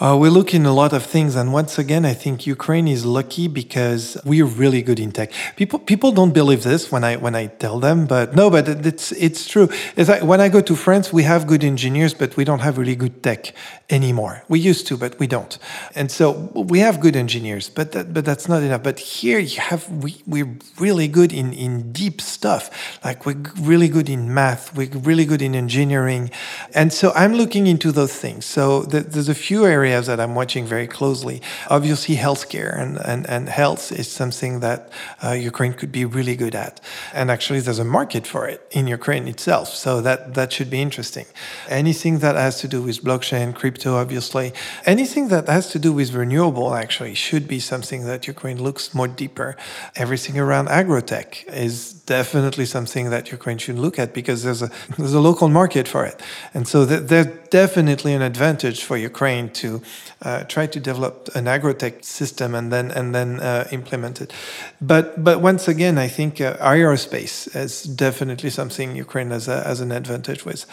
Uh, 0.00 0.16
we 0.20 0.28
look 0.28 0.52
in 0.52 0.66
a 0.66 0.72
lot 0.72 0.92
of 0.92 1.04
things, 1.04 1.36
and 1.36 1.52
once 1.52 1.78
again, 1.78 2.04
I 2.04 2.14
think 2.14 2.48
Ukraine 2.48 2.88
is 2.88 3.06
lucky 3.06 3.46
because 3.46 4.18
we're 4.24 4.44
really 4.44 4.82
good 4.82 4.98
in 4.98 5.12
tech. 5.12 5.30
People 5.54 5.78
people 5.78 6.10
don't 6.10 6.34
believe 6.34 6.64
this 6.64 6.90
when 6.90 7.04
I 7.04 7.14
when 7.14 7.36
I 7.36 7.46
tell 7.46 7.78
them, 7.78 8.06
but 8.06 8.34
no, 8.34 8.50
but 8.50 8.68
it's 8.68 9.12
it's 9.12 9.46
true. 9.46 9.68
It's 9.94 10.08
like 10.08 10.24
when 10.24 10.40
I 10.40 10.48
go 10.48 10.60
to 10.62 10.74
France, 10.74 11.12
we 11.12 11.22
have 11.22 11.46
good 11.46 11.62
engineers, 11.62 12.12
but 12.12 12.36
we 12.36 12.44
don't 12.44 12.58
have 12.58 12.76
really 12.76 12.96
good 12.96 13.22
tech 13.22 13.54
anymore. 13.88 14.42
We 14.48 14.58
used 14.58 14.88
to, 14.88 14.96
but 14.96 15.16
we 15.20 15.28
don't. 15.28 15.56
And 15.94 16.10
so 16.10 16.50
we 16.56 16.80
have 16.80 16.98
good 16.98 17.14
engineers, 17.14 17.68
but 17.68 17.92
that, 17.92 18.12
but 18.12 18.24
that's 18.24 18.48
not 18.48 18.64
enough. 18.64 18.82
But 18.82 18.98
here 18.98 19.38
you 19.38 19.60
have 19.60 19.88
we 20.02 20.20
we're 20.26 20.56
really 20.80 21.06
good 21.06 21.32
in 21.32 21.52
in 21.52 21.92
deep 21.92 22.20
stuff. 22.20 22.98
Like 23.04 23.24
we're 23.26 23.44
really 23.60 23.88
good 23.88 24.08
in 24.08 24.34
math. 24.34 24.74
We're 24.74 24.90
really 24.90 25.24
good 25.24 25.40
in 25.40 25.54
engineering, 25.54 26.32
and 26.74 26.92
so 26.92 27.12
I'm 27.14 27.34
looking 27.34 27.68
into 27.68 27.92
those 27.92 28.12
things. 28.12 28.44
So 28.44 28.82
there's 28.82 29.28
a 29.28 29.36
few 29.36 29.64
areas 29.64 29.83
areas 29.84 30.06
that 30.06 30.18
I'm 30.18 30.34
watching 30.34 30.64
very 30.66 30.86
closely. 30.86 31.42
Obviously, 31.68 32.16
healthcare 32.16 32.72
and, 32.82 32.96
and, 33.04 33.28
and 33.28 33.48
health 33.48 33.92
is 33.92 34.10
something 34.10 34.60
that 34.60 34.90
uh, 35.22 35.32
Ukraine 35.32 35.74
could 35.74 35.92
be 35.92 36.04
really 36.04 36.36
good 36.36 36.54
at. 36.54 36.80
And 37.12 37.30
actually, 37.30 37.60
there's 37.60 37.78
a 37.78 37.84
market 37.84 38.26
for 38.26 38.48
it 38.48 38.60
in 38.70 38.86
Ukraine 38.86 39.28
itself. 39.28 39.68
So 39.68 40.00
that, 40.00 40.34
that 40.34 40.52
should 40.52 40.70
be 40.70 40.80
interesting. 40.80 41.26
Anything 41.68 42.18
that 42.20 42.34
has 42.36 42.60
to 42.62 42.68
do 42.68 42.82
with 42.82 43.02
blockchain, 43.04 43.54
crypto, 43.54 43.96
obviously, 43.96 44.52
anything 44.86 45.28
that 45.28 45.48
has 45.48 45.70
to 45.70 45.78
do 45.78 45.92
with 45.92 46.12
renewable 46.12 46.74
actually 46.74 47.14
should 47.14 47.46
be 47.46 47.60
something 47.60 48.06
that 48.06 48.26
Ukraine 48.26 48.62
looks 48.62 48.94
more 48.94 49.08
deeper. 49.08 49.56
Everything 49.96 50.38
around 50.38 50.68
agrotech 50.68 51.46
is 51.48 51.92
definitely 52.06 52.66
something 52.66 53.10
that 53.10 53.30
Ukraine 53.32 53.58
should 53.58 53.78
look 53.78 53.98
at 53.98 54.12
because 54.12 54.42
there's 54.42 54.62
a 54.62 54.70
there's 54.98 55.14
a 55.14 55.20
local 55.20 55.48
market 55.48 55.88
for 55.88 56.04
it, 56.04 56.20
and 56.52 56.66
so 56.68 56.86
th- 56.86 57.04
there's 57.08 57.26
definitely 57.50 58.12
an 58.14 58.22
advantage 58.22 58.82
for 58.82 58.96
Ukraine 58.96 59.48
to 59.50 59.73
uh, 60.22 60.44
try 60.44 60.66
to 60.66 60.80
develop 60.80 61.28
an 61.34 61.44
agrotech 61.44 62.04
system 62.04 62.54
and 62.54 62.72
then 62.72 62.90
and 62.90 63.14
then 63.14 63.40
uh, 63.40 63.66
implement 63.72 64.20
it. 64.20 64.32
But 64.80 65.22
but 65.22 65.40
once 65.40 65.68
again, 65.68 65.98
I 65.98 66.08
think 66.08 66.40
uh, 66.40 66.56
aerospace 66.56 67.54
is 67.56 67.82
definitely 67.82 68.50
something 68.50 68.96
Ukraine 68.96 69.30
has 69.30 69.48
a, 69.48 69.62
has 69.64 69.80
an 69.80 69.92
advantage 69.92 70.44
with. 70.44 70.66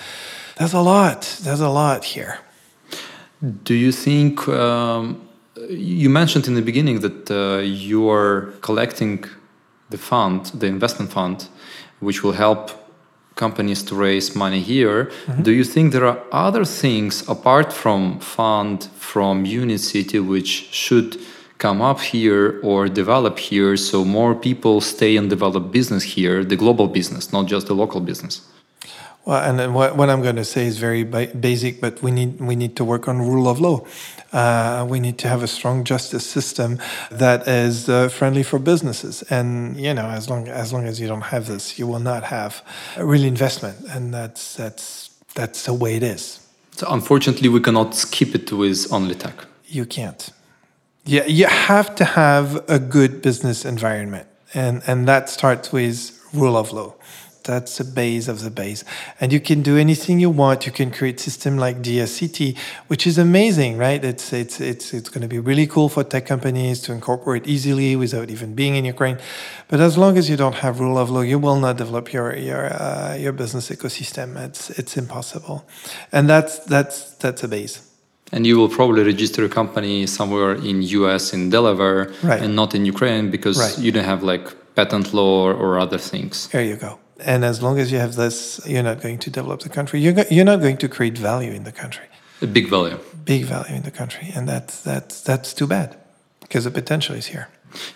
There's 0.58 0.74
a 0.74 0.82
lot. 0.82 1.39
There's 1.43 1.62
a 1.62 1.70
lot 1.70 2.04
here. 2.04 2.39
Do 3.64 3.74
you 3.74 3.91
think? 3.91 4.47
Um, 4.47 5.28
you 5.70 6.10
mentioned 6.10 6.47
in 6.47 6.56
the 6.56 6.62
beginning 6.62 7.02
that 7.02 7.30
uh, 7.30 7.60
you 7.60 8.10
are 8.10 8.54
collecting 8.62 9.26
the 9.89 9.97
fund, 9.97 10.45
the 10.45 10.68
investment 10.68 11.12
fund, 11.12 11.47
which 11.99 12.24
will 12.24 12.32
help 12.32 12.72
companies 13.36 13.84
to 13.84 13.96
raise 13.96 14.36
money 14.36 14.62
here. 14.62 15.06
Mm-hmm. 15.06 15.44
Do 15.44 15.52
you 15.52 15.64
think 15.64 15.94
there 15.94 16.06
are 16.06 16.22
other 16.32 16.66
things 16.66 17.28
apart 17.28 17.72
from 17.74 18.20
fund 18.20 18.84
from 18.96 19.46
Unit 19.46 19.80
City 19.80 20.20
which 20.20 20.70
should 20.72 21.18
come 21.58 21.82
up 21.82 22.00
here 22.00 22.60
or 22.64 22.88
develop 22.88 23.38
here 23.38 23.78
so 23.78 24.04
more 24.04 24.34
people 24.34 24.82
stay 24.82 25.16
and 25.16 25.30
develop 25.30 25.72
business 25.72 26.04
here, 26.04 26.44
the 26.44 26.56
global 26.56 26.88
business, 26.88 27.32
not 27.32 27.46
just 27.46 27.68
the 27.68 27.76
local 27.76 28.02
business? 28.02 28.42
Well, 29.26 29.60
and 29.60 29.76
what, 29.76 29.96
what 29.96 30.10
I'm 30.10 30.24
going 30.24 30.38
to 30.38 30.46
say 30.46 30.66
is 30.66 30.80
very 30.80 31.04
basic, 31.04 31.80
but 31.80 32.02
we 32.02 32.10
need 32.10 32.42
we 32.42 32.56
need 32.56 32.76
to 32.78 32.84
work 32.84 33.08
on 33.08 33.20
rule 33.20 33.48
of 33.48 33.60
law. 33.60 33.86
Uh, 34.34 34.86
we 34.90 35.00
need 35.00 35.20
to 35.20 35.28
have 35.28 35.44
a 35.44 35.48
strong 35.48 35.84
justice 35.84 36.26
system 36.26 36.80
that 37.12 37.48
is 37.48 37.88
uh, 37.88 38.10
friendly 38.10 38.42
for 38.42 38.58
businesses. 38.58 39.22
And 39.24 39.78
you 39.78 39.94
know, 39.94 40.08
as 40.08 40.28
long 40.28 40.48
as 40.48 40.74
long 40.74 40.86
as 40.86 41.00
you 41.00 41.08
don't 41.08 41.28
have 41.34 41.46
this, 41.46 41.78
you 41.78 41.86
will 41.86 42.00
not 42.00 42.24
have 42.24 42.64
a 42.98 43.06
real 43.06 43.24
investment, 43.24 43.78
and 43.90 44.12
that's 44.12 44.56
that's 44.56 45.12
that's 45.36 45.66
the 45.66 45.74
way 45.74 45.96
it 45.98 46.04
is. 46.04 46.40
So 46.72 46.88
unfortunately, 46.90 47.50
we 47.50 47.60
cannot 47.60 47.94
skip 47.94 48.34
it 48.34 48.52
with 48.52 48.92
only 48.92 49.14
tech. 49.14 49.36
You 49.68 49.86
can't. 49.86 50.32
Yeah, 51.06 51.26
you 51.26 51.46
have 51.46 51.94
to 51.96 52.06
have 52.06 52.68
a 52.68 52.80
good 52.80 53.22
business 53.22 53.66
environment, 53.66 54.28
and 54.56 54.82
and 54.88 55.08
that 55.08 55.30
starts 55.30 55.72
with 55.72 56.18
rule 56.34 56.58
of 56.58 56.72
law 56.72 56.96
that's 57.44 57.78
the 57.78 57.84
base 57.84 58.28
of 58.28 58.42
the 58.42 58.50
base 58.50 58.84
and 59.20 59.32
you 59.34 59.39
can 59.39 59.62
do 59.62 59.78
anything 59.78 60.20
you 60.20 60.30
want 60.30 60.66
you 60.66 60.72
can 60.72 60.92
create 60.92 61.20
system 61.20 61.58
like 61.58 61.82
DSCT 61.82 62.58
which 62.88 63.06
is 63.06 63.18
amazing 63.18 63.78
right 63.78 64.04
it's 64.04 64.34
it's 64.34 64.60
it's 64.60 64.94
it's 64.94 65.10
going 65.10 65.22
to 65.22 65.28
be 65.28 65.39
really 65.39 65.68
cool 65.68 65.89
for 65.89 66.04
tech 66.04 66.26
companies 66.26 66.82
to 66.82 66.92
incorporate 66.92 67.48
easily 67.48 67.96
without 67.96 68.30
even 68.30 68.54
being 68.54 68.76
in 68.76 68.86
Ukraine 68.86 69.18
but 69.68 69.80
as 69.80 69.98
long 69.98 70.18
as 70.18 70.30
you 70.30 70.38
don't 70.38 70.56
have 70.56 70.80
rule 70.80 70.98
of 70.98 71.10
law 71.10 71.22
you 71.22 71.39
will 71.39 71.60
not 71.60 71.78
develop 71.78 72.14
your 72.14 72.36
your 72.36 72.66
uh, 72.74 73.16
your 73.16 73.34
business 73.34 73.70
ecosystem 73.70 74.38
it's 74.38 74.70
it's 74.72 74.98
impossible 74.98 75.66
and 76.12 76.30
that's 76.30 76.60
that's 76.60 77.12
that's 77.16 77.44
a 77.44 77.48
base 77.48 77.88
and 78.32 78.48
you 78.48 78.58
will 78.58 78.70
probably 78.70 79.04
register 79.04 79.44
a 79.46 79.50
company 79.50 80.08
somewhere 80.08 80.54
in 80.56 80.82
US 80.82 81.34
in 81.34 81.50
Delaware 81.50 82.12
right. 82.24 82.42
and 82.42 82.56
not 82.56 82.74
in 82.74 82.86
Ukraine 82.86 83.30
because 83.30 83.58
right. 83.60 83.78
you 83.84 83.92
don't 83.92 84.06
have 84.06 84.24
like 84.24 84.46
patent 84.76 85.14
law 85.14 85.44
or, 85.48 85.54
or 85.54 85.80
other 85.80 85.98
things. 85.98 86.48
There 86.50 86.64
you 86.64 86.76
go. 86.76 87.00
And 87.26 87.46
as 87.46 87.62
long 87.62 87.80
as 87.80 87.92
you 87.92 88.00
have 88.00 88.16
this, 88.16 88.60
you're 88.66 88.84
not 88.84 89.02
going 89.02 89.20
to 89.20 89.30
develop 89.30 89.62
the 89.62 89.70
country. 89.70 90.00
You're, 90.00 90.14
go- 90.14 90.30
you're 90.30 90.46
not 90.46 90.62
going 90.62 90.78
to 90.78 90.90
create 90.90 91.18
value 91.18 91.52
in 91.52 91.64
the 91.64 91.72
country. 91.72 92.06
A 92.42 92.48
big 92.48 92.70
value. 92.70 92.98
Big 93.26 93.46
value 93.46 93.76
in 93.76 93.84
the 93.84 93.92
country. 93.92 94.32
And 94.36 94.48
that's, 94.48 94.82
that's, 94.82 95.22
that's 95.22 95.54
too 95.54 95.68
bad 95.68 95.96
because 96.42 96.64
the 96.64 96.72
potential 96.72 97.16
is 97.16 97.28
here. 97.28 97.48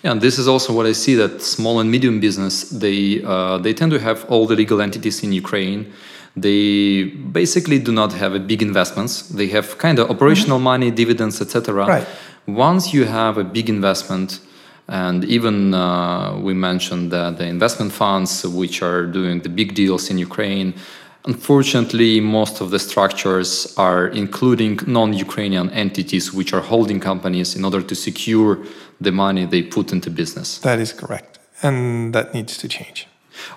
Yeah, 0.02 0.12
and 0.12 0.20
this 0.20 0.38
is 0.38 0.48
also 0.48 0.72
what 0.72 0.86
I 0.86 0.92
see 0.92 1.14
that 1.16 1.42
small 1.42 1.80
and 1.80 1.90
medium 1.90 2.20
business 2.20 2.70
they 2.70 3.22
uh, 3.22 3.58
they 3.58 3.74
tend 3.74 3.92
to 3.92 3.98
have 3.98 4.24
all 4.30 4.46
the 4.46 4.56
legal 4.56 4.80
entities 4.80 5.22
in 5.22 5.32
Ukraine. 5.32 5.92
They 6.36 7.04
basically 7.04 7.78
do 7.78 7.92
not 7.92 8.12
have 8.12 8.34
a 8.34 8.38
big 8.38 8.62
investments. 8.62 9.22
They 9.28 9.48
have 9.48 9.78
kind 9.78 9.98
of 9.98 10.10
operational 10.10 10.58
mm-hmm. 10.58 10.64
money, 10.64 10.90
dividends, 10.90 11.40
etc. 11.40 11.86
Right. 11.86 12.06
Once 12.46 12.92
you 12.92 13.04
have 13.04 13.38
a 13.38 13.44
big 13.44 13.68
investment, 13.68 14.40
and 14.88 15.24
even 15.24 15.74
uh, 15.74 16.38
we 16.40 16.54
mentioned 16.54 17.10
that 17.10 17.38
the 17.38 17.46
investment 17.46 17.92
funds, 17.92 18.46
which 18.46 18.82
are 18.82 19.04
doing 19.06 19.40
the 19.40 19.48
big 19.48 19.74
deals 19.74 20.10
in 20.10 20.18
Ukraine, 20.18 20.74
unfortunately, 21.24 22.20
most 22.20 22.60
of 22.60 22.70
the 22.70 22.78
structures 22.78 23.74
are 23.76 24.06
including 24.08 24.78
non 24.86 25.12
Ukrainian 25.12 25.70
entities, 25.70 26.32
which 26.32 26.52
are 26.52 26.60
holding 26.60 27.00
companies 27.00 27.56
in 27.56 27.64
order 27.64 27.82
to 27.82 27.94
secure 27.94 28.58
the 29.00 29.10
money 29.10 29.44
they 29.44 29.62
put 29.62 29.92
into 29.92 30.08
business. 30.08 30.58
That 30.58 30.78
is 30.78 30.92
correct. 30.92 31.40
And 31.62 32.14
that 32.14 32.32
needs 32.32 32.56
to 32.58 32.68
change. 32.68 33.08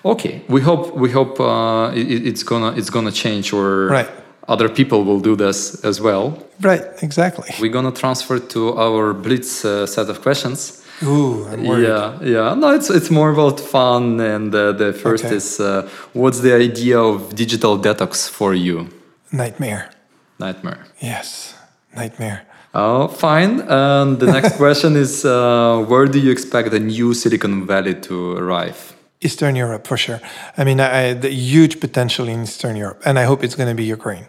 Okay, 0.04 0.42
we 0.48 0.60
hope 0.60 0.94
we 0.94 1.10
hope 1.10 1.40
uh, 1.40 1.92
it, 1.94 2.26
it's 2.26 2.42
gonna 2.42 2.72
it's 2.72 2.90
gonna 2.90 3.12
change, 3.12 3.52
or 3.52 3.86
right. 3.86 4.10
other 4.48 4.68
people 4.68 5.04
will 5.04 5.20
do 5.20 5.36
this 5.36 5.82
as 5.84 6.00
well. 6.00 6.38
Right, 6.60 6.82
exactly. 7.02 7.48
We're 7.60 7.72
gonna 7.72 7.92
transfer 7.92 8.38
to 8.38 8.78
our 8.78 9.14
blitz 9.14 9.64
uh, 9.64 9.86
set 9.86 10.10
of 10.10 10.20
questions. 10.20 10.79
Ooh, 11.02 11.46
I'm 11.46 11.64
worried. 11.64 11.88
Yeah, 11.88 12.18
yeah. 12.22 12.54
No, 12.54 12.74
it's 12.74 12.90
it's 12.90 13.10
more 13.10 13.30
about 13.30 13.58
fun. 13.58 14.20
And 14.20 14.54
uh, 14.54 14.72
the 14.72 14.92
first 14.92 15.24
okay. 15.24 15.36
is, 15.36 15.58
uh, 15.60 15.88
what's 16.12 16.40
the 16.40 16.54
idea 16.54 16.98
of 16.98 17.34
digital 17.34 17.78
detox 17.78 18.28
for 18.28 18.54
you? 18.54 18.88
Nightmare. 19.32 19.90
Nightmare. 20.38 20.86
Yes, 21.00 21.54
nightmare. 21.94 22.46
Oh, 22.74 23.08
fine. 23.08 23.60
And 23.60 24.18
the 24.20 24.26
next 24.26 24.56
question 24.62 24.96
is, 24.96 25.24
uh, 25.24 25.84
where 25.88 26.06
do 26.06 26.18
you 26.18 26.30
expect 26.30 26.70
the 26.70 26.80
new 26.80 27.14
Silicon 27.14 27.66
Valley 27.66 27.94
to 28.02 28.36
arrive? 28.36 28.96
Eastern 29.22 29.56
Europe, 29.56 29.86
for 29.86 29.96
sure. 29.96 30.20
I 30.56 30.64
mean, 30.64 30.80
I, 30.80 31.12
the 31.12 31.30
huge 31.30 31.80
potential 31.80 32.28
in 32.28 32.42
Eastern 32.42 32.76
Europe, 32.76 33.02
and 33.04 33.18
I 33.18 33.24
hope 33.24 33.44
it's 33.44 33.54
going 33.54 33.68
to 33.68 33.74
be 33.74 33.84
Ukraine. 33.84 34.26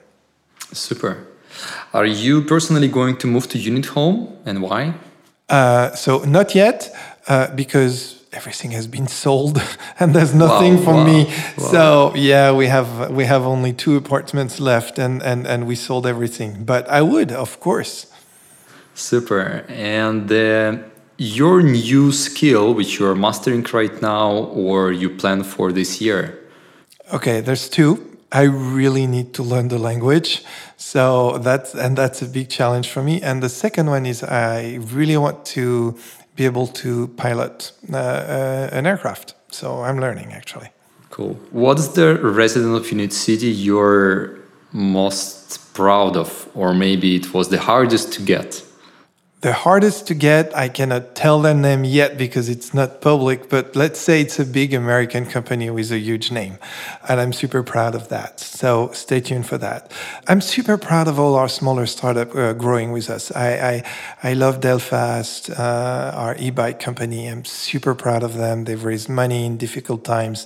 Super. 0.74 1.28
Are 1.93 2.05
you 2.05 2.41
personally 2.41 2.88
going 2.88 3.17
to 3.17 3.28
move 3.28 3.47
to 3.49 3.57
Unit 3.57 3.86
Home, 3.88 4.36
and 4.45 4.61
why? 4.61 4.93
Uh, 5.52 5.93
so 5.95 6.20
not 6.20 6.56
yet, 6.56 6.95
uh, 7.28 7.54
because 7.56 8.24
everything 8.32 8.72
has 8.72 8.88
been 8.88 9.08
sold 9.08 9.62
and 9.99 10.16
there's 10.16 10.34
nothing 10.34 10.78
wow, 10.78 10.84
for 10.84 10.93
wow, 10.93 11.06
me. 11.06 11.26
Wow. 11.26 11.72
So 11.72 12.16
yeah, 12.16 12.52
we 12.54 12.68
have 12.68 13.12
we 13.12 13.26
have 13.26 13.43
only 13.45 13.74
two 13.74 13.97
apartments 13.97 14.60
left, 14.60 14.97
and 14.97 15.22
and 15.22 15.45
and 15.45 15.68
we 15.68 15.76
sold 15.76 16.08
everything. 16.08 16.64
But 16.64 16.88
I 16.89 17.02
would, 17.02 17.32
of 17.32 17.60
course. 17.60 18.08
Super. 18.93 19.66
And 19.68 20.32
uh, 20.32 20.78
your 21.18 21.62
new 21.62 22.12
skill, 22.12 22.74
which 22.74 22.99
you 22.99 23.06
are 23.06 23.16
mastering 23.16 23.66
right 23.74 24.02
now, 24.02 24.32
or 24.32 24.91
you 24.91 25.10
plan 25.10 25.43
for 25.43 25.72
this 25.72 26.02
year? 26.02 26.39
Okay, 27.14 27.41
there's 27.41 27.70
two. 27.70 28.11
I 28.32 28.43
really 28.43 29.07
need 29.07 29.34
to 29.34 29.43
learn 29.43 29.67
the 29.67 29.77
language. 29.77 30.43
So 30.77 31.38
that's 31.39 31.75
and 31.75 31.97
that's 31.97 32.21
a 32.21 32.25
big 32.25 32.49
challenge 32.49 32.89
for 32.89 33.03
me. 33.03 33.21
And 33.21 33.43
the 33.43 33.49
second 33.49 33.89
one 33.89 34.05
is 34.05 34.23
I 34.23 34.79
really 34.93 35.17
want 35.17 35.45
to 35.47 35.97
be 36.36 36.45
able 36.45 36.67
to 36.67 37.07
pilot 37.09 37.71
uh, 37.91 37.97
uh, 37.97 38.69
an 38.71 38.86
aircraft. 38.86 39.36
So 39.49 39.84
I'm 39.84 39.99
learning 39.99 40.32
actually. 40.32 40.69
Cool. 41.09 41.34
What's 41.51 41.89
the 41.89 42.15
resident 42.15 42.73
of 42.75 42.89
Unit 42.89 43.11
City 43.11 43.47
you're 43.47 44.39
most 44.71 45.73
proud 45.73 46.15
of, 46.15 46.47
or 46.55 46.73
maybe 46.73 47.15
it 47.15 47.34
was 47.34 47.49
the 47.49 47.59
hardest 47.59 48.13
to 48.13 48.21
get? 48.21 48.63
The 49.42 49.54
hardest 49.54 50.08
to 50.08 50.14
get, 50.14 50.56
I 50.56 50.70
cannot 50.70 51.16
tell 51.16 51.42
their 51.42 51.56
name 51.56 51.84
yet 51.84 52.16
because 52.18 52.48
it's 52.48 52.74
not 52.74 53.02
public, 53.02 53.50
but 53.50 53.76
let's 53.76 54.00
say 54.00 54.22
it's 54.22 54.39
a 54.39 54.46
big 54.46 54.72
American 54.74 55.26
company 55.26 55.70
with 55.72 55.92
a 55.92 55.98
huge 55.98 56.32
name. 56.32 56.60
And 57.10 57.20
I'm 57.20 57.34
super 57.34 57.64
proud 57.64 57.96
of 57.96 58.10
that. 58.10 58.39
So 58.62 58.91
stay 58.91 59.22
tuned 59.22 59.47
for 59.47 59.57
that. 59.57 59.91
I'm 60.28 60.39
super 60.39 60.78
proud 60.78 61.07
of 61.07 61.20
all 61.20 61.34
our 61.34 61.49
smaller 61.49 61.88
startup 61.88 62.36
uh, 62.36 62.53
growing 62.53 62.91
with 62.91 63.09
us. 63.09 63.32
I, 63.32 63.49
I, 64.22 64.30
I 64.30 64.34
love 64.34 64.62
Delfast, 64.62 65.49
uh, 65.49 66.12
our 66.14 66.36
e-bike 66.38 66.80
company. 66.80 67.26
I'm 67.26 67.43
super 67.43 67.95
proud 67.95 68.22
of 68.22 68.36
them. 68.36 68.66
They've 68.66 68.84
raised 68.84 69.09
money 69.09 69.47
in 69.47 69.57
difficult 69.57 70.05
times. 70.05 70.45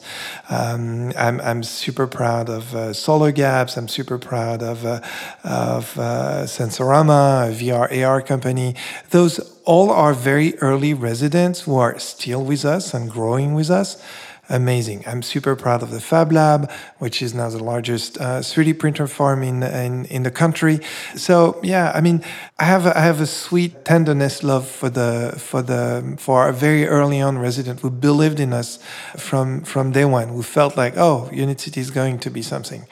Um, 0.50 1.12
I'm, 1.18 1.42
I'm 1.42 1.62
super 1.62 2.08
proud 2.08 2.48
of 2.48 2.74
uh, 2.74 2.94
SolarGaps. 2.94 3.76
I'm 3.76 3.90
super 3.90 4.18
proud 4.18 4.64
of, 4.64 4.86
uh, 4.86 5.02
of 5.44 6.00
uh, 6.00 6.46
Sensorama, 6.46 7.50
a 7.50 7.54
VR 7.54 8.06
AR 8.06 8.22
company 8.22 8.76
those 9.10 9.40
all 9.66 9.90
are 9.90 10.14
very 10.14 10.58
early 10.60 10.94
residents 10.94 11.62
who 11.62 11.76
are 11.76 11.98
still 12.00 12.44
with 12.44 12.64
us 12.66 12.94
and 12.94 13.10
growing 13.10 13.56
with 13.56 13.70
us. 13.70 14.02
Amazing. 14.50 15.04
I'm 15.08 15.24
super 15.24 15.56
proud 15.56 15.82
of 15.82 15.90
the 15.90 16.00
Fab 16.00 16.32
Lab, 16.32 16.70
which 17.00 17.22
is 17.22 17.34
now 17.34 17.50
the 17.50 17.64
largest 17.64 18.20
uh, 18.20 18.42
3D 18.42 18.78
printer 18.78 19.08
farm 19.08 19.42
in, 19.42 19.64
in, 19.64 20.06
in 20.06 20.24
the 20.24 20.30
country. 20.30 20.80
So 21.16 21.60
yeah, 21.64 21.92
I 21.96 22.02
mean, 22.02 22.24
I 22.60 22.66
have 22.66 22.86
a, 22.86 22.96
I 22.96 23.02
have 23.02 23.22
a 23.22 23.26
sweet 23.26 23.84
tenderness 23.86 24.44
love 24.44 24.68
for 24.68 24.90
the 24.90 25.34
for 25.38 25.64
the 25.64 26.16
for 26.20 26.42
our 26.42 26.52
very 26.52 26.86
early 26.88 27.20
on 27.22 27.40
resident 27.40 27.80
who 27.80 27.90
believed 27.90 28.40
in 28.40 28.54
us 28.54 28.78
from 29.18 29.62
from 29.62 29.92
day 29.92 30.06
one, 30.06 30.28
who 30.28 30.44
felt 30.44 30.78
like, 30.78 30.94
oh, 30.96 31.30
Unit 31.34 31.60
City 31.60 31.82
is 31.82 31.90
going 31.90 32.20
to 32.20 32.30
be 32.30 32.44
something. 32.44 32.86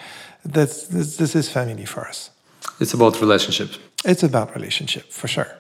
That's 0.43 0.87
this, 0.87 1.17
this 1.17 1.35
is 1.35 1.49
family 1.49 1.85
for 1.85 2.07
us. 2.07 2.31
It's 2.79 2.93
about 2.93 3.21
relationships. 3.21 3.77
It's 4.03 4.23
about 4.23 4.55
relationship 4.55 5.11
for 5.11 5.27
sure. 5.27 5.51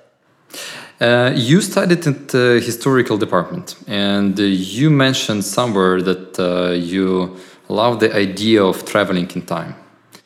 Uh, 1.01 1.31
you 1.35 1.61
studied 1.61 2.05
in 2.05 2.27
the 2.27 2.61
historical 2.63 3.17
department, 3.17 3.75
and 3.87 4.39
uh, 4.39 4.43
you 4.43 4.89
mentioned 4.89 5.43
somewhere 5.43 6.01
that 6.01 6.39
uh, 6.39 6.71
you 6.71 7.35
love 7.67 7.99
the 7.99 8.15
idea 8.15 8.63
of 8.63 8.85
traveling 8.85 9.29
in 9.35 9.45
time. 9.45 9.75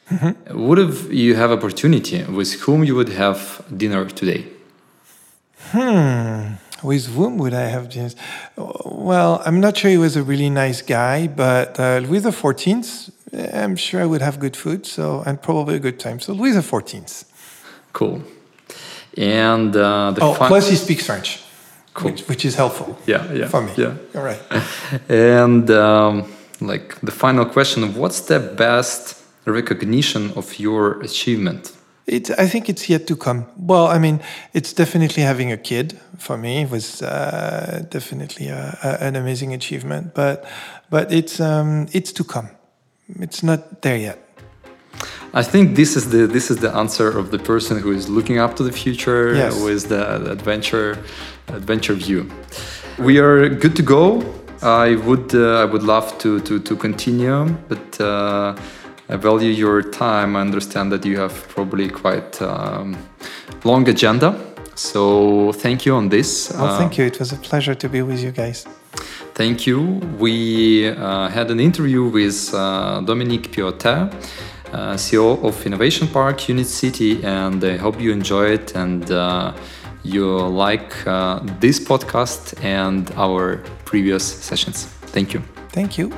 Mm 0.10 0.18
-hmm. 0.18 0.34
Would 0.54 0.80
if 0.80 1.08
you 1.10 1.36
have 1.36 1.54
opportunity, 1.54 2.26
with 2.30 2.62
whom 2.66 2.84
you 2.84 2.96
would 2.96 3.14
have 3.18 3.40
dinner 3.68 4.06
today? 4.14 4.46
Hmm. 5.72 6.58
With 6.84 7.08
whom 7.16 7.38
would 7.38 7.54
I 7.54 7.70
have 7.72 7.88
dinner? 7.90 8.12
Well, 8.56 9.42
I'm 9.46 9.60
not 9.60 9.78
sure 9.78 9.92
he 9.92 9.98
was 9.98 10.16
a 10.16 10.24
really 10.24 10.50
nice 10.50 10.82
guy, 10.82 11.28
but 11.28 11.80
uh, 11.80 12.08
Louis 12.08 12.22
the 12.22 12.32
Fourteenth, 12.32 13.10
I'm 13.34 13.76
sure 13.76 14.04
I 14.04 14.06
would 14.06 14.22
have 14.22 14.38
good 14.40 14.56
food, 14.56 14.86
so 14.86 15.24
and 15.26 15.42
probably 15.42 15.76
a 15.76 15.80
good 15.80 16.00
time. 16.00 16.20
So 16.20 16.34
Louis 16.34 16.54
the 16.54 16.62
Fourteenth. 16.62 17.24
Cool. 17.92 18.22
And 19.18 19.76
uh, 19.76 20.12
the 20.12 20.22
oh, 20.22 20.36
plus 20.36 20.70
he 20.70 20.76
speaks 20.76 21.06
French, 21.06 21.42
cool. 21.94 22.12
which, 22.12 22.22
which, 22.28 22.46
is 22.46 22.56
helpful. 22.56 22.98
Yeah, 23.08 23.32
yeah, 23.34 23.48
for 23.48 23.62
me. 23.62 23.72
Yeah, 23.76 23.96
all 24.16 24.22
right. 24.22 24.40
and 25.10 25.70
um, 25.72 26.32
like 26.62 27.00
the 27.02 27.12
final 27.12 27.46
question: 27.46 27.96
What's 27.96 28.22
the 28.22 28.40
best 28.40 29.24
recognition 29.46 30.32
of 30.36 30.60
your 30.60 31.02
achievement? 31.02 31.72
It, 32.06 32.30
I 32.40 32.48
think 32.48 32.70
it's 32.70 32.88
yet 32.90 33.06
to 33.08 33.16
come. 33.18 33.48
Well, 33.58 33.88
I 33.88 34.00
mean, 34.00 34.22
it's 34.54 34.72
definitely 34.72 35.24
having 35.24 35.52
a 35.52 35.58
kid 35.58 36.00
for 36.18 36.38
me 36.38 36.66
was 36.66 37.02
uh, 37.02 37.84
definitely 37.90 38.48
a, 38.48 38.78
a, 38.84 39.04
an 39.04 39.16
amazing 39.16 39.54
achievement. 39.54 40.14
But 40.14 40.46
but 40.90 41.12
it's 41.12 41.40
um, 41.40 41.88
it's 41.92 42.14
to 42.14 42.24
come. 42.24 42.50
It's 43.20 43.42
not 43.42 43.82
there 43.82 43.98
yet. 43.98 44.27
I 45.38 45.44
think 45.44 45.76
this 45.76 45.96
is 45.96 46.10
the 46.10 46.26
this 46.26 46.50
is 46.50 46.58
the 46.58 46.72
answer 46.76 47.10
of 47.16 47.30
the 47.30 47.38
person 47.38 47.80
who 47.80 47.92
is 47.92 48.10
looking 48.10 48.40
up 48.40 48.56
to 48.56 48.64
the 48.64 48.72
future 48.72 49.36
yes. 49.36 49.62
with 49.62 49.90
the 49.90 50.32
adventure 50.32 50.98
adventure 51.60 51.94
view. 51.94 52.26
We 52.98 53.20
are 53.20 53.48
good 53.48 53.76
to 53.76 53.84
go. 53.84 54.24
I 54.64 54.96
would 55.06 55.36
uh, 55.36 55.64
I 55.64 55.66
would 55.66 55.84
love 55.84 56.18
to 56.24 56.40
to 56.40 56.60
to 56.60 56.76
continue, 56.76 57.46
but 57.70 58.02
uh, 58.02 58.56
I 59.14 59.16
value 59.18 59.52
your 59.52 59.84
time. 59.84 60.36
I 60.36 60.42
understand 60.42 60.92
that 60.92 61.06
you 61.06 61.20
have 61.20 61.36
probably 61.50 61.88
quite 61.88 62.42
um, 62.42 62.98
long 63.64 63.88
agenda. 63.88 64.30
So 64.74 65.52
thank 65.52 65.86
you 65.86 65.94
on 65.94 66.10
this. 66.10 66.50
Well, 66.50 66.66
uh, 66.66 66.80
thank 66.80 66.98
you. 66.98 67.06
It 67.06 67.20
was 67.20 67.32
a 67.32 67.40
pleasure 67.50 67.76
to 67.76 67.88
be 67.88 68.02
with 68.02 68.24
you 68.24 68.32
guys. 68.32 68.66
Thank 69.36 69.68
you. 69.68 70.02
We 70.18 70.90
uh, 70.90 71.30
had 71.30 71.52
an 71.52 71.60
interview 71.60 72.10
with 72.10 72.52
uh, 72.56 73.02
Dominique 73.02 73.52
Piotet. 73.52 74.12
Uh, 74.74 74.96
CEO 74.96 75.44
of 75.44 75.66
Innovation 75.66 76.08
Park 76.08 76.50
Unit 76.50 76.68
City, 76.68 77.24
and 77.24 77.64
I 77.64 77.78
hope 77.78 78.00
you 78.00 78.12
enjoy 78.12 78.52
it 78.52 78.76
and 78.76 79.10
uh, 79.10 79.54
you 80.04 80.38
like 80.40 81.06
uh, 81.08 81.40
this 81.60 81.80
podcast 81.80 82.62
and 82.64 83.10
our 83.16 83.58
previous 83.86 84.24
sessions. 84.24 84.86
Thank 84.86 85.34
you. 85.34 85.42
Thank 85.72 85.98
you. 85.98 86.12